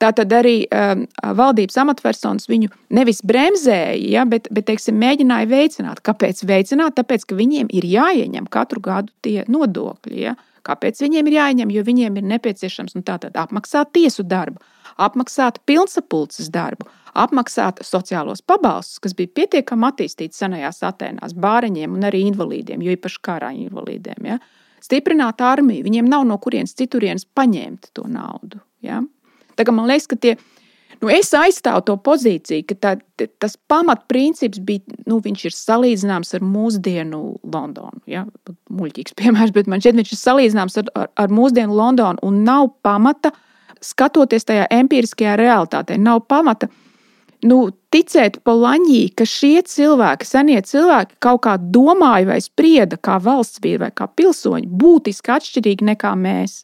Tātad 0.02 0.32
arī 0.34 0.64
um, 0.66 1.04
valdības 1.38 1.76
amatpersonas 1.78 2.48
viņu 2.50 2.72
nevis 2.96 3.20
bremzēja, 3.26 3.94
ja, 4.16 4.24
bet, 4.26 4.48
bet 4.50 4.66
teiksim, 4.66 4.96
mēģināja 4.98 5.46
veicināt. 5.50 6.00
Kāpēc 6.02 6.42
veicināt? 6.48 6.96
Tāpēc, 6.96 7.28
ka 7.28 7.38
viņiem 7.38 7.70
ir 7.70 7.86
jāieņem 7.86 8.48
katru 8.50 8.82
gadu 8.82 9.14
tie 9.22 9.44
nodokļi. 9.46 10.24
Ja. 10.24 10.34
Kāpēc 10.66 11.00
viņiem 11.02 11.28
ir 11.28 11.36
jāņem? 11.38 11.72
Jo 11.74 11.82
viņiem 11.86 12.18
ir 12.20 12.26
nepieciešams 12.34 12.96
nu, 12.96 13.02
apmaksāt 13.04 13.92
tiesu 13.96 14.22
darbu, 14.22 14.62
apmaksāt 14.96 15.60
pilnsapulces 15.66 16.50
darbu, 16.52 16.86
apmaksāt 17.18 17.82
sociālos 17.84 18.42
pabalstus, 18.46 19.00
kas 19.02 19.16
bija 19.18 19.32
pietiekami 19.40 19.88
attīstīti 19.90 20.38
senajās 20.38 20.82
Atenās, 20.86 21.34
bāriņiem 21.34 21.98
un 21.98 22.08
arī 22.08 22.24
invalīdiem, 22.30 22.82
jo 22.82 22.94
īpaši 22.96 23.22
karā 23.24 23.52
invalīdiem. 23.58 24.30
Ja? 24.30 24.38
Stiprināt 24.82 25.42
armiju, 25.44 25.84
viņiem 25.86 26.08
nav 26.10 26.26
no 26.26 26.38
kurienes 26.42 26.76
citurienes 26.78 27.26
paņemt 27.26 27.92
to 27.96 28.06
naudu. 28.10 28.62
Ja? 28.82 29.02
Tagad 29.58 29.76
man 29.76 29.90
liekas, 29.90 30.08
ka 30.10 30.18
tie 30.18 30.36
ir 30.36 30.46
Nu, 31.03 31.11
es 31.11 31.32
aizstāvu 31.34 31.82
to 31.88 31.96
pozīciju, 31.98 32.62
ka 32.68 32.76
tā, 32.78 32.90
tas 33.42 33.57
pamatprincips 33.70 34.61
bija, 34.62 35.00
nu, 35.11 35.18
viņš 35.24 35.46
ir 35.48 35.55
salīdzināms 35.57 36.30
ar 36.38 36.44
mūsdienu 36.46 37.22
Londonu. 37.42 38.05
Ja? 38.07 38.22
Muļķīgs 38.70 39.16
piemērs, 39.20 39.55
bet 39.57 39.70
man 39.70 39.82
šķiet, 39.82 39.98
viņš 39.98 40.12
ir 40.14 40.20
salīdzināms 40.20 40.78
ar, 40.84 40.92
ar, 40.94 41.11
ar 41.24 41.34
mūsdienu 41.34 41.74
Londonu 41.74 42.22
un 42.22 42.44
nav 42.46 42.70
pamata 42.86 43.34
skatoties 43.82 44.46
tajā 44.46 44.68
empiriskajā 44.70 45.34
realitātē. 45.40 45.98
Nav 45.98 46.22
pamata 46.30 46.70
nu, 47.50 47.64
ticēt 47.90 48.38
Polaņī, 48.46 49.03
ka 49.18 49.26
šie 49.26 49.64
cilvēki, 49.66 50.28
senie 50.28 50.61
cilvēki, 50.62 51.18
kaut 51.22 51.42
kā 51.48 51.57
domāja 51.59 52.30
vai 52.30 52.38
sprieda 52.44 52.98
kā 53.03 53.18
valsts 53.22 53.62
vīri 53.64 53.82
vai 53.82 53.90
kā 53.90 54.07
pilsoņi, 54.07 54.70
būtiski 54.70 55.34
atšķirīgi 55.34 55.90
nekā 55.92 56.14
mēs 56.18 56.62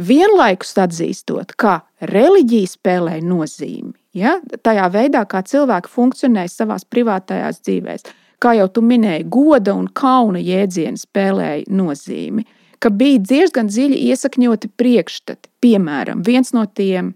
vienlaikus 0.00 0.76
atzīstot, 0.84 1.56
ka 1.56 1.80
reliģija 2.00 2.70
spēlē 2.70 3.18
nozīmi. 3.24 3.92
Ja? 4.16 4.38
Tajā 4.62 4.88
veidā, 4.92 5.24
kā 5.28 5.42
cilvēki 5.46 5.92
funkcionē 5.92 6.46
savā 6.50 6.78
privātajās 6.90 7.60
dzīvēm, 7.66 8.10
kā 8.40 8.54
jau 8.56 8.68
tu 8.72 8.82
minēji, 8.84 9.28
goda 9.28 9.76
un 9.76 9.88
kauna 9.92 10.40
jēdzieni 10.40 11.00
spēlēja 11.00 11.68
nozīmi, 11.68 12.46
ka 12.80 12.90
bija 12.90 13.20
diezgan 13.20 13.68
dziļi 13.68 14.00
iesakņoti 14.10 14.72
priekšstati. 14.80 15.50
Piemēram, 15.60 16.24
viens 16.24 16.54
no 16.56 16.64
tiem 16.64 17.12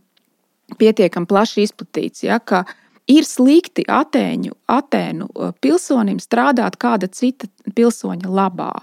pietiekami 0.79 1.29
plaši 1.29 1.65
izplatīts, 1.65 2.25
ja, 2.27 2.39
ka 2.39 2.65
ir 3.09 3.25
slikti 3.29 3.85
Atēņu, 3.89 4.57
Atēnu 4.69 5.29
pilsonim 5.65 6.21
strādāt 6.21 6.77
kāda 6.81 7.09
cita 7.09 7.49
pilsoņa 7.75 8.29
labā. 8.29 8.75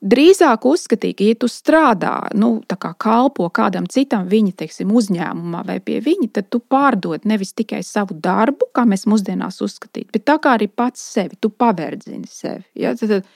Drīzāk 0.00 0.64
uzskatīja, 0.64 1.16
ka, 1.18 1.24
ja 1.28 1.36
tu 1.36 1.48
strādā, 1.52 2.14
nu, 2.32 2.54
kā 2.64 2.94
kalpo 2.96 3.50
kādam 3.52 3.84
citam, 3.92 4.24
viņa 4.30 4.54
teiksim, 4.62 4.94
uzņēmumā 4.96 5.60
vai 5.68 5.76
pie 5.84 5.98
viņa, 6.00 6.30
tad 6.38 6.48
tu 6.48 6.62
pārdod 6.64 7.28
nevis 7.28 7.52
tikai 7.52 7.82
savu 7.84 8.16
darbu, 8.16 8.70
kā 8.72 8.86
mēs 8.88 9.04
mūsdienās 9.10 9.60
uzskatām, 9.60 10.08
bet 10.08 10.24
tā 10.24 10.38
kā 10.40 10.56
arī 10.56 10.70
pats 10.72 11.04
sevi, 11.04 11.36
tu 11.36 11.52
paverdzini 11.52 12.24
sevi. 12.32 12.64
Ja? 12.80 12.94
Tad, 12.96 13.12
tad, 13.12 13.28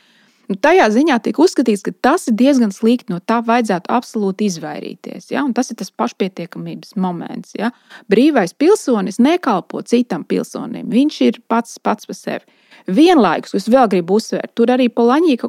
nu, 0.48 0.56
tajā 0.56 0.88
ziņā 0.94 1.20
tiek 1.26 1.42
uzskatīts, 1.44 1.84
ka 1.84 1.92
tas 2.08 2.28
ir 2.32 2.38
diezgan 2.40 2.72
slikti. 2.72 3.12
No 3.12 3.20
tā 3.20 3.42
vajadzētu 3.44 3.92
absolūti 3.92 4.48
izvairīties. 4.48 5.30
Ja? 5.34 5.44
Un 5.44 5.52
tas 5.56 5.68
ir 5.68 5.78
tas 5.80 5.92
pašpietiekamības 5.92 6.96
moments. 6.96 7.52
Ja? 7.58 7.74
Brīvais 8.08 8.56
pilsonis 8.56 9.20
nekalpo 9.20 9.84
citam 9.84 10.24
pilsonim, 10.24 10.88
viņš 10.92 11.20
ir 11.28 11.40
pats, 11.48 11.76
pats 11.76 12.08
par 12.08 12.18
sevi. 12.18 12.60
Vienlaikus, 12.84 13.54
es 13.56 13.68
vēl 13.70 13.86
gribu 13.88 14.18
uzsvērt, 14.18 14.52
tur 14.58 14.72
arī 14.74 14.90
Polaņīka, 14.92 15.48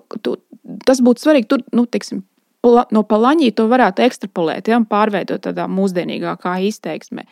tas 0.86 1.02
būtu 1.04 1.26
svarīgi. 1.26 1.50
Tur, 1.52 1.64
nu, 1.76 1.86
teiksim, 1.90 2.24
no 2.66 3.04
Palaņī 3.06 3.52
to 3.56 3.68
varētu 3.72 4.06
ekstrapolēt, 4.06 4.70
ja, 4.72 4.80
pārveidot 4.90 5.44
tādā 5.46 5.68
mūsdienīgākā 5.72 6.58
izteiksmē. 6.70 7.26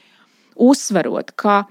Uzsverot, 0.61 1.33
ka 1.39 1.63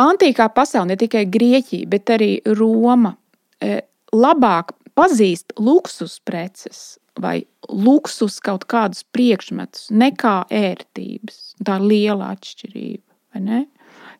antīkā 0.00 0.48
pasaule, 0.56 0.94
ne 0.94 1.00
tikai 1.00 1.26
Grieķija, 1.28 1.88
bet 1.92 2.12
arī 2.14 2.30
Roma, 2.56 3.16
e, 3.60 3.82
labāk 4.16 4.72
pazīst 4.96 5.58
luksus 5.60 6.18
preces 6.24 6.96
vai 7.20 7.40
luksus 7.68 8.38
kaut 8.44 8.66
kādus 8.68 9.04
priekšmetus 9.12 9.90
nekā 9.92 10.36
ērtības. 10.52 11.56
Tā 11.64 11.78
ir 11.80 11.86
liela 11.90 12.32
atšķirība. 12.36 13.56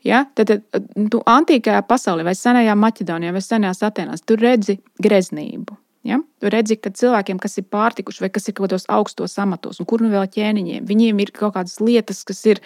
Ja? 0.04 0.24
Tad, 0.36 0.52
tad 0.72 0.92
tu 1.12 1.20
antīkajā 1.28 1.82
pasaulē, 1.88 2.24
vai 2.26 2.36
senajā 2.36 2.76
Maķedonijā, 2.76 3.34
vai 3.36 3.44
senajās 3.44 3.84
Atenās, 3.86 4.24
tur 4.24 4.40
redzi 4.40 4.78
greznību. 5.02 5.76
Ja? 6.06 6.20
Tu 6.42 6.50
redzi, 6.52 6.76
ka 6.80 6.92
cilvēkiem, 6.94 7.40
kas 7.42 7.58
ir 7.60 7.66
pārtikuši 7.72 8.24
vai 8.24 8.30
kas 8.34 8.48
ir 8.48 8.56
kaut 8.56 8.68
kādos 8.68 8.86
augstos 8.92 9.36
amatos, 9.42 9.80
un 9.82 9.88
kur 9.90 10.04
nu 10.04 10.12
vēl 10.12 10.28
ķēniņiem, 10.36 10.86
viņiem 10.88 11.24
ir 11.24 11.34
kaut 11.36 11.56
kādas 11.56 11.80
lietas, 11.82 12.22
kas 12.28 12.44
ir 12.48 12.62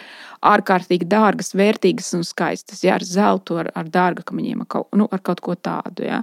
ārkārtīgi 0.46 1.08
dārgas, 1.10 1.54
vērtīgas 1.56 2.12
un 2.18 2.26
skaistas. 2.28 2.84
Ja? 2.84 2.98
Ar 2.98 3.06
zeltu, 3.06 3.60
ar, 3.62 3.72
ar 3.74 3.90
dārga 3.90 4.26
kamiņiem, 4.28 4.64
ar 4.66 4.86
nu, 5.00 5.08
ar 5.10 5.24
kaut 5.24 5.42
ko 5.44 5.56
tādu. 5.58 6.06
Ja? 6.08 6.22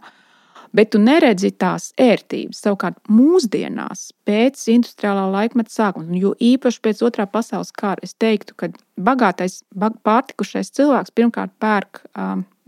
bet 0.75 0.91
tu 0.93 1.01
neredzi 1.01 1.51
tās 1.59 1.91
ērtības. 2.01 2.61
Savukārt, 2.63 2.99
mūsdienās, 3.11 4.11
pēc 4.27 4.63
industriālā 4.73 5.27
laikmeta 5.33 5.73
sākuma, 5.73 6.17
jo 6.19 6.33
īpaši 6.43 6.81
pēc 6.83 7.03
otrā 7.07 7.27
pasaules 7.31 7.73
kara, 7.75 8.03
es 8.05 8.15
teiktu, 8.19 8.55
ka 8.59 8.71
bagātais, 9.09 9.61
pārtikušais 9.77 10.73
cilvēks 10.77 11.15
pirmkārt 11.17 11.53
pērk, 11.61 12.03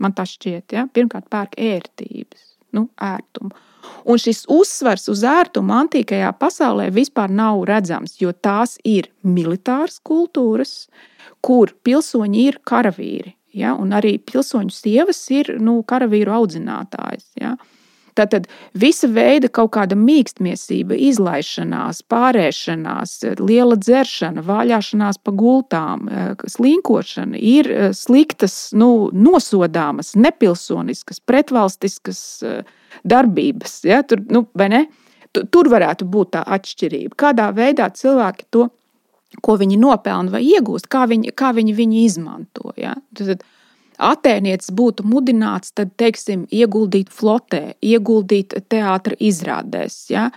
man 0.00 0.16
tā 0.16 0.26
šķiet, 0.28 0.76
ja, 0.76 0.86
pirmkārt 0.94 1.28
pērk 1.32 1.58
ērtības, 1.60 2.49
nu, 2.76 2.86
ērtumu. 3.00 3.50
Un 4.04 4.20
šis 4.20 4.44
uzsvars 4.52 5.08
uz 5.12 5.24
ērtumu 5.26 5.74
antīkajā 5.76 6.30
pasaulē 6.40 6.90
vispār 6.94 7.32
nav 7.32 7.64
redzams, 7.68 8.18
jo 8.20 8.32
tās 8.32 8.76
ir 8.84 9.08
militāras 9.24 10.00
kultūras, 10.04 10.88
kur 11.44 11.72
pilsoņi 11.84 12.46
ir 12.48 12.60
karavīri. 12.68 13.34
Ja, 13.56 13.74
un 13.74 13.90
arī 13.96 14.14
pilsoņu 14.22 14.70
sievas 14.70 15.24
ir 15.34 15.56
nu, 15.58 15.80
karavīru 15.82 16.36
audzinātājas. 16.36 17.32
Ja. 17.40 17.56
Tātad 18.18 18.48
visa 18.78 19.08
veida 19.10 19.50
kaut 19.52 19.72
kāda 19.76 19.98
mīkstniecība, 19.98 20.96
izlaišanās, 21.10 22.02
pārēšanās, 22.10 23.16
liela 23.40 23.78
dzeršana, 23.80 24.44
vāļāšanās 24.46 25.20
pa 25.24 25.34
gultām, 25.36 26.08
slinkošana 26.50 27.38
ir 27.38 27.70
sliktas, 27.96 28.70
nu, 28.76 29.10
nosodāmas, 29.12 30.14
nepilsoniskas, 30.18 31.22
pretvalstiskas 31.26 32.24
darbības. 33.04 33.80
Ja? 33.88 34.02
Tur, 34.02 34.24
nu, 34.30 34.46
Tur 35.30 35.68
varētu 35.70 36.08
būt 36.10 36.32
tā 36.34 36.40
atšķirība. 36.42 37.14
Kādā 37.14 37.44
veidā 37.54 37.84
cilvēki 37.94 38.48
to 38.50 38.64
ko 39.38 39.54
viņi 39.60 39.78
nopelna 39.78 40.32
vai 40.34 40.42
iegūst, 40.48 40.88
kā 40.90 41.04
viņi, 41.10 41.30
kā 41.38 41.52
viņi 41.54 41.74
viņu 41.76 42.02
izmanto. 42.02 42.72
Ja? 42.80 42.96
Tad 43.16 43.44
Atēnietis 44.00 44.72
būtu 44.72 45.04
mudināts, 45.04 45.74
tad, 45.76 45.92
teiksim, 46.00 46.46
ieguldīt 46.48 47.10
flotē, 47.12 47.74
ieguldīt 47.84 48.56
teātris 48.72 49.20
izrādēs, 49.30 50.06
ja? 50.12 50.30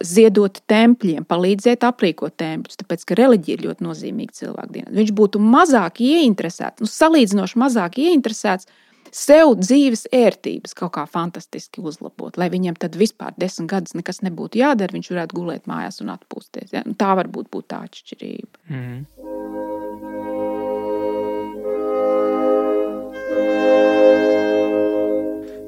ziedot 0.00 0.62
tempļiem, 0.70 1.26
palīdzēt 1.28 1.84
aprīkot 1.84 2.38
tempļus, 2.40 2.78
tāpēc 2.80 3.02
ka 3.04 3.16
reliģija 3.18 3.58
ir 3.58 3.64
ļoti 3.66 3.84
nozīmīga 3.84 4.36
cilvēku 4.40 4.72
dienā. 4.78 4.92
Viņš 4.96 5.12
būtu 5.18 5.42
mazāk 5.44 6.00
ieinteresēts, 6.00 6.80
nu, 6.80 6.88
salīdzinoši 6.88 7.60
mazāk 7.60 7.98
ieinteresēts 8.00 8.68
sev 9.12 9.54
dzīves 9.60 10.06
ērtības 10.14 10.76
kaut 10.78 10.94
kā 10.96 11.04
fantastiski 11.08 11.84
uzlabot, 11.84 12.36
lai 12.40 12.48
viņam 12.52 12.80
tad 12.80 12.96
vispār 12.96 13.36
desmit 13.40 13.70
gadus 13.72 13.96
nekas 13.98 14.22
nebūtu 14.24 14.62
jādara, 14.62 14.96
viņš 14.96 15.12
varētu 15.14 15.40
gulēt 15.40 15.68
mājās 15.70 16.00
un 16.04 16.14
atpūsties. 16.16 16.72
Ja? 16.76 16.84
Un 16.88 16.96
tā 16.98 17.12
varbūt 17.20 17.52
būtu 17.52 17.70
tā 17.74 17.84
atšķirība. 17.88 18.64
Mm. 18.72 19.37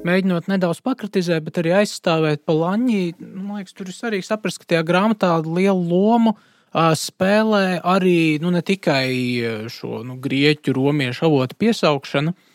Mēģinot 0.01 0.47
nedaudz 0.49 0.79
pakritizēt, 0.81 1.43
bet 1.45 1.59
arī 1.61 1.75
aizstāvēt 1.81 2.41
Palaņģi, 2.49 3.01
man 3.21 3.59
liekas, 3.59 3.75
tur 3.77 3.89
ir 3.91 3.93
svarīgi 3.93 4.25
saprast, 4.25 4.61
ka 4.61 4.71
tajā 4.73 4.85
grāmatā 4.87 5.35
lielu 5.45 5.77
lomu 5.77 6.33
spēlē 6.73 7.81
arī 7.85 8.39
nu, 8.41 8.49
ne 8.55 8.63
tikai 8.65 9.67
šo 9.69 10.01
nu, 10.07 10.15
grieķu, 10.23 10.73
romiešu 10.73 11.27
avotu 11.27 11.57
piesaukšanu, 11.61 12.33
uh, 12.33 12.47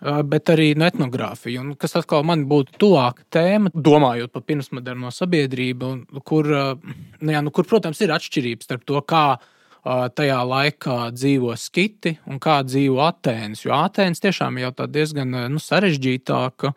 bet 0.00 0.48
arī 0.52 0.72
no 0.78 0.86
etnogrāfija, 0.88 1.60
un 1.60 1.74
kas 1.80 1.98
atkal 2.00 2.24
man 2.26 2.46
būtu 2.48 2.78
tuvāka 2.80 3.24
tēma, 3.36 3.72
domājot 3.74 4.32
par 4.32 4.44
pirmsmoderno 4.48 5.12
sabiedrību, 5.12 5.92
kur, 6.24 6.48
nu 7.20 7.34
jā, 7.34 7.42
nu, 7.44 7.52
kur, 7.52 7.68
protams, 7.68 8.00
ir 8.00 8.14
atšķirības 8.16 8.68
starp 8.68 8.86
to, 8.88 9.00
kā 9.04 9.24
tajā 9.84 10.38
laikā 10.44 10.98
dzīvo 11.14 11.54
skiti 11.56 12.16
un 12.28 12.40
kā 12.42 12.60
dzīvo 12.66 13.00
Atēnas. 13.06 13.64
Jo 13.64 13.76
Atēnas 13.78 14.22
tiešām 14.22 14.60
jau 14.60 14.72
tā 14.76 14.86
diezgan 14.90 15.36
nu, 15.52 15.62
sarežģītāka, 15.62 16.72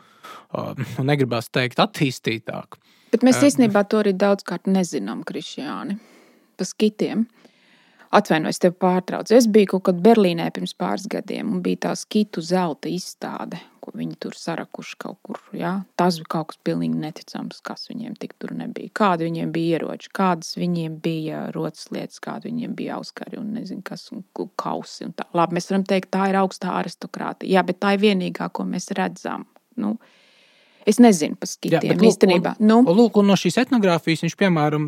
un 0.54 1.10
negribās 1.10 1.50
teikt, 1.52 1.82
attīstītāka. 1.84 2.80
Bet 3.14 3.26
mēs 3.26 3.44
īstenībā 3.46 3.84
to 3.90 4.00
arī 4.02 4.16
daudzkārt 4.18 4.70
nezinām, 4.72 5.22
Krišjāni, 5.28 6.00
pa 6.58 6.66
skitiem. 6.66 7.28
Atvainojos, 8.14 8.60
tev 8.62 8.76
pārtraucu. 8.78 9.34
Es 9.34 9.48
biju 9.50 9.72
kaut 9.74 9.88
kad 9.88 10.02
Berlīnē 10.06 10.46
pirms 10.54 10.76
pāris 10.78 11.08
gadiem, 11.10 11.50
un 11.56 11.62
bija 11.66 11.88
tā 11.88 11.94
skitu 11.98 12.44
zelta 12.46 12.92
izstāde, 12.92 13.58
ko 13.82 13.94
viņi 13.98 14.20
tur 14.22 14.38
sarakuši 14.38 14.98
kaut 15.02 15.18
kur. 15.26 15.40
Ja? 15.58 15.74
Tas 16.00 16.20
bija 16.22 16.30
kaut 16.36 16.52
kas 16.52 16.60
pilnīgi 16.68 17.00
neticams, 17.02 17.64
kas 17.66 17.90
viņiem 17.90 18.14
tik 18.22 18.36
tur 18.38 18.54
nebija. 18.58 18.94
Kādi 19.02 19.26
viņiem 19.28 19.54
bija 19.56 19.80
ieroči, 19.80 20.12
kādas 20.14 20.54
viņiem 20.60 21.00
bija 21.04 21.48
rotas 21.56 21.90
lietas, 21.96 22.22
kādi 22.24 22.52
viņiem 22.52 22.78
bija 22.78 23.00
auskari 23.00 23.42
un 23.42 23.50
nezinu 23.58 23.82
kas, 23.88 24.06
un 24.14 24.22
kausi. 24.62 25.08
Un 25.10 25.18
tā. 25.18 25.26
Labi, 25.34 25.58
mēs 25.58 25.72
varam 25.72 25.88
teikt, 25.90 26.12
tā 26.14 26.30
ir 26.30 26.38
augstā 26.44 26.78
aristokrātija. 26.84 27.50
Jā, 27.58 27.66
bet 27.66 27.82
tā 27.82 27.96
ir 27.98 28.06
vienīgā, 28.06 28.52
ko 28.54 28.68
mēs 28.70 28.94
redzam. 28.98 29.48
Nu, 29.82 29.98
Es 30.84 30.98
nezinu 31.00 31.38
par 31.40 31.48
skitiem 31.48 31.94
Jā, 31.94 32.10
īstenībā. 32.10 32.58
Un, 32.60 32.68
nu. 32.68 32.96
lūk, 32.98 33.16
un 33.22 33.30
no 33.32 33.38
šīs 33.40 33.56
etnogrāfijas 33.62 34.26
viņš, 34.26 34.34
piemēram, 34.36 34.88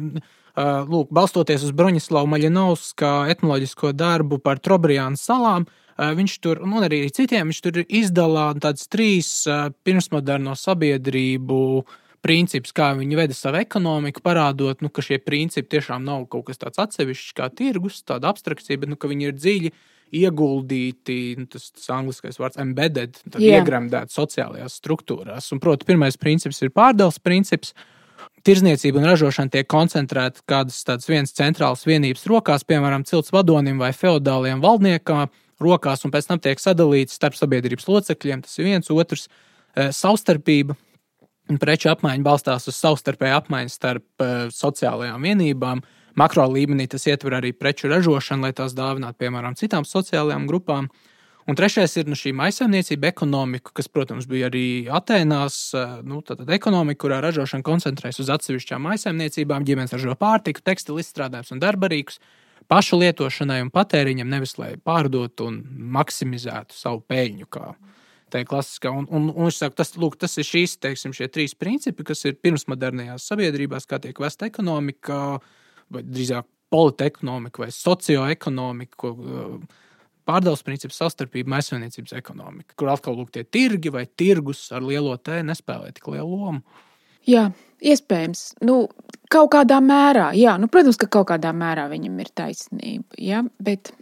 lūk, 0.56 1.10
balstoties 1.12 1.66
uz 1.68 1.74
Broņislavu 1.76 2.30
Maļinovska 2.32 3.28
etnoloģisko 3.34 3.92
darbu 3.92 4.40
par 4.40 4.62
Trobriānu 4.64 5.20
salām, 5.20 5.66
uh, 5.68 6.14
viņš 6.16 6.36
tur, 6.44 6.62
un 6.64 6.78
arī 6.86 7.04
citiem, 7.12 7.52
viņš 7.52 7.62
tur 7.66 7.82
izdalā 7.84 8.54
tādas 8.64 8.88
trīs 8.88 9.30
uh, 9.50 9.68
pirmsmoderno 9.84 10.56
sabiedrību 10.56 11.60
principus, 12.26 12.72
kā 12.74 12.94
viņi 12.98 13.20
veda 13.20 13.36
savu 13.38 13.60
ekonomiku, 13.60 14.24
parādot, 14.26 14.80
nu, 14.82 14.90
ka 14.90 15.04
šie 15.06 15.20
principi 15.22 15.76
tiešām 15.76 16.06
nav 16.08 16.24
kaut 16.32 16.48
kas 16.48 16.62
tāds 16.62 16.80
atsevišķs 16.82 17.36
kā 17.38 17.50
tirgus, 17.54 18.00
tāda 18.08 18.32
abstrakcija, 18.32 18.80
bet 18.82 18.90
nu, 18.90 18.98
viņi 18.98 19.28
ir 19.28 19.36
dziļi 19.36 19.74
ieguldīti, 20.16 21.18
nu, 21.42 21.50
tas, 21.52 21.68
tas 21.76 21.92
angliskais 21.94 22.40
vārds, 22.40 22.62
embedded, 22.62 23.20
iegremdēti 23.36 24.16
sociālajās 24.16 24.80
struktūrās. 24.80 25.52
Un, 25.52 25.62
proti, 25.62 25.86
pirmais 25.90 26.18
princips 26.22 26.62
ir 26.64 26.72
pārdales 26.74 27.20
princips. 27.20 27.76
Uh, 27.76 27.92
tirzniecība 28.46 29.02
un 29.02 29.08
ražošana 29.10 29.54
tiek 29.54 29.68
koncentrēta 29.72 30.44
kādas 30.50 30.82
tādas 30.88 31.10
vienas 31.10 31.34
centrālas 31.36 31.86
vienības 31.88 32.26
rokās, 32.30 32.66
piemēram, 32.68 33.06
cilts 33.08 33.34
vadonim 33.34 33.82
vai 33.82 33.92
feudāliem 33.96 34.62
valdniekam 34.64 35.30
rokās, 35.62 36.06
un 36.06 36.14
pēc 36.14 36.30
tam 36.30 36.42
tiek 36.44 36.62
sadalīts 36.62 37.16
starp 37.16 37.38
sabiedrības 37.38 37.88
locekļiem. 37.90 38.44
Tas 38.46 38.60
ir 38.60 38.70
viens 38.70 38.92
otrs 38.92 39.28
e, 39.28 39.90
savstarpība. 39.96 40.76
Preču 41.62 41.92
apmaiņa 41.94 42.26
balstās 42.26 42.68
uz 42.68 42.78
savstarpēju 42.82 43.40
apmaiņu 43.40 43.74
starp 43.74 44.06
e, 44.22 44.32
sociālajām 44.54 45.30
vienībām. 45.30 45.84
Makro 46.20 46.48
līmenī 46.52 46.88
tas 46.92 47.06
ietver 47.08 47.38
arī 47.40 47.52
preču 47.56 47.92
ražošanu, 47.92 48.48
lai 48.48 48.56
tās 48.56 48.76
dāvinātu, 48.76 49.20
piemēram, 49.24 49.58
citām 49.60 49.88
sociālajām 49.88 50.48
grupām. 50.50 50.88
Uh, 50.88 51.15
Un 51.46 51.54
trešais 51.54 51.94
ir 52.02 52.08
nu, 52.10 52.18
šī 52.18 52.32
maisaimniecība, 52.34 53.12
ekonomika, 53.12 53.70
kas, 53.78 53.86
protams, 53.92 54.26
bija 54.30 54.48
arī 54.50 54.88
Atēnās. 54.90 55.60
Nu, 56.08 56.24
tad 56.26 56.42
ekonomika, 56.50 57.04
kurā 57.04 57.20
ražošana 57.22 57.66
koncentrējas 57.66 58.24
uz 58.24 58.32
atsevišķām 58.34 58.82
maisaimniecībām, 58.88 59.68
ģimenes 59.68 59.94
ražo 59.94 60.16
pārtiku, 60.18 60.64
tekstilu 60.66 61.04
izstrādājumus 61.04 61.54
un 61.54 61.62
darbarīkus 61.62 62.18
pašu 62.72 62.98
lietošanai 62.98 63.60
un 63.62 63.70
patēriņam, 63.74 64.32
nevis 64.32 64.58
lai 64.58 64.72
pārdotu 64.82 65.52
un 65.52 65.62
maksimizētu 65.94 66.74
savu 66.74 67.04
peļņu. 67.14 67.52
Tā 68.34 68.42
ir 68.42 68.50
klasiskā. 68.50 68.90
Un, 68.90 69.06
un, 69.14 69.30
un 69.30 69.54
saku, 69.54 69.78
tas, 69.78 69.94
lūk, 70.02 70.18
tas 70.18 70.34
ir 70.42 70.50
šīs, 70.50 70.80
teiksim, 70.82 71.14
trīs 71.14 71.54
principi, 71.54 72.08
kas 72.10 72.26
ir 72.26 72.42
pirmsmodernajās 72.42 73.30
sabiedrībās, 73.30 73.86
kā 73.86 74.02
tiek 74.02 74.18
vesta 74.18 74.50
ekonomika, 74.50 75.38
vai 75.94 76.02
drīzāk 76.10 76.50
politekonomika 76.74 77.68
vai 77.68 77.70
socioekonomika. 77.70 79.14
Uh, 79.14 79.84
pārdales 80.26 80.64
princips, 80.66 80.98
savstarpība, 81.00 81.54
maisiņniecības 81.56 82.16
ekonomika, 82.18 82.76
kur 82.80 82.92
atkal 82.94 83.18
lūk, 83.20 83.32
tie 83.36 83.46
tirgi 83.46 83.94
vai 83.94 84.06
tirgus 84.08 84.68
ar 84.76 84.86
lielo 84.86 85.16
T 85.18 85.42
nespēlē 85.46 85.94
tik 85.96 86.10
lielu 86.14 86.42
lomu. 86.42 86.82
Jā, 87.26 87.48
iespējams. 87.82 88.44
Nu, 88.66 88.86
kaut 89.34 89.52
kādā 89.56 89.80
mērā, 89.82 90.30
jā, 90.38 90.56
nu, 90.62 90.70
protams, 90.72 91.00
ka 91.02 91.10
kaut 91.12 91.30
kādā 91.32 91.54
mērā 91.58 91.88
viņam 91.90 92.20
ir 92.22 92.32
taisnība. 92.38 93.18
Ja? 93.22 93.42
Bet 93.58 93.94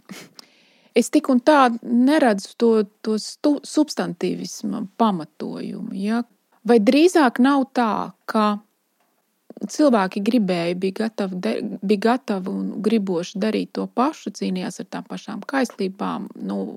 es 0.98 1.10
tik 1.14 1.30
un 1.32 1.40
tā 1.44 1.68
neredzu 1.80 2.54
to, 2.60 2.72
to 3.04 3.16
substantīvismu 3.64 4.86
pamatojumu. 5.00 5.96
Ja? 5.96 6.22
Vai 6.68 6.80
drīzāk 6.80 7.40
nav 7.44 7.68
tā, 7.76 8.12
ka 8.28 8.58
cilvēki 9.70 10.22
gribēja, 10.24 10.76
bija 10.78 10.98
gatavi, 11.04 11.40
de, 11.40 11.54
bija 11.82 12.04
gatavi 12.10 12.50
un 12.50 12.68
griboši 12.84 13.40
darīt 13.40 13.74
to 13.78 13.86
pašu, 13.86 14.32
cīnījās 14.34 14.80
ar 14.82 14.88
tām 14.90 15.08
pašām 15.08 15.42
kaislībām. 15.48 16.28
Nu, 16.42 16.76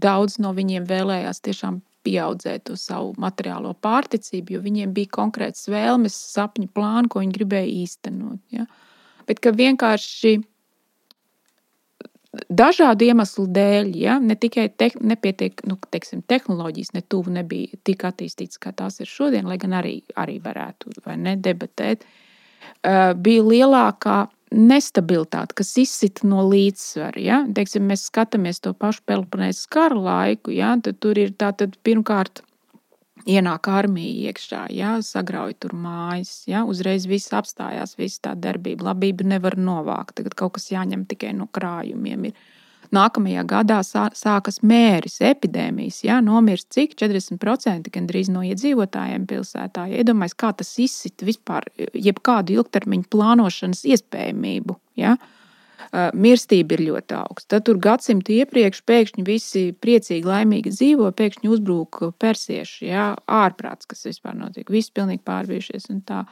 daudz 0.00 0.38
no 0.42 0.52
viņiem 0.56 0.86
vēlējās 0.88 1.42
tiešām 1.46 1.80
pieaudzēt 2.06 2.64
to 2.70 2.76
savu 2.80 3.12
materiālo 3.20 3.74
pārticību, 3.84 4.56
jo 4.56 4.62
viņiem 4.64 4.94
bija 4.96 5.12
konkrēts 5.18 5.68
vēlmes, 5.68 6.16
sapņu 6.34 6.70
plāni, 6.74 7.10
ko 7.12 7.20
viņi 7.20 7.36
gribēja 7.36 7.74
īstenot. 7.82 8.40
Ja? 8.54 8.64
Bet 9.28 9.42
ka 9.44 9.52
vienkārši 9.56 10.38
dažādu 12.32 13.08
iemeslu 13.10 13.46
dēļ, 13.50 13.92
ja, 13.98 14.18
ne 14.22 14.36
tikai 14.38 14.68
te, 14.70 14.90
nepietiek, 15.00 15.64
nu, 15.68 15.76
teiksim, 15.90 16.22
tehnoloģijas, 16.30 16.92
ne 16.94 17.02
tuvu 17.02 17.32
nebija 17.34 17.80
tik 17.86 18.04
attīstītas, 18.06 18.60
kā 18.62 18.72
tās 18.76 19.00
ir 19.02 19.10
šodien, 19.10 19.48
lai 19.50 19.58
gan 19.60 19.74
arī, 19.80 19.96
arī 20.18 20.38
varētu 20.42 20.94
ne, 21.18 21.36
debatēt, 21.36 22.04
uh, 22.04 23.10
bija 23.18 23.46
lielākā 23.46 24.20
nestabilitāte, 24.50 25.54
kas 25.60 25.72
izsita 25.78 26.26
no 26.26 26.44
līdzsvara. 26.50 27.22
Ja? 27.22 27.40
Teiksim, 27.54 27.86
mēs 27.90 28.08
skatāmies 28.10 28.62
to 28.62 28.74
pašu 28.74 29.04
Peloponēzes 29.06 29.68
kara 29.70 29.98
laiku, 29.98 30.54
ja? 30.54 30.74
tad 30.82 30.98
tur 31.02 31.18
ir 31.18 31.34
tātad 31.38 31.76
pirmkārt 31.86 32.42
ienāk 33.28 33.68
armija 33.72 34.30
iekšā, 34.30 34.66
ja, 34.74 34.94
sagrauj 35.04 35.56
tur 35.62 35.74
mājas, 35.76 36.44
ja, 36.50 36.64
uzreiz 36.68 37.06
viss 37.10 37.32
apstājās, 37.36 37.96
viss 37.98 38.22
tā 38.22 38.36
darbība, 38.38 38.90
labība 38.90 39.26
nevar 39.26 39.58
novākt. 39.58 40.16
Tagad 40.20 40.36
kaut 40.38 40.56
kas 40.58 40.70
jāņem 40.72 41.06
tikai 41.10 41.34
no 41.36 41.48
krājumiem. 41.52 42.30
Ir. 42.30 42.48
Nākamajā 42.90 43.44
gadā 43.46 43.76
sākas 43.86 44.56
mēris, 44.66 45.20
epidēmijas, 45.22 46.00
ja, 46.02 46.16
nomirst 46.24 46.72
cik 46.74 46.96
40% 46.98 47.92
gandrīz 47.94 48.32
no 48.34 48.42
iedzīvotājiem 48.42 49.28
pilsētā. 49.30 49.84
Ja, 49.92 50.00
iedomājieties, 50.02 50.38
kā 50.42 50.50
tas 50.58 50.72
izsit 50.82 51.22
vispār 51.22 51.68
jebkādu 51.94 52.56
ilgtermiņu 52.58 53.06
plānošanas 53.14 53.84
iespējamību. 53.94 54.74
Ja. 54.98 55.14
Uh, 55.14 55.36
mirstība 56.14 56.76
ir 56.76 56.84
ļoti 56.88 57.16
augsta. 57.18 57.56
Tad 57.56 57.66
tur 57.68 57.80
gadsimtu 57.82 58.34
iepriekš 58.40 58.82
pēkšņi 58.86 59.24
visi 59.26 59.64
priecīgi, 59.80 60.26
laimīgi 60.26 60.72
dzīvo, 60.74 61.10
pēkšņi 61.16 61.50
uzbrūk 61.56 62.02
persieši, 62.20 62.90
jā, 62.90 63.08
ārprāts, 63.40 63.88
kas 63.90 64.06
vispār 64.08 64.36
notiek. 64.38 64.70
Visi 64.70 64.92
pilnīgi 64.94 65.24
pārbijušies 65.26 65.90
un 65.94 66.04
tā. 66.06 66.24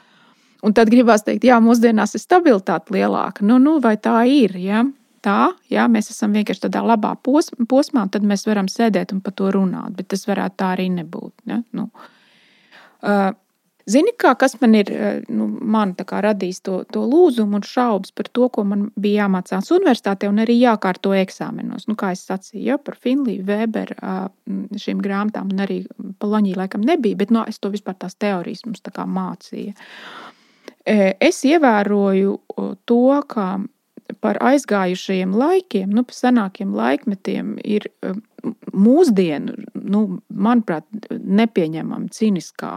Un 0.67 0.75
tad 0.75 0.91
gribās 0.91 1.23
teikt, 1.23 1.47
jā, 1.47 1.61
mūsdienās 1.63 2.17
ir 2.19 2.23
stabilitāte 2.23 2.95
lielāka. 2.95 3.45
Nu, 3.47 3.61
nu 3.63 3.77
vai 3.83 3.95
tā 4.03 4.25
ir? 4.27 4.57
Ja? 4.59 4.83
Tā, 5.23 5.53
jā, 5.71 5.85
mēs 5.91 6.11
esam 6.11 6.35
vienkārši 6.35 6.65
tādā 6.67 6.83
labā 6.87 7.13
posmā, 7.23 8.05
un 8.05 8.11
tad 8.11 8.27
mēs 8.27 8.47
varam 8.47 8.67
sēdēt 8.71 9.15
un 9.15 9.23
par 9.23 9.35
to 9.39 9.53
runāt. 9.55 9.95
Bet 9.99 10.11
tas 10.15 10.27
varētu 10.27 10.59
tā 10.59 10.73
arī 10.75 10.89
nebūt. 10.95 11.35
Ja? 11.51 11.61
Nu. 11.79 11.89
Uh, 12.99 13.31
Zini, 13.89 14.13
kā, 14.21 14.35
kas 14.37 14.59
man 14.61 14.75
ir 14.77 14.91
eh, 14.93 15.21
nu, 15.33 15.47
man 15.49 15.95
radījis 15.97 16.61
to, 16.67 16.83
to 16.93 17.05
lūzumu 17.09 17.57
un 17.57 17.65
šaubas 17.65 18.13
par 18.13 18.29
to, 18.29 18.49
ko 18.53 18.65
man 18.69 18.89
bija 19.01 19.25
jāmācās 19.25 19.71
universitātē 19.73 20.29
un 20.29 20.43
arī 20.45 20.59
jākārto 20.61 21.15
eksāmenos. 21.17 21.87
Nu, 21.89 21.97
kā 21.97 22.13
jau 22.13 22.21
sacīju, 22.21 22.65
ja, 22.67 22.77
par 22.79 22.99
Finliju, 23.01 23.47
Weberu, 23.49 23.97
šīm 24.77 25.01
grāmatām, 25.05 25.55
un 25.55 25.65
arī 25.65 25.79
Poloņiju 26.21 26.61
laikam 26.61 26.85
nebija, 26.85 27.17
bet 27.17 27.33
no, 27.33 27.47
nu, 27.47 27.49
es 27.49 27.63
to 27.63 27.73
vispār 27.73 27.97
tās 27.97 28.19
teorijas 28.21 28.67
mums 28.67 28.85
tā 28.85 29.07
mācīju. 29.07 29.73
Es 30.89 31.41
ievēroju 31.45 32.37
to, 32.89 33.03
ka 33.29 33.49
par 34.25 34.39
aizgājušajiem 34.51 35.35
laikiem, 35.37 35.91
nu, 35.93 36.05
par 36.09 36.17
senākiem 36.17 36.73
laikmetiem, 36.77 37.57
ir 37.65 37.89
mūsdienu, 38.73 39.57
nu, 39.81 40.05
manuprāt, 40.29 40.87
nepieņemama 41.11 42.13
cīniskā 42.15 42.75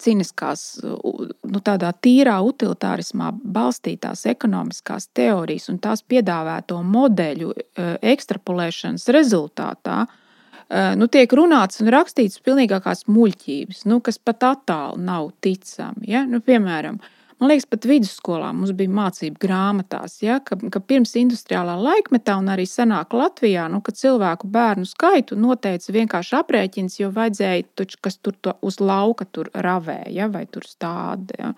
cīniskās, 0.00 0.64
nu, 0.82 1.60
tādā 1.64 1.92
tīrā 2.04 2.38
utilitārismā 2.46 3.32
balstītās 3.42 4.26
ekonomiskās 4.30 5.08
teorijas 5.16 5.68
un 5.72 5.80
tās 5.82 6.04
piedāvāto 6.06 6.80
modeļu 6.86 7.52
e, 7.52 7.86
ekstrapolēšanas 8.14 9.08
rezultātā 9.14 10.02
e, 10.04 10.84
nu, 10.98 11.08
tiek 11.12 11.32
runāts 11.36 11.82
un 11.82 11.92
rakstīts 11.92 12.42
pilnīgākās 12.44 13.06
muļķības, 13.10 13.84
nu, 13.90 14.00
kas 14.04 14.20
pat 14.22 14.48
attālu 14.52 15.02
nav 15.02 15.32
ticami. 15.44 16.08
Ja? 16.14 16.24
Nu, 16.28 16.42
piemēram, 16.44 17.00
Man 17.42 17.50
liekas, 17.50 17.64
pat 17.66 17.86
vidusskolā 17.90 18.52
mums 18.54 18.70
bija 18.78 18.92
mācība 18.94 19.40
grāmatās, 19.42 20.20
ja, 20.22 20.36
ka, 20.46 20.54
ka 20.70 20.78
pirms 20.78 21.16
industriālā 21.18 21.72
laikmetā 21.74 22.36
un 22.38 22.52
arī 22.52 22.68
senāk 22.70 23.16
Latvijā, 23.18 23.64
nu, 23.72 23.80
kad 23.82 23.98
cilvēku 23.98 24.46
bērnu 24.54 24.86
skaitu 24.86 25.34
noteica 25.34 25.96
vienkārši 25.96 26.36
aprēķins, 26.38 27.00
jo 27.00 27.10
vajadzēja 27.16 27.66
taču, 27.80 27.98
kas 28.06 28.20
tur 28.22 28.38
uz 28.62 28.78
lauka 28.78 29.26
tur 29.26 29.50
ravēja 29.58 30.14
ja, 30.14 30.30
vai 30.30 30.44
tur 30.46 30.70
stādē. 30.70 31.40
Ja. 31.40 31.50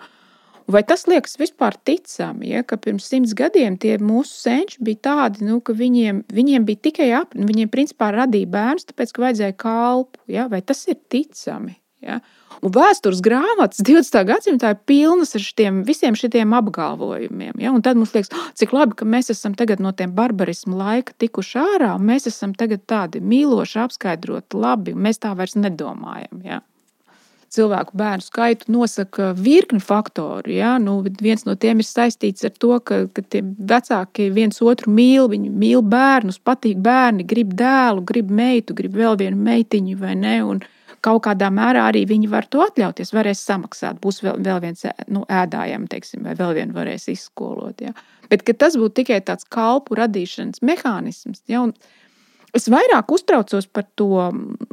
Vai 0.72 0.80
tas 0.88 1.04
liekas 1.04 1.36
vispār 1.36 1.76
ticami, 1.76 2.54
ja, 2.54 2.64
ka 2.64 2.80
pirms 2.80 3.12
simts 3.12 3.36
gadiem 3.36 3.76
tie 3.76 3.98
mūsu 4.00 4.40
senči 4.40 4.80
bija 4.80 5.04
tādi, 5.10 5.44
nu, 5.44 5.60
ka 5.60 5.76
viņiem, 5.76 6.24
viņiem 6.32 6.64
bija 6.64 6.86
tikai 6.88 7.12
ap, 7.20 7.36
viņiem 7.36 7.68
principā 7.68 8.08
radīja 8.16 8.48
bērns, 8.56 8.88
tāpēc, 8.88 9.12
ka 9.12 9.28
vajadzēja 9.28 9.60
kalpu, 9.60 10.24
ja, 10.32 10.48
vai 10.48 10.64
tas 10.64 10.86
ir 10.88 10.96
ticami? 11.12 11.76
Ja? 12.04 12.20
Un 12.64 12.72
vēstures 12.72 13.20
grāmatas 13.24 13.82
20. 13.84 14.20
gadsimtā 14.28 14.74
ir 14.74 14.82
pilnas 14.88 15.34
ar 15.36 15.42
šitiem, 15.44 15.82
visiem 15.88 16.16
šiem 16.16 16.54
apgalvojumiem. 16.56 17.56
Ja? 17.60 17.72
Un 17.74 17.82
tad 17.84 17.98
mums 18.00 18.14
liekas, 18.14 18.32
oh, 18.32 18.50
cik 18.56 18.72
labi, 18.76 18.96
ka 19.00 19.08
mēs 19.08 19.32
esam 19.34 19.56
no 19.80 19.92
tiem 19.92 20.14
barbarismu 20.14 20.76
laika 20.78 21.16
tikuši 21.18 21.58
ārā, 21.64 21.94
un 21.98 22.06
mēs 22.08 22.28
esam 22.30 22.54
tādi 22.54 23.20
mīloši, 23.20 23.80
apskaidroti, 23.84 24.56
labi, 24.56 24.94
un 24.94 25.02
mēs 25.08 25.20
tā 25.20 25.34
vairs 25.36 25.58
nedomājam. 25.58 26.44
Ja? 26.44 26.62
cilvēku 27.54 27.96
bērnu 27.98 28.24
skaitu 28.24 28.72
nosaka 28.72 29.32
virkni 29.38 29.80
faktoru. 29.82 30.52
Ja? 30.52 30.74
Nu, 30.82 30.98
viens 31.22 31.44
no 31.48 31.56
tiem 31.60 31.82
ir 31.82 31.88
saistīts 31.88 32.46
ar 32.46 32.54
to, 32.58 32.78
ka, 32.84 33.04
ka 33.14 33.42
vecāki 33.70 34.30
viens 34.34 34.60
otru 34.64 34.92
mīl, 34.94 35.28
viņi 35.32 35.52
mīl 35.52 35.84
bērnus, 35.94 36.40
patīk 36.44 36.80
bērni, 36.84 37.26
grib 37.28 37.54
dēlu, 37.58 38.04
grib 38.06 38.32
meitu, 38.34 38.76
grib 38.76 38.96
vēl 38.98 39.18
vienu 39.22 39.40
meitiņu 39.48 39.98
vai 40.00 40.16
ne. 40.18 40.38
Un, 40.44 40.64
kaut 41.04 41.24
kādā 41.26 41.50
mērā 41.52 41.88
arī 41.90 42.04
viņi 42.08 42.30
var 42.32 42.48
to 42.50 42.62
atļauties, 42.64 43.12
varēs 43.14 43.42
samaksāt. 43.44 44.00
Būs 44.02 44.22
vēl, 44.24 44.40
vēl 44.44 44.62
viens 44.64 44.86
nu, 45.12 45.24
ēdājams, 45.28 45.90
teiksim, 45.92 46.24
vai 46.26 46.36
vēl 46.38 46.56
vienu 46.60 46.76
varēs 46.76 47.10
izskolot. 47.12 47.84
Ja. 47.84 47.92
Bet 48.32 48.46
tas 48.58 48.78
būtu 48.80 49.02
tikai 49.02 49.20
tāds 49.26 49.46
kalpu 49.52 49.98
radīšanas 50.00 50.64
mehānisms. 50.64 51.44
Ja, 51.50 51.66
Es 52.54 52.68
vairāk 52.70 53.10
uztraucos 53.10 53.66
par 53.66 53.82
to 53.98 54.28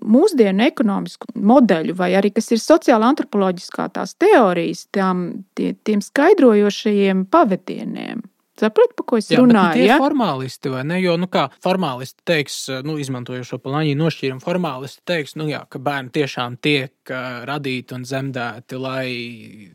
mūsdienu 0.06 0.68
ekonomisku 0.68 1.32
modeļu, 1.34 1.96
vai 1.98 2.12
arī 2.14 2.30
kas 2.36 2.52
ir 2.54 2.62
sociāla 2.62 3.10
antropoloģiskā 3.10 3.88
tās 3.96 4.14
teorijas, 4.22 4.84
tām, 4.94 5.24
tie, 5.58 5.72
tiem 5.88 6.04
skaidrojošajiem 6.06 7.26
pavadieniem. 7.34 8.22
Saprotu, 8.62 8.94
par 9.00 9.08
ko 9.10 9.18
es 9.18 9.30
jā, 9.32 9.40
runāju? 9.42 9.80
Tie 9.80 9.88
ja? 9.88 9.96
ir 9.98 10.04
formālisti, 10.04 10.70
vai 10.70 10.84
ne? 10.86 11.00
Jo, 11.02 11.16
nu, 11.18 11.26
kā 11.32 11.48
formālisti 11.64 12.22
teiks, 12.30 12.58
nu, 12.86 13.00
izmantojot 13.02 13.48
šo 13.48 13.58
plāņu 13.64 13.96
nošķīrumu, 13.98 14.44
formālisti 14.44 15.02
teiks, 15.10 15.34
nu, 15.40 15.48
jā, 15.50 15.64
ka 15.72 15.82
bērni 15.82 16.14
tiešām 16.14 16.60
tiek 16.62 17.14
radīti 17.50 17.98
un 17.98 18.06
zemdēti, 18.06 18.78
lai, 18.78 19.10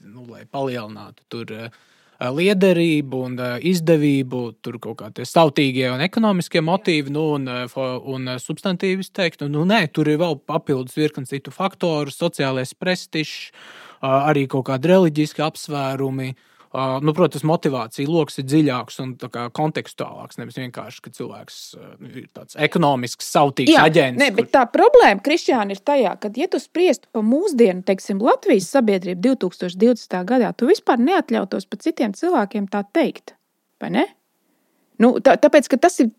nu, 0.07 0.28
lai 0.30 0.47
palielinātu 0.47 1.26
tur 1.32 1.53
liederību 2.16 3.18
un 3.26 3.37
izdevību, 3.74 4.43
tur 4.64 4.78
kaut 4.80 5.03
kādi 5.03 5.26
sautīgie 5.28 5.91
un 5.91 6.07
ekonomiskie 6.07 6.62
motīvi, 6.64 7.12
nu, 7.12 7.26
un, 7.37 7.51
un 8.14 8.34
substantīvis 8.41 9.11
teikt, 9.12 9.43
nu, 9.43 9.51
nu, 9.59 9.66
nē, 9.68 9.82
tur 9.91 10.09
ir 10.09 10.22
vēl 10.22 10.39
papildus 10.47 10.97
virkni 10.97 11.26
citu 11.28 11.53
faktoru, 11.53 12.14
sociālais 12.14 12.72
prestižs, 12.78 13.51
arī 14.07 14.47
kaut 14.49 14.70
kādi 14.70 14.95
reliģiski 14.95 15.43
apsvērumi. 15.45 16.37
Uh, 16.37 16.53
Uh, 16.74 16.96
nu, 17.04 17.14
protams, 17.16 17.44
motivācija 17.46 18.08
lokus 18.10 18.40
ir 18.40 18.46
dziļāks 18.50 18.98
un 19.04 19.14
kontekstuālāks. 19.56 20.40
Nevis 20.40 20.58
vienkārši, 20.58 21.02
ka 21.04 21.12
cilvēks 21.14 21.60
uh, 21.78 21.94
ir 22.10 22.26
tāds 22.34 22.58
ekonomisks, 22.66 23.30
sautīgs 23.32 23.72
Jā, 23.76 23.86
aģents. 23.86 24.20
Ne, 24.20 24.32
kur... 24.34 24.48
Tā 24.52 24.66
problēma, 24.72 25.22
Kristiāna, 25.24 25.76
ir 25.76 25.80
tajā, 25.86 26.16
ka, 26.20 26.32
ja 26.36 26.50
tu 26.52 26.60
spriestu 26.62 27.08
par 27.14 27.24
mūsdienu, 27.26 27.84
teiksim, 27.86 28.20
Latvijas 28.24 28.68
sabiedrību 28.74 29.22
2020. 29.38 30.20
gadā, 30.28 30.52
tu 30.58 30.68
vispār 30.68 31.00
neatļautos 31.02 31.70
pat 31.70 31.86
citiem 31.86 32.16
cilvēkiem 32.18 32.68
tā 32.72 32.82
teikt. 32.96 33.36
Vai 33.82 33.92
ne? 33.94 34.06
Nu, 35.02 35.14
tā, 35.20 35.36
tāpēc, 35.40 35.68
ka 35.68 35.78
tas 35.86 35.98
ir 36.00 36.10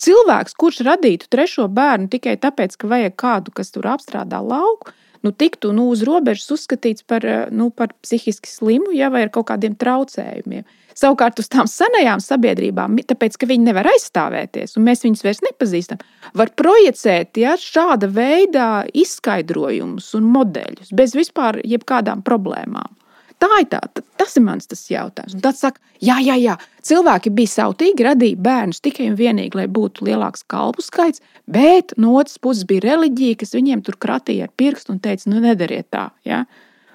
cilvēks, 0.00 0.56
kurš 0.56 0.80
radītu 0.86 1.28
trešo 1.32 1.66
bērnu 1.72 2.08
tikai 2.12 2.38
tāpēc, 2.40 2.78
ka 2.80 2.88
vajag 2.88 3.16
kādu, 3.20 3.52
kas 3.56 3.74
tur 3.74 3.88
apstrādā 3.92 4.40
lauku 4.40 4.94
nu, 5.26 5.34
tiktu 5.34 5.72
nu, 5.74 5.88
uz 5.90 6.04
robežas 6.06 6.46
uzskatīts 6.54 7.02
par, 7.06 7.26
eh, 7.26 7.46
nu, 7.50 7.70
par 7.74 7.90
psihiski 8.04 8.50
slimu 8.50 8.94
ja, 8.94 9.10
vai 9.10 9.26
ar 9.26 9.32
kaut 9.34 9.48
kādiem 9.50 9.74
traucējumiem. 9.74 10.66
Savukārt 10.96 11.42
uz 11.42 11.50
tām 11.52 11.68
senajām 11.68 12.22
sabiedrībām, 12.24 12.94
tāpēc 13.04 13.34
ka 13.36 13.48
viņi 13.50 13.68
nevar 13.68 13.90
aizstāvēties, 13.90 14.78
un 14.78 14.86
mēs 14.86 15.02
viņus 15.04 15.24
vairs 15.26 15.42
nepazīstam, 15.44 15.98
var 16.32 16.54
projicēt 16.56 17.36
ja, 17.42 17.56
šāda 17.60 18.08
veida 18.08 18.68
izskaidrojumus 18.96 20.14
un 20.16 20.30
modeļus 20.32 20.94
bez 20.96 21.12
vispār 21.18 21.60
jebkādām 21.66 22.24
problēmām. 22.24 22.94
Tā 23.36 23.50
ir 23.60 23.66
tā, 23.68 23.80
tas 24.16 24.36
ir 24.38 24.44
mans 24.46 24.68
tas 24.68 24.80
jautājums. 24.88 25.34
Un 25.36 25.42
tad 25.44 25.58
saka, 25.58 25.80
jā, 26.00 26.16
jā, 26.24 26.38
jā, 26.40 26.54
cilvēki 26.88 27.32
bija 27.36 27.52
sautīgi, 27.52 28.06
radīja 28.06 28.38
bērnus 28.40 28.80
tikai 28.84 29.10
un 29.10 29.18
vienīgi, 29.18 29.58
lai 29.58 29.66
būtu 29.68 30.06
lielāks 30.08 30.46
kalpu 30.48 30.84
skaits, 30.84 31.20
bet 31.44 31.92
no 32.00 32.14
otras 32.16 32.40
puses 32.40 32.64
bija 32.68 32.86
reliģija, 32.86 33.42
kas 33.42 33.52
viņiem 33.56 33.82
tur 33.84 33.98
kratīja 34.00 34.48
ar 34.48 34.54
pirkstu 34.56 34.94
un 34.94 35.02
teica, 35.04 35.28
nu 35.28 35.42
nedariet 35.44 35.90
tā. 35.92 36.06
Ja? 36.24 36.46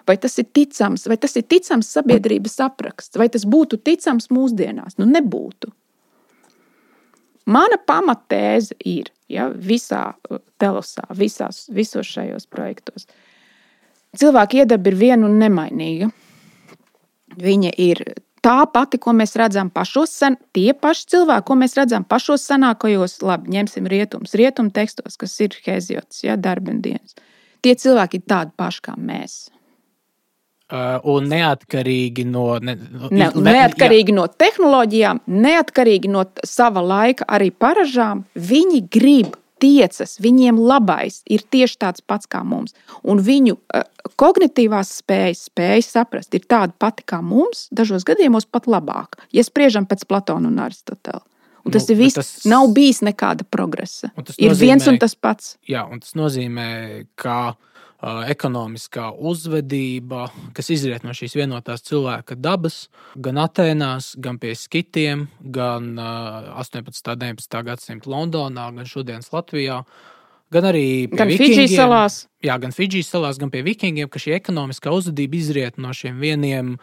Vai 0.10 0.18
tas 0.18 0.40
ir 0.42 0.48
ticams, 0.50 1.06
vai 1.08 1.20
tas 1.22 1.38
ir 1.38 1.46
ticams 1.46 1.92
sabiedrības 1.94 2.58
apraksts, 2.66 3.22
vai 3.22 3.30
tas 3.30 3.46
būtu 3.46 3.78
ticams 3.86 4.32
mūsdienās? 4.34 4.98
Nu, 4.98 5.06
nebūtu. 5.06 5.70
Mana 7.52 7.78
pamatēze 7.78 8.78
ir 8.86 9.12
ja, 9.30 9.48
visā 9.50 10.08
uh, 10.14 10.42
telosā, 10.62 11.06
visās, 11.18 11.68
visos 11.74 12.10
šajos 12.10 12.50
projektos. 12.50 13.08
Cilvēka 14.18 14.62
iedaba 14.62 14.92
ir 14.92 14.98
viena 15.00 15.30
un 15.30 15.38
nemainīga. 15.40 16.12
Viņa 17.40 17.72
ir 17.80 18.04
tā 18.44 18.58
pati, 18.74 19.00
ko 19.02 19.14
mēs 19.16 19.36
redzam 19.40 19.70
pašos, 19.74 20.14
sen, 20.24 20.38
tie 20.56 20.74
paši 20.74 21.08
cilvēki, 21.14 21.46
ko 21.48 21.58
mēs 21.62 21.78
redzam 21.78 22.06
pašos 22.08 22.46
senākajos, 22.50 23.20
labi, 23.26 23.54
ņemsim 23.56 23.88
rietumus, 23.92 24.36
rietumu 24.38 24.74
tekstos, 24.74 25.18
kas 25.22 25.38
ir 25.46 25.56
Heziots, 25.66 26.24
ja, 26.26 26.38
darbendienas. 26.38 27.16
Tie 27.62 27.76
cilvēki 27.78 28.22
ir 28.22 28.30
tādi 28.30 28.56
paši 28.58 28.88
kā 28.88 28.98
mēs. 28.98 29.42
Uh, 30.72 31.02
un 31.12 31.26
neatkarīgi 31.28 32.24
no, 32.32 32.46
ne, 32.64 32.78
ne, 33.12 33.26
neatkarīgi 33.36 34.14
jā. 34.14 34.16
no 34.16 34.24
tehnoloģijām, 34.40 35.20
neatkarīgi 35.28 36.12
no 36.14 36.24
sava 36.48 36.80
laika 36.80 37.28
arī 37.28 37.50
paražām, 37.52 38.24
viņi 38.40 38.80
grib 38.88 39.36
tiecas, 39.62 40.18
viņiem 40.24 40.60
labais 40.60 41.22
ir 41.30 41.44
tieši 41.54 41.80
tāds 41.82 42.04
pats 42.06 42.30
kā 42.30 42.44
mums. 42.48 42.76
Un 43.08 43.22
viņu 43.24 43.58
uh, 43.58 43.86
kognitīvās 44.20 44.96
spējas, 45.02 45.48
spējas 45.52 45.92
saprast, 45.96 46.34
ir 46.38 46.48
tāda 46.50 46.74
pati 46.82 47.06
kā 47.08 47.22
mums, 47.26 47.68
dažos 47.72 48.06
gadījumos 48.08 48.50
pat 48.50 48.70
labāk, 48.72 49.22
ja 49.36 49.46
spriežam 49.46 49.88
pēc 49.90 50.08
Platona 50.10 50.52
un 50.52 50.62
Aristotela. 50.64 51.24
Un 51.62 51.74
tas 51.76 51.86
nu, 51.86 51.94
ir 51.94 52.00
viss. 52.00 52.18
Tas... 52.18 52.30
Nav 52.50 52.72
bijis 52.74 53.04
nekāda 53.06 53.46
progresa. 53.46 54.10
Nozīmē, 54.18 54.40
ir 54.42 54.56
viens 54.58 54.88
un 54.90 54.98
tas 54.98 55.14
pats. 55.14 55.52
Jā, 55.70 55.84
un 55.86 56.02
tas 56.02 56.16
nozīmē, 56.18 56.72
ka 57.22 57.36
uh, 57.54 57.71
ekonomiskā 58.02 59.12
uzvedība, 59.14 60.26
kas 60.58 60.72
izriet 60.74 61.04
no 61.06 61.14
šīs 61.14 61.36
vienotās 61.38 61.84
cilvēka 61.86 62.38
dabas, 62.40 62.88
gan 63.14 63.38
Atēnās, 63.44 64.16
gan 64.18 64.40
pie 64.42 64.56
skitiem, 64.58 65.28
gan 65.54 65.92
uh, 66.02 66.50
18. 66.64 67.14
un 67.14 67.22
19. 67.22 67.62
gadsimta 67.68 68.10
Londonā, 68.10 68.72
gan 68.74 68.90
šodienas 68.90 69.30
Latvijā. 69.34 69.84
Gan 70.52 70.68
arī 70.68 71.08
gan 71.14 71.30
Fidžijas 71.32 71.78
salās. 71.78 72.16
Jā, 72.44 72.58
gan 72.60 72.74
Fidžijas 72.76 73.14
salās, 73.14 73.38
gan 73.40 73.54
pie 73.54 73.62
vikingiem, 73.64 74.10
ka 74.12 74.20
šī 74.20 74.34
ekonomiskā 74.36 74.92
uzvedība 74.92 75.38
izriet 75.38 75.78
no 75.80 75.94
šiem 75.96 76.18
vieniem, 76.20 76.74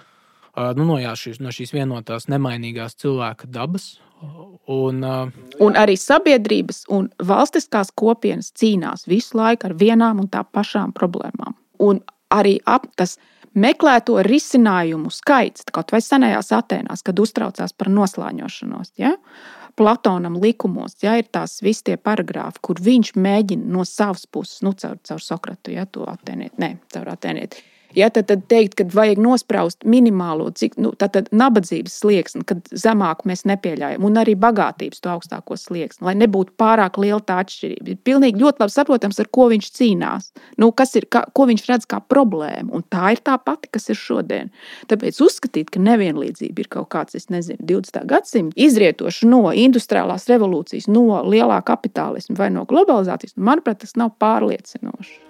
nu, 0.57 0.87
no, 0.87 0.97
jā, 1.03 1.13
šīs, 1.19 1.43
no 1.45 1.53
šīs 1.53 1.75
vienotās 1.75 2.31
nemainīgās 2.33 2.97
cilvēka 3.03 3.51
dabas. 3.53 3.99
Un, 4.69 5.01
uh, 5.05 5.31
un 5.65 5.77
arī 5.79 5.95
sabiedrības 5.97 6.83
un 6.93 7.07
valstiskās 7.25 7.93
kopienas 7.97 8.51
cīnās 8.59 9.07
visu 9.09 9.39
laiku 9.39 9.71
ar 9.71 9.77
vienām 9.79 10.21
un 10.25 10.29
tā 10.29 10.43
pašām 10.45 10.93
problēmām. 10.97 11.55
Un 11.79 12.03
arī 12.35 12.59
ap, 12.67 12.89
tas 12.99 13.17
meklēto 13.59 14.19
risinājumu 14.27 15.13
skaits, 15.15 15.67
kaut 15.73 15.95
vai 15.95 16.03
senajās 16.05 16.53
Atenās, 16.57 17.05
kad 17.07 17.21
uztraucās 17.23 17.75
par 17.79 17.91
noslāņošanos. 17.95 18.93
Ja? 19.01 19.15
Platonam 19.79 20.39
likumos 20.43 20.99
ja, 21.03 21.15
ir 21.21 21.31
tās 21.33 21.61
visi 21.63 21.87
tie 21.91 21.97
paragrāfi, 21.97 22.63
kur 22.63 22.83
viņš 22.83 23.15
mēģina 23.17 23.73
no 23.73 23.87
savas 23.87 24.27
puses, 24.27 24.61
nu, 24.67 24.75
caur, 24.79 24.99
caur 25.07 25.23
Sokratu, 25.23 25.75
ja 25.77 25.87
to 25.87 26.07
atēniet, 26.11 26.57
ne, 26.59 26.75
caur 26.93 27.13
atēniet, 27.15 27.61
Ja, 27.97 28.11
tad, 28.13 28.27
tad 28.29 28.43
teikt, 28.53 28.75
ka 28.77 28.85
vajag 28.93 29.21
nospraust 29.23 29.87
minimālo, 29.89 30.51
cik 30.53 30.77
nu, 30.77 30.91
nabadzības 31.33 31.95
slieksni, 32.03 32.45
kad 32.49 32.67
zemāku 32.69 33.29
mēs 33.31 33.47
nepieļaujam, 33.49 34.05
un 34.05 34.21
arī 34.21 34.35
bagātības 34.39 35.01
to 35.01 35.13
augstāko 35.15 35.57
slieksni, 35.57 36.05
lai 36.05 36.15
nebūtu 36.21 36.53
pārāk 36.61 36.99
liela 37.01 37.23
tā 37.25 37.39
atšķirība. 37.43 37.95
Ir 37.95 38.01
pilnīgi 38.05 38.43
ļoti 38.43 38.63
labi 38.65 38.75
saprotams, 38.75 39.21
ar 39.23 39.31
ko 39.33 39.49
viņš 39.53 39.71
cīnās, 39.79 40.31
nu, 40.61 40.69
ir, 41.01 41.09
kā, 41.09 41.25
ko 41.33 41.47
viņš 41.49 41.65
redz 41.71 41.89
kā 41.89 42.03
problēmu, 42.05 42.75
un 42.77 42.85
tā 42.93 43.15
ir 43.17 43.23
tā 43.25 43.39
pati, 43.41 43.71
kas 43.73 43.89
ir 43.89 44.01
šodien. 44.01 44.53
Tāpēc 44.93 45.23
uzskatīt, 45.25 45.73
ka 45.73 45.81
nevienlīdzība 45.83 46.65
ir 46.65 46.73
kaut 46.73 46.91
kāds, 46.93 47.17
es 47.17 47.31
nezinu, 47.33 47.65
20. 47.73 48.05
gadsimta 48.11 48.61
izrietošs 48.69 49.25
no 49.29 49.47
industriālās 49.49 50.29
revolūcijas, 50.29 50.91
no 50.93 51.23
lielā 51.25 51.63
kapitālisma 51.65 52.37
vai 52.43 52.53
no 52.53 52.67
globalizācijas, 52.69 53.39
manuprāt, 53.41 53.81
tas 53.87 53.97
nav 53.97 54.13
pārliecinoši. 54.21 55.25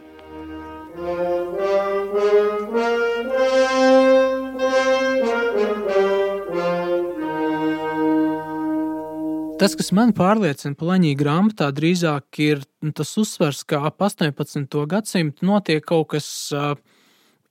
Tas, 9.58 9.72
kas 9.74 9.88
man 9.90 10.12
pārliecina 10.14 10.78
Plaņī 10.78 11.16
grāmatā, 11.18 11.66
drīzāk 11.74 12.38
ir 12.44 12.60
nu, 12.84 12.92
tas 12.94 13.10
uzsvers, 13.18 13.64
ka 13.66 13.80
ap 13.88 14.04
18. 14.06 14.76
gadsimtu 14.86 15.48
notiek 15.48 15.82
kaut 15.82 16.12
kas 16.14 16.28
uh, 16.54 16.76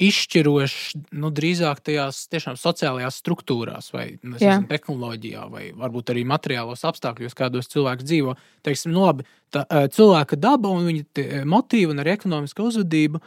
izšķirošs, 0.02 0.98
nu, 1.18 1.32
drīzāk 1.34 1.80
tajās 1.86 2.20
tiešām 2.30 2.58
sociālajās 2.60 3.18
struktūrās, 3.18 3.90
vai 3.96 4.06
nezinu, 4.22 4.68
tehnoloģijā, 4.70 5.46
vai 5.50 5.64
varbūt 5.78 6.12
arī 6.14 6.24
materiālos 6.30 6.86
apstākļos, 6.86 7.34
kādos 7.38 7.70
cilvēks 7.72 8.06
dzīvo. 8.06 8.36
Teiksim, 8.68 8.94
nu, 8.94 9.08
labi, 9.08 9.26
tā, 9.54 9.64
cilvēka 9.96 10.38
daba 10.42 10.70
un 10.76 10.86
viņa 10.92 11.46
motīva 11.50 11.96
un 11.96 12.04
arī 12.04 12.14
ekonomiska 12.14 12.66
uzvedība 12.68 13.24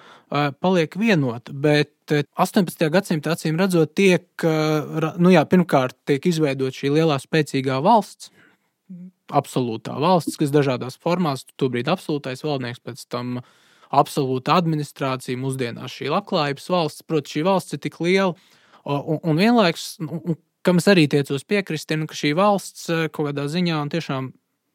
paliek 0.62 0.94
vienota. 1.00 1.54
Bet 1.66 2.14
18. 2.14 2.86
gadsimta 2.94 3.34
acīm 3.34 3.58
redzot, 3.58 3.96
tiek, 3.98 4.28
nu 5.18 5.34
jā, 5.34 5.42
pirmkārt, 5.50 5.98
tiek 6.06 6.30
izveidota 6.30 6.76
šī 6.76 6.94
lielā 7.00 7.18
spēcīgā 7.22 7.82
valsts. 7.82 8.30
Absolūtā 9.30 9.94
valsts, 10.02 10.34
kas 10.38 10.50
dažādās 10.50 10.96
formās, 10.98 11.44
tobrīd 11.58 11.86
absolūtais 11.90 12.42
valdnieks, 12.42 12.80
pēc 12.82 13.04
tam 13.14 13.36
uh, 13.38 13.50
absolūta 13.90 14.56
administrācija, 14.60 15.38
mūsdienās 15.40 15.94
šī 15.98 16.10
labklājības 16.12 16.70
valsts. 16.72 17.06
Protams, 17.06 17.34
šī 17.34 17.44
valsts 17.46 17.76
ir 17.76 17.82
tik 17.82 17.98
liela, 18.02 18.34
un, 18.86 19.18
un 19.18 19.40
vienlaikus, 19.40 19.94
un, 20.06 20.38
kam 20.66 20.82
es 20.82 20.88
arī 20.90 21.06
tiecos 21.10 21.46
piekrist, 21.48 21.90
ir, 21.90 22.04
ka 22.08 22.16
šī 22.16 22.34
valsts 22.38 22.86
e, 22.90 23.00
kaut 23.08 23.30
kādā 23.30 23.48
ziņā 23.50 23.80
tiešām. 23.94 24.30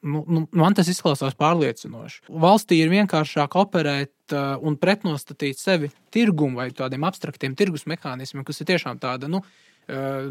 Nu, 0.06 0.20
nu, 0.30 0.44
man 0.54 0.76
tas 0.78 0.90
izklausās 0.92 1.34
pārliecinoši. 1.40 2.28
Valstī 2.30 2.78
ir 2.78 2.92
vienkāršāk 2.92 3.56
operēt 3.58 4.36
uh, 4.36 4.52
un 4.62 4.76
pretnostatīt 4.78 5.58
sevi 5.58 5.90
tirgumu 6.14 6.60
vai 6.60 6.68
tādiem 6.78 7.08
abstraktiem 7.08 7.56
tirgus 7.58 7.88
mehānismiem, 7.90 8.44
kas 8.46 8.62
ir 8.62 8.70
tiešām 8.70 9.00
tāda 9.02 9.32
nu, 9.32 9.42
uh, 9.42 9.75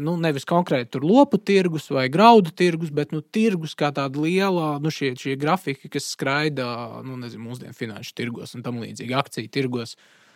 nu, 0.03 0.15
nevis 0.19 0.43
konkrēti 0.47 0.99
lopu 0.99 1.39
tirgus 1.39 1.87
vai 1.93 2.09
graudu 2.11 2.51
tirgus, 2.51 2.91
bet 2.91 3.13
nu, 3.15 3.21
tirgus 3.23 3.75
kā 3.77 3.91
tāda 3.95 4.19
liela, 4.19 4.75
nu, 4.83 4.91
šie, 4.91 5.13
šie 5.19 5.37
grafiki, 5.39 5.91
kas 5.91 6.09
skraida 6.11 6.67
nu, 7.05 7.15
nezinu, 7.21 7.45
mūsdienu 7.47 7.77
finanšu 7.77 8.15
tirgos 8.17 8.55
un 8.57 8.65
tam 8.65 8.81
līdzīgi 8.83 9.15
akciju 9.15 9.51
tirgos. 9.55 9.95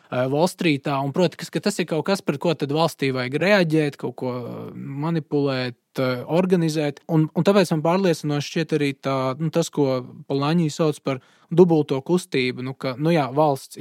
Wallstreetā. 0.10 0.96
Un, 1.06 1.14
protams, 1.14 1.52
ka 1.54 1.62
tas 1.62 1.78
ir 1.82 1.86
kaut 1.90 2.08
kas, 2.08 2.24
par 2.26 2.40
ko 2.42 2.56
valstī 2.58 3.12
vajag 3.14 3.38
reaģēt, 3.44 3.98
kaut 4.02 4.16
ko 4.18 4.34
manipulēt, 4.74 5.78
organizēt. 6.00 7.04
Un, 7.12 7.28
un 7.34 7.46
tāpēc 7.46 7.74
man 7.76 7.84
pārliecinoši 7.86 8.52
šķiet 8.54 8.76
arī 8.78 8.90
tā, 8.98 9.36
nu, 9.40 9.52
tas, 9.54 9.70
ko 9.70 10.02
Polāņī 10.30 10.70
sauc 10.74 10.98
par 11.06 11.22
dubulto 11.54 12.00
kustību, 12.06 12.66
nu, 12.66 12.74
ka 12.74 12.96
nu, 12.98 13.14
jā, 13.14 13.28
valsts 13.34 13.78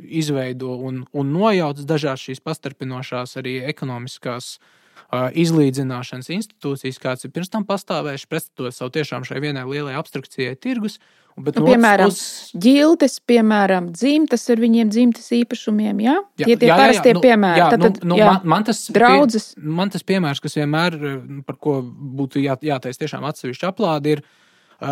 izveido 0.00 0.76
un, 0.76 1.04
un 1.12 1.32
nojauc 1.32 1.80
dažādas 1.84 2.26
šīs 2.28 2.44
pastarpinošās 2.44 3.36
arī 3.40 3.58
ekonomiskās 3.68 4.58
uh, 4.58 5.28
izlīdzināšanas 5.32 6.30
institūcijas, 6.36 7.00
kāds 7.02 7.24
ir 7.24 7.32
pirms 7.34 7.50
tam 7.52 7.64
pastāvējuši, 7.68 8.28
pretstatot 8.30 8.76
savu 8.76 8.92
tiešām 8.96 9.26
šai 9.28 9.40
vienai 9.42 9.64
lielai 9.68 9.96
abstrakcijai 9.98 10.56
tirgus. 10.60 11.00
Bet 11.38 11.56
nu, 11.56 11.66
piemēram, 11.68 12.10
uz... 12.10 12.50
ģildes, 12.58 13.20
piemēram, 13.28 13.90
dzimtas 13.96 14.44
ar 14.52 14.60
viņiem 14.60 14.90
dzimtas 14.92 15.30
īpašumiem, 15.36 16.02
jā? 16.04 16.16
jā 16.40 16.50
tie 16.50 16.56
tie 16.60 16.68
jā, 16.68 16.76
parastie 16.80 17.14
nu, 17.16 17.22
piemēri. 17.24 17.62
Jā, 17.62 17.68
tad, 17.72 17.84
tad, 17.86 18.00
nu, 18.02 18.12
nu, 18.12 18.18
jā, 18.20 18.28
man, 18.28 18.50
man, 18.54 18.66
tas 18.68 18.82
draudzes. 18.92 19.50
Pie, 19.54 19.72
man 19.80 19.94
tas 19.94 20.04
piemērs, 20.06 20.42
kas 20.42 20.58
vienmēr, 20.58 20.98
par 21.48 21.58
ko 21.62 21.78
būtu 22.20 22.42
jā, 22.44 22.58
jātais 22.66 23.00
tiešām 23.00 23.24
atsevišķi 23.30 23.68
aplādi, 23.70 24.18
ir 24.18 24.24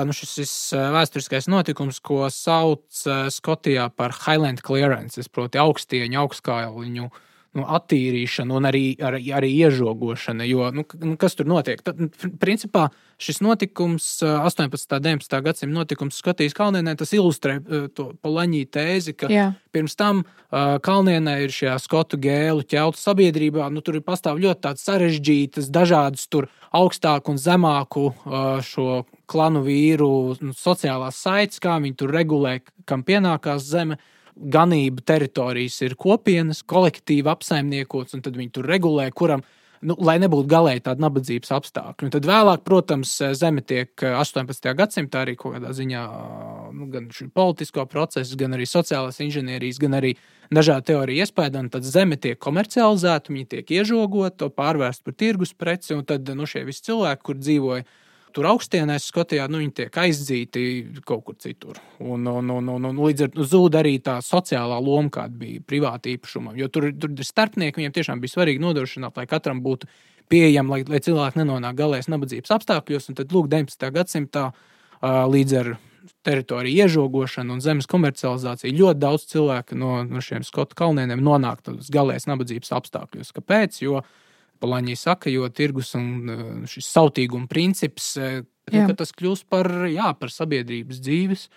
nu, 0.09 0.17
šis, 0.17 0.35
šis 0.39 0.57
vēsturiskais 0.97 1.51
notikums, 1.53 2.01
ko 2.05 2.25
sauc 2.33 3.05
Skotijā 3.35 3.91
par 3.97 4.17
Highland 4.23 4.65
clearance, 4.65 5.29
proti 5.33 5.61
augstieņu, 5.61 6.23
augstkāliņu. 6.23 7.09
Uh, 7.09 7.25
nu, 7.57 7.65
attīrīšana 7.65 8.55
un 8.55 8.69
arī, 8.69 8.83
arī, 9.01 9.23
arī 9.35 9.51
iežogošana. 9.65 10.47
Jo, 10.49 10.69
nu, 10.75 10.85
nu, 11.03 11.15
kas 11.21 11.37
tur 11.39 11.49
notiek? 11.49 11.81
Tad, 11.85 12.01
nu, 12.01 12.11
principā 12.41 12.89
šis 13.19 13.41
notikums, 13.43 14.07
18. 14.23 14.75
un 14.95 15.07
19. 15.07 15.39
gadsimta 15.45 15.75
notikums 15.75 16.21
Skotijas 16.21 16.55
kalnienē, 16.57 16.95
tas 16.99 17.15
ilustrē 17.17 17.57
to 17.97 18.11
Polaņī 18.23 18.63
tēzi, 18.71 19.17
ka 19.19 19.31
Jā. 19.33 19.49
pirms 19.75 19.97
tam 19.99 20.23
kalnienē 20.53 21.39
ir 21.47 21.55
šajā 21.55 21.79
skotu 21.83 22.21
gēlu 22.23 22.67
ķeltu 22.69 23.01
sabiedrībā. 23.01 23.71
Nu, 23.75 23.83
tur 23.85 23.99
ir 23.99 24.07
pastāv 24.07 24.39
ļoti 24.45 24.77
sarežģītas, 24.79 25.73
dažādas 25.75 26.29
tur 26.31 26.51
augstāku 26.75 27.33
un 27.35 27.41
zemāku 27.43 28.13
šo 28.67 29.03
klanu 29.29 29.65
vīru 29.67 30.37
nu, 30.41 30.55
sociālās 30.57 31.19
saites, 31.19 31.61
kā 31.65 31.81
viņi 31.83 31.99
tur 31.99 32.15
regulē, 32.15 32.59
kam 32.89 33.03
pienākās 33.07 33.67
zeme 33.67 33.99
ganību 34.39 35.05
teritorijas 35.07 35.81
ir 35.87 35.97
kopienas, 35.99 36.65
kolektīvi 36.67 37.31
apsaimniekots, 37.33 38.17
un 38.17 38.25
tad 38.25 38.37
viņi 38.39 38.55
tur 38.59 38.69
regulē, 38.71 39.11
kuram. 39.15 39.45
Nu, 39.79 39.95
lai 40.03 40.17
nebūtu 40.19 40.49
galēji 40.51 40.81
tāda 40.89 41.05
nabadzības 41.05 41.53
apstākļi. 41.55 42.09
Un 42.09 42.11
tad 42.11 42.25
vēlāk, 42.27 42.65
protams, 42.67 43.13
zeme 43.39 43.63
tiek 43.63 43.93
18. 44.03 44.73
gadsimtā 44.75 45.21
arī 45.23 45.37
kaut 45.39 45.55
kādā 45.55 45.71
ziņā 45.71 46.01
nu, 46.75 46.89
gan 46.91 47.07
politisko 47.31 47.85
procesu, 47.87 48.35
gan 48.41 48.57
arī 48.57 48.67
sociālās 48.67 49.21
inženierijas, 49.23 49.79
gan 49.79 49.95
arī 50.01 50.17
dažādu 50.51 50.89
teoriju 50.91 51.23
iespēju. 51.23 51.63
Tad 51.77 51.87
zeme 51.87 52.19
tiek 52.19 52.41
komercializēta, 52.43 53.31
viņa 53.31 53.53
tiek 53.55 53.71
iežogota, 53.79 54.51
pārvērsta 54.51 55.07
par 55.07 55.19
tirgus 55.23 55.55
preci, 55.55 55.95
un 55.95 56.03
tad 56.11 56.27
nu, 56.35 56.51
šie 56.51 56.67
visi 56.67 56.83
cilvēki, 56.91 57.27
kur 57.31 57.39
dzīvoja 57.39 57.87
tur 58.35 58.49
augstienēs, 58.51 59.09
Skotijā, 59.11 59.47
nu, 59.51 59.61
viņi 59.63 59.75
tiek 59.81 59.99
aizdzīti 60.03 60.63
kaut 61.09 61.25
kur 61.27 61.37
citur. 61.41 61.81
Un, 62.01 62.27
un, 62.29 62.53
un, 62.55 62.71
un, 62.75 62.89
un 62.91 63.01
līdz 63.05 63.27
ar 63.27 63.33
to 63.35 63.47
zūd 63.49 63.79
arī 63.81 63.97
tā 64.05 64.19
sociālā 64.25 64.79
loma, 64.83 65.11
kāda 65.15 65.35
bija 65.41 65.65
privāta 65.67 66.13
īpašuma. 66.13 66.55
Jo 66.59 66.71
tur, 66.73 66.91
tur 67.01 67.15
starpnieki, 67.25 67.81
viņiem 67.81 67.97
tiešām 67.97 68.23
bija 68.23 68.37
svarīgi 68.37 68.63
nodrošināt, 68.63 69.19
lai 69.19 69.27
katram 69.31 69.63
būtu 69.65 69.91
pieejama, 70.29 70.77
lai, 70.77 70.87
lai 70.89 71.03
cilvēki 71.05 71.41
nenonāk 71.41 71.77
galēs 71.79 72.11
nabadzības 72.13 72.55
apstākļos. 72.59 73.11
Un 73.11 73.19
tad, 73.19 73.35
lūk, 73.35 73.51
19. 73.53 73.91
gadsimtā 73.97 74.51
līdz 75.03 75.59
ar 75.63 75.75
teritoriju 76.27 76.85
iežogošanu 76.85 77.57
un 77.57 77.61
zemes 77.63 77.89
komercializāciju 77.91 78.77
ļoti 78.77 79.01
daudz 79.03 79.27
cilvēku 79.33 79.77
no, 79.79 80.03
no 80.09 80.23
šiem 80.25 80.45
skotu 80.47 80.77
kalniem 80.79 81.21
nonāk 81.23 81.63
galēs 81.93 82.29
nabadzības 82.31 82.73
apstākļos. 82.79 83.33
Kāpēc? 83.37 83.83
Jo 83.85 84.03
Palaņī 84.59 84.97
saka, 84.99 85.31
jo 85.31 85.49
tirgus 85.55 85.95
un 85.99 86.09
eh, 86.33 86.45
šis 86.71 86.91
sautīguma 86.95 87.49
princips, 87.51 88.13
eh, 88.17 88.43
nu, 88.75 88.93
tas 88.99 89.15
kļūst 89.17 89.49
par, 89.49 89.71
jā, 89.89 90.13
par 90.19 90.35
sabiedrības 90.35 91.03
dzīves 91.05 91.49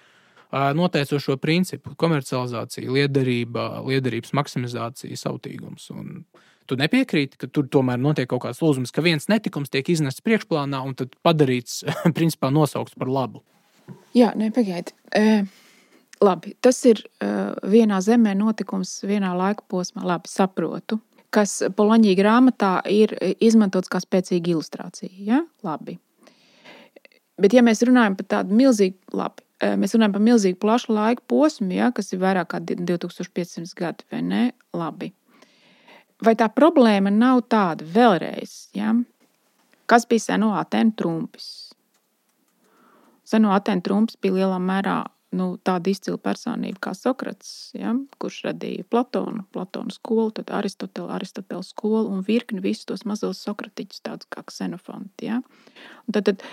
noteicošo 0.51 1.37
principu- 1.39 1.93
komercializācija, 2.03 2.91
liederība, 2.91 3.79
liederības 3.87 4.33
maksimizācija, 4.35 5.15
sautīgums. 5.15 5.89
Un 5.95 6.25
tu 6.67 6.75
nepiekrīti, 6.75 7.37
ka 7.37 7.47
tur 7.47 7.67
tomēr 7.71 7.99
notiek 7.99 8.27
kaut 8.27 8.43
kāds 8.43 8.59
lūzums, 8.59 8.91
ka 8.91 9.01
viens 9.01 9.27
netikums 9.31 9.69
tiek 9.69 9.87
iznests 9.89 10.21
priekšplānā 10.21 10.83
un 10.85 10.95
tad 10.95 11.15
padarīts, 11.23 11.83
principā, 12.17 12.51
nosaukts 12.51 12.95
par 12.99 13.07
labu. 13.07 13.43
Jā, 14.15 14.31
nepagaidi. 14.35 14.93
E, 15.15 15.43
labi, 16.23 16.53
tas 16.61 16.79
ir 16.87 17.01
uh, 17.01 17.55
vienā 17.67 17.99
zemē 18.03 18.35
notikums, 18.39 19.01
vienā 19.07 19.33
laika 19.37 19.65
posmā. 19.71 20.05
Labi, 20.07 20.31
saprotu. 20.31 21.01
Kas 21.31 21.61
Poloņģija 21.77 22.17
grāmatā 22.19 22.71
ir 22.91 23.13
izmantots 23.39 23.91
kā 23.91 24.01
spēcīga 24.03 24.51
ilustrācija. 24.51 25.11
Ja? 25.23 25.43
Labi. 25.63 25.95
Bet, 27.41 27.55
ja 27.55 27.63
mēs 27.65 27.81
runājam 27.87 28.17
par 28.19 28.27
tādu 28.35 28.57
milzīgu, 28.57 28.99
labi, 29.17 29.45
mēs 29.79 29.95
runājam 29.95 30.17
par 30.17 30.23
milzīgu 30.25 30.59
plašu 30.61 30.93
laika 30.93 31.23
posmu, 31.31 31.71
ja, 31.73 31.89
kas 31.95 32.11
ir 32.13 32.21
vairāk 32.21 32.51
kā 32.51 32.59
2500 32.67 33.71
gadi, 33.79 34.05
vai 34.11 34.21
ne? 34.25 34.43
Labi. 34.77 35.09
Vai 36.21 36.35
tā 36.37 36.51
problēma 36.53 37.09
nav 37.13 37.45
tāda 37.49 37.87
vēlreiz, 37.95 38.67
ja? 38.77 38.93
kas 39.89 40.05
bija 40.07 40.27
seno 40.27 40.51
Atēnu 40.59 40.93
trumpis? 40.99 41.47
Seno 43.25 43.55
Atēnu 43.55 43.81
trumpis 43.87 44.19
bija 44.21 44.41
lielā 44.41 44.59
mērā 44.61 44.99
nu, 45.35 45.47
tāda 45.63 45.91
izcila 45.91 46.19
personība 46.21 46.81
kā 46.87 46.93
Sokrats, 46.97 47.71
ja, 47.77 47.93
kurš 48.21 48.41
radīja 48.49 48.85
Platonu, 48.91 49.45
Platonu 49.55 49.93
skolu, 49.93 50.29
tad 50.37 50.51
Aristotela, 50.55 51.15
Aristotela 51.17 51.63
skolu 51.65 52.11
un 52.11 52.23
virkni 52.27 52.61
visus 52.63 52.87
tos 52.89 53.05
mazos 53.07 53.41
sokratiķus, 53.45 54.03
tādus 54.05 54.29
kā 54.31 54.43
Xenofonti. 54.47 55.31
Ja. 55.31 55.41
Un 56.07 56.17
tad, 56.17 56.31
tad 56.31 56.45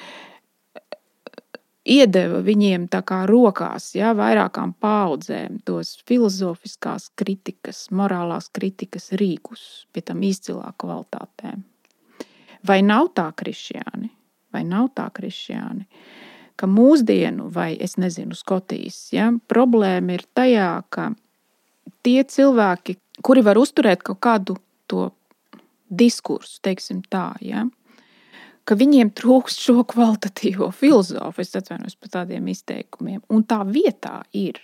iedeva 1.88 2.42
viņiem 2.44 2.86
rokās, 3.30 3.94
ja, 3.96 4.12
vairākām 4.14 4.74
paudzēm, 4.80 5.60
tos 5.64 5.96
filozofiskās 6.08 7.10
kritikas, 7.16 7.88
morālās 7.90 8.50
kritikas 8.52 9.12
rīkus, 9.12 9.86
pie 9.92 10.02
tam 10.02 10.22
izcilā 10.22 10.72
kvalitātē. 10.78 11.56
Vai 12.66 12.82
nav 12.82 13.12
tā, 13.14 13.30
krišjāni? 13.32 14.10
Vai 14.52 14.64
nav 14.64 14.90
tā, 14.96 15.08
krišjāni? 15.14 15.86
Ka 16.58 16.66
mūsdienu, 16.66 17.48
vai 17.54 17.76
es 17.78 17.94
nezinu, 18.00 18.34
Skotijas 18.34 19.12
ja, 19.14 19.30
problēma 19.50 20.16
ir 20.16 20.24
tajā, 20.34 20.70
ka 20.90 21.12
tie 22.02 22.22
cilvēki, 22.26 22.96
kuri 23.22 23.44
var 23.46 23.60
uzturēt 23.60 24.02
kaut 24.06 24.18
kādu 24.24 24.56
to 24.90 25.10
diskursu, 25.88 26.58
teiksim 26.66 27.04
tā, 27.10 27.30
ja, 27.44 27.66
ka 28.68 28.76
viņiem 28.76 29.12
trūkst 29.16 29.62
šo 29.64 29.84
kvalitatīvo 29.88 30.68
filozofu. 30.76 31.40
Es 31.40 31.54
atvainojos 31.56 31.96
par 31.96 32.12
tādiem 32.18 32.50
izteikumiem. 32.52 33.22
Un 33.32 33.46
tā 33.48 33.62
vietā 33.64 34.20
ir 34.36 34.60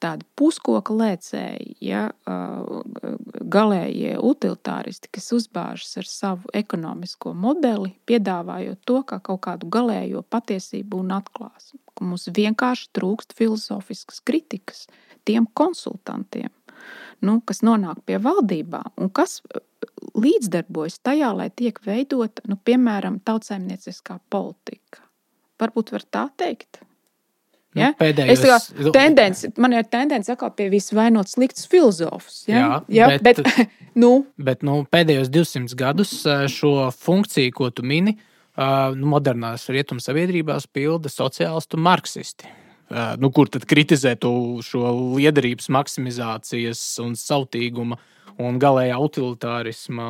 tādi 0.00 0.26
puskoka 0.38 0.94
lēcēji, 0.96 1.76
ja, 1.84 2.06
galējie 3.54 4.16
utilitāristi, 4.24 5.10
kas 5.12 5.30
uzbāžas 5.36 5.98
ar 6.00 6.08
savu 6.08 6.52
ekonomisko 6.56 7.34
modeli, 7.36 7.92
piedāvājot 8.08 8.80
to 8.88 9.02
kā 9.08 9.20
kaut 9.24 9.42
kādu 9.46 9.68
galējo 9.72 10.24
patiesību 10.32 11.02
un 11.04 11.14
atklāsmu. 11.20 11.80
Mums 12.00 12.30
vienkārši 12.36 12.88
trūkst 12.96 13.36
filozofiskas 13.36 14.22
kritikas 14.24 14.86
tiem 15.28 15.46
konsultantiem, 15.54 16.48
nu, 17.26 17.40
kas 17.44 17.60
nonāk 17.66 18.00
pie 18.08 18.16
valdībām 18.22 18.94
un 18.96 19.12
kas 19.12 19.40
līdzdarbojas 20.16 21.00
tajā, 21.04 21.32
lai 21.36 21.50
tiek 21.52 21.76
veidota, 21.84 22.44
nu, 22.48 22.56
piemēram, 22.56 23.20
tautsājumnieciskā 23.24 24.18
politika. 24.32 25.04
Varbūt 25.60 25.92
var 25.92 26.06
tā 26.08 26.24
teikt. 26.40 26.80
Nu, 27.70 27.82
Ja? 27.84 27.90
Nu, 27.92 27.98
pēdējos, 28.00 28.40
Es 28.42 28.42
kā 28.42 28.92
tendence, 28.94 29.50
man 29.62 29.74
ir 29.78 29.84
tendence 29.86 30.32
atkal 30.32 30.50
pie 30.58 30.66
visu 30.72 30.96
vainot 30.98 31.30
sliktus 31.30 31.68
filozofus. 31.70 32.40
Ja? 32.50 32.58
Jā, 32.58 32.80
ja, 32.88 33.10
bet- 33.12 33.22
bet, 33.44 33.68
nu, 34.02 34.26
Bet 34.36 34.64
nu, 34.66 34.80
pēdējos 34.90 35.30
200 35.30 35.76
gadus 35.78 36.16
šo 36.50 36.72
funkciju, 36.98 37.52
ko 37.54 37.70
tu 37.70 37.86
mini, 37.86 38.16
nu, 38.58 39.06
modernās 39.14 39.68
rietumu 39.70 40.02
sabiedrībās 40.02 40.66
pilda 40.66 41.08
sociālisti 41.12 41.78
un 41.78 41.86
marksisti. 41.86 42.50
Nu, 43.22 43.30
kur 43.30 43.46
tad 43.46 43.62
kritizē 43.70 44.16
šo 44.66 44.88
liederības 45.14 45.68
maksimizācijas 45.70 46.80
un 47.04 47.14
sautīguma 47.14 48.00
un 48.40 48.58
galējā 48.62 48.96
utilitārisma 49.02 50.06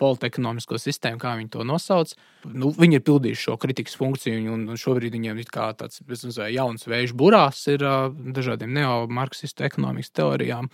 politekonomisko 0.00 0.78
sistēmu, 0.80 1.20
kā 1.22 1.34
viņi 1.38 1.52
to 1.54 1.64
nosauc. 1.66 2.12
Nu, 2.44 2.72
viņi 2.76 3.00
ir 3.00 3.06
pildījuši 3.06 3.46
šo 3.48 3.56
kritikas 3.60 3.96
funkciju, 4.00 4.44
un 4.54 4.78
šobrīd 4.80 5.16
viņiem 5.16 5.40
ir 5.40 5.50
tāds 5.50 6.02
nezinu, 6.04 6.36
jauns 6.52 6.88
vējš 6.88 7.16
burās 7.16 7.64
ar 7.72 7.88
dažādiem 8.36 8.72
neomarksistu 8.76 9.66
ekonomikas 9.68 10.14
teorijām. 10.16 10.70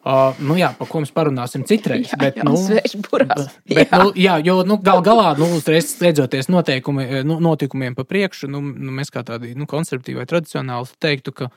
Uh, 0.00 0.32
nu, 0.40 0.54
jā, 0.56 0.70
par 0.78 0.88
ko 0.88 1.02
mēs 1.02 1.10
parunāsim 1.12 1.66
citreiz. 1.68 2.08
jā, 2.08 2.16
bet, 2.20 2.38
jā, 2.40 2.44
nu, 2.48 2.54
svešburās. 2.56 3.50
Bet, 3.68 3.90
Jā. 3.90 3.98
nu, 4.00 4.12
jā, 4.16 4.38
jo 4.46 4.62
nu, 4.64 4.78
gal 4.80 5.02
galā, 5.04 5.34
nu, 5.36 5.50
uzreiz 5.58 5.90
steidzoties 5.92 6.48
nu, 6.48 6.62
notikumiem 7.44 7.98
pa 7.98 8.06
priekšu, 8.08 8.48
nu, 8.48 8.62
nu, 8.64 8.94
mēs 8.96 9.12
kā 9.12 9.20
tādi 9.28 9.52
nu, 9.58 9.68
konservatīvi 9.68 10.22
vai 10.22 10.24
tradicionāli 10.30 10.96
teiktu, 11.04 11.34
ka 11.36 11.50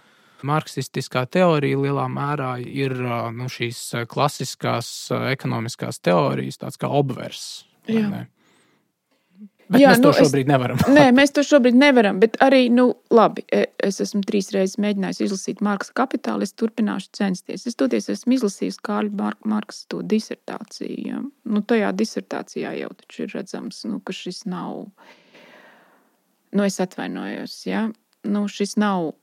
marksistiskā 0.47 1.25
teorija 1.31 1.79
lielā 1.79 2.05
mērā 2.11 2.53
ir 2.63 2.95
nu, 3.35 3.49
šīs 3.51 3.81
klasiskās 4.11 4.87
ekonomiskās 5.33 5.99
teorijas, 6.03 6.59
tāds 6.61 6.79
kā 6.81 6.89
obvers. 6.91 7.63
Bet 9.73 9.79
Jā, 9.79 9.93
mēs 9.93 10.01
to 10.03 10.09
nu, 10.09 10.11
es- 10.11 10.19
šobrīd 10.27 10.49
nevaram. 10.51 10.81
Nē, 10.93 11.05
mēs 11.17 11.31
to 11.33 11.41
šobrīd 11.47 11.77
nevaram. 11.79 12.19
Bet 12.21 12.35
arī, 12.43 12.65
nu, 12.69 12.89
labi, 13.15 13.45
e- 13.47 13.69
es 13.87 14.01
esmu 14.03 14.19
trīs 14.27 14.51
reizes 14.53 14.75
mēģinājis 14.83 15.21
izlasīt 15.25 15.63
Marksa 15.65 15.95
kapitālu. 15.97 16.43
Es 16.45 16.53
turpināšu 16.59 17.09
censties. 17.15 17.63
Es 17.71 17.79
toties 17.79 18.09
esmu 18.11 18.35
izlasījis 18.37 18.77
Kāļa 18.85 19.15
Mar 19.17 19.37
Marksa 19.49 19.87
to 19.89 20.01
disertāciju. 20.03 20.99
Ja? 21.07 21.21
Nu, 21.49 21.63
tajā 21.65 21.89
disertācijā 21.95 22.75
jau 22.81 22.91
taču 22.99 23.23
ir 23.25 23.33
redzams, 23.39 23.79
nu, 23.89 24.01
ka 24.03 24.13
šis 24.13 24.43
nav. 24.51 24.83
Nu, 26.53 26.67
es 26.67 26.77
atvainojos. 26.83 27.55
Ja? 27.65 27.87
Nu, 28.27 28.45
šis 28.51 28.75
nav. 28.83 29.13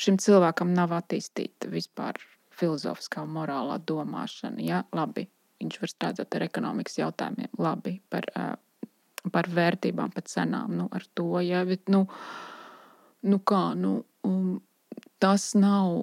Šim 0.00 0.16
cilvēkam 0.20 0.72
nav 0.76 0.94
attīstīta 0.96 1.68
vispār 1.72 2.18
filozofiskā 2.56 3.24
un 3.26 3.34
morālā 3.36 3.78
domāšana. 3.88 4.60
Ja? 4.64 4.82
Labi, 4.96 5.26
viņš 5.60 5.80
var 5.82 5.92
strādāt 5.92 6.36
ar 6.36 6.46
ekonomikas 6.46 6.98
jautājumiem, 7.00 7.52
labi, 7.60 7.98
par 8.12 8.28
uh, 8.36 8.54
par 9.30 9.46
vērtībām, 9.52 10.10
par 10.14 10.24
cenām, 10.26 10.72
nu, 10.78 10.88
ar 10.90 11.04
to. 11.14 11.36
Ja, 11.44 11.62
bet, 11.68 11.86
nu, 11.92 12.06
nu 13.28 13.38
kā, 13.46 13.62
nu, 13.78 14.00
um, 14.26 14.58
tas 15.22 15.52
nav. 15.58 16.02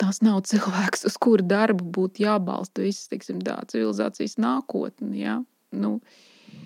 Tas 0.00 0.22
nav 0.24 0.38
cilvēks, 0.48 1.02
uz 1.04 1.16
kura 1.20 1.44
darbu 1.44 1.84
būtu 1.92 2.22
jābalsta 2.22 2.80
visas 2.80 3.10
teiksim, 3.12 3.42
tā, 3.44 3.58
civilizācijas 3.68 4.38
nākotne. 4.40 5.12
Ja? 5.12 5.34
Nu, 5.76 5.98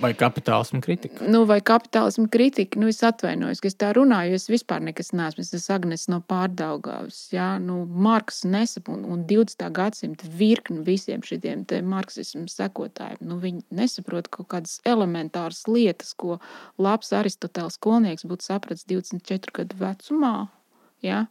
Vai 0.00 0.10
kapitālismu 0.14 0.80
kritika? 0.82 1.26
nu, 1.30 1.44
vai 1.48 1.60
kapitālisma 1.60 2.28
kritika. 2.28 2.78
Nu, 2.80 2.88
es 2.90 3.02
atvainojos, 3.06 3.60
ka 3.62 3.70
es 3.70 3.76
tā 3.78 3.92
runāju, 3.96 4.36
es 4.38 4.48
vispār 4.50 4.82
nekas 4.84 5.12
neesmu. 5.14 5.44
Es 5.44 5.54
esmu 5.54 5.74
Agnēs 5.74 6.06
no 6.10 6.20
pārdaugavas. 6.28 7.20
Ja? 7.34 7.54
Nu, 7.62 7.82
Marks 7.86 8.42
nesaprot, 8.48 8.98
un, 8.98 9.04
un 9.14 9.24
20. 9.30 9.64
gadsimta 9.74 10.28
virkni 10.38 10.82
visiem 10.86 11.22
šiem 11.24 11.64
marksismu 11.88 12.46
sekotājiem. 12.50 13.22
Nu, 13.24 13.38
viņi 13.42 13.64
nesaprot 13.74 14.28
kaut 14.32 14.50
kādas 14.52 14.80
elementāras 14.88 15.64
lietas, 15.70 16.14
ko 16.14 16.38
labs 16.78 17.12
Aristoteles 17.14 17.78
skolnieks 17.78 18.26
būtu 18.28 18.50
sapratis 18.50 18.86
24 18.90 19.54
gadu 19.54 19.80
vecumā. 19.80 20.36
Ja? 21.04 21.26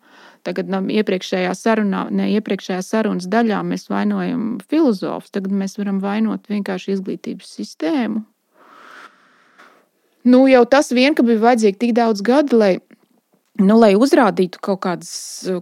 Tagad 0.46 0.70
no 0.70 0.84
iepriekšējā, 0.94 1.54
sarunā, 1.58 2.06
ne, 2.14 2.30
iepriekšējā 2.38 2.82
sarunas 2.86 3.30
daļā 3.32 3.64
mēs 3.66 3.88
vainojam 3.90 4.60
filozofus, 4.70 5.34
tagad 5.34 5.56
mēs 5.64 5.80
varam 5.80 6.02
vainot 6.04 6.46
vienkārši 6.52 6.98
izglītības 6.98 7.58
sistēmu. 7.58 8.24
Nu, 10.24 10.46
jau 10.48 10.64
tas 10.66 10.92
vien, 10.96 11.16
ka 11.16 11.26
bija 11.28 11.42
vajadzīgi 11.44 11.80
tik 11.80 11.94
daudz 11.98 12.24
gadu, 12.24 12.58
lai, 12.62 12.74
nu, 13.60 13.76
lai 13.80 13.94
uzrādītu 14.00 14.62
kaut, 14.64 14.82
kādas, 14.86 15.14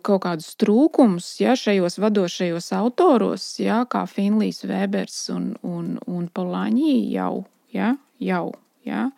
kaut 0.06 0.22
kādus 0.26 0.54
trūkumus 0.62 1.34
ja, 1.42 1.58
šajos 1.58 1.98
vadošajos 2.02 2.72
autoros, 2.78 3.48
ja, 3.62 3.82
kā 3.90 4.06
Finlijs, 4.10 4.62
Vēbers 4.70 5.24
un, 5.34 5.54
un, 5.66 5.96
un 6.06 6.28
Polāņī 6.30 6.98
jau. 7.16 7.46
Ja, 7.72 7.96
jau 8.20 8.52
ja. 8.86 9.10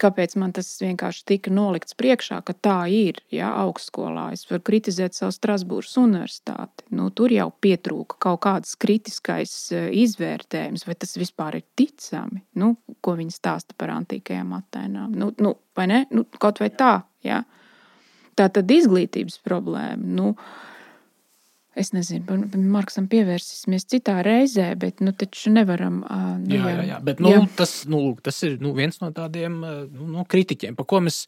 Kāpēc 0.00 0.34
man 0.40 0.52
tas 0.56 0.68
vienkārši 0.82 1.24
tika 1.30 1.52
nolikts 1.54 1.96
priekšā, 1.98 2.40
ka 2.46 2.54
tā 2.54 2.76
ir 2.92 3.20
ja, 3.32 3.52
augstskolā? 3.62 4.28
Es 4.34 4.46
varu 4.50 4.64
kritizēt 4.66 5.16
savu 5.16 5.34
Strasbūras 5.34 5.94
universitāti. 6.00 6.86
Nu, 6.96 7.08
tur 7.14 7.32
jau 7.34 7.48
pietrūka 7.64 8.18
kaut 8.26 8.42
kāds 8.46 8.76
kritiskais 8.82 9.54
eh, 9.76 9.88
izvērtējums, 10.04 10.86
vai 10.88 10.96
tas 10.98 11.16
vispār 11.20 11.60
ir 11.60 11.66
ticami, 11.78 12.42
nu, 12.60 12.74
ko 13.04 13.16
viņi 13.18 13.34
stāsta 13.34 13.76
par 13.78 13.94
antīkajām 13.96 14.54
attēlām. 14.58 15.16
Nu, 15.16 15.32
nu, 15.42 15.56
vai 15.76 15.88
ne? 15.92 16.04
Nu, 16.14 16.26
kaut 16.40 16.62
vai 16.62 16.70
tā. 16.74 16.98
Ja. 17.26 17.42
Tā 18.36 18.50
tad 18.52 18.70
izglītības 18.70 19.38
problēma. 19.44 20.02
Nu, 20.18 20.32
Es 21.76 21.92
nezinu, 21.92 22.38
Marksam 22.72 23.04
pievērsīsimies 23.12 23.84
citā 23.92 24.20
reizē, 24.24 24.70
bet 24.80 25.02
nu 25.04 25.12
taču 25.12 25.52
nevaram. 25.52 25.98
Nu, 26.40 26.54
Jā, 26.54 26.70
jā, 26.72 26.84
jā. 26.88 27.00
Bet, 27.04 27.20
nu, 27.20 27.34
jā. 27.34 27.42
Tas, 27.58 27.82
nu, 27.90 28.00
tas 28.24 28.38
ir 28.48 28.56
nu, 28.64 28.72
viens 28.76 28.96
no 29.02 29.10
tādiem 29.16 29.58
nu, 29.60 30.06
no 30.14 30.24
kritiķiem, 30.24 30.78
par 30.78 30.88
ko 30.88 31.02
mēs 31.04 31.26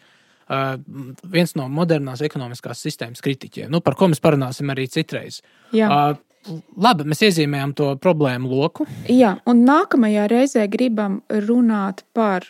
viens 1.29 1.53
no 1.61 1.67
modernās 1.69 2.23
ekonomiskās 2.25 2.81
sistēmas 2.81 3.21
kritiķiem, 3.25 3.69
nu, 3.69 3.83
par 3.85 3.99
ko 4.01 4.09
mēs 4.09 4.23
parunāsim 4.25 4.73
arī 4.73 4.87
citreiz. 4.89 5.43
Jā. 5.77 5.91
Uh, 5.93 6.28
Labi, 6.77 7.07
mēs 7.09 7.23
iezīmējam 7.29 7.75
to 7.79 7.89
problēmu 8.03 8.51
loku. 8.51 8.87
Jā, 9.11 9.37
un 9.49 9.65
nākamajā 9.69 10.27
reizē 10.31 10.67
gribam 10.71 11.21
runāt 11.29 12.05
par 12.17 12.47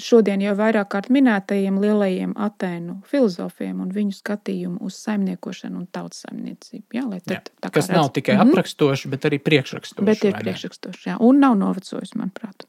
šodien 0.00 0.42
jau 0.42 0.54
vairāk 0.58 0.90
kārt 0.92 1.10
minētajiem 1.12 1.78
lielajiem 1.82 2.34
Atēnu 2.38 3.00
filozofiem 3.08 3.80
un 3.84 3.92
viņu 3.94 4.16
skatījumu 4.18 4.82
uz 4.86 4.98
saimniekošanu 5.02 5.82
un 5.82 5.88
tautssaimniecību. 5.92 6.84
Jā, 6.96 7.06
tad, 7.26 7.50
jā, 7.52 7.70
kas 7.70 7.88
redz. 7.88 7.96
nav 7.96 8.12
tikai 8.12 8.36
mm 8.36 8.40
-hmm. 8.40 8.52
aprakstoši, 8.52 9.08
bet 9.08 9.24
arī 9.24 9.38
priekšrakstoši. 9.38 10.06
Bet 10.06 10.24
ir 10.24 10.38
priekšrakstoši, 10.38 11.08
jā, 11.10 11.16
un 11.20 11.40
nav 11.40 11.58
novecojis, 11.58 12.14
manuprāt. 12.14 12.66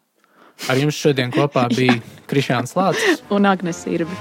Ar 0.70 0.78
jums 0.78 0.96
šodien 0.96 1.32
kopā 1.32 1.68
bija 1.78 2.00
Krišāns 2.28 2.76
Lācis 2.76 3.24
un 3.30 3.44
Agnēs 3.46 3.88
Irbi. 3.88 4.16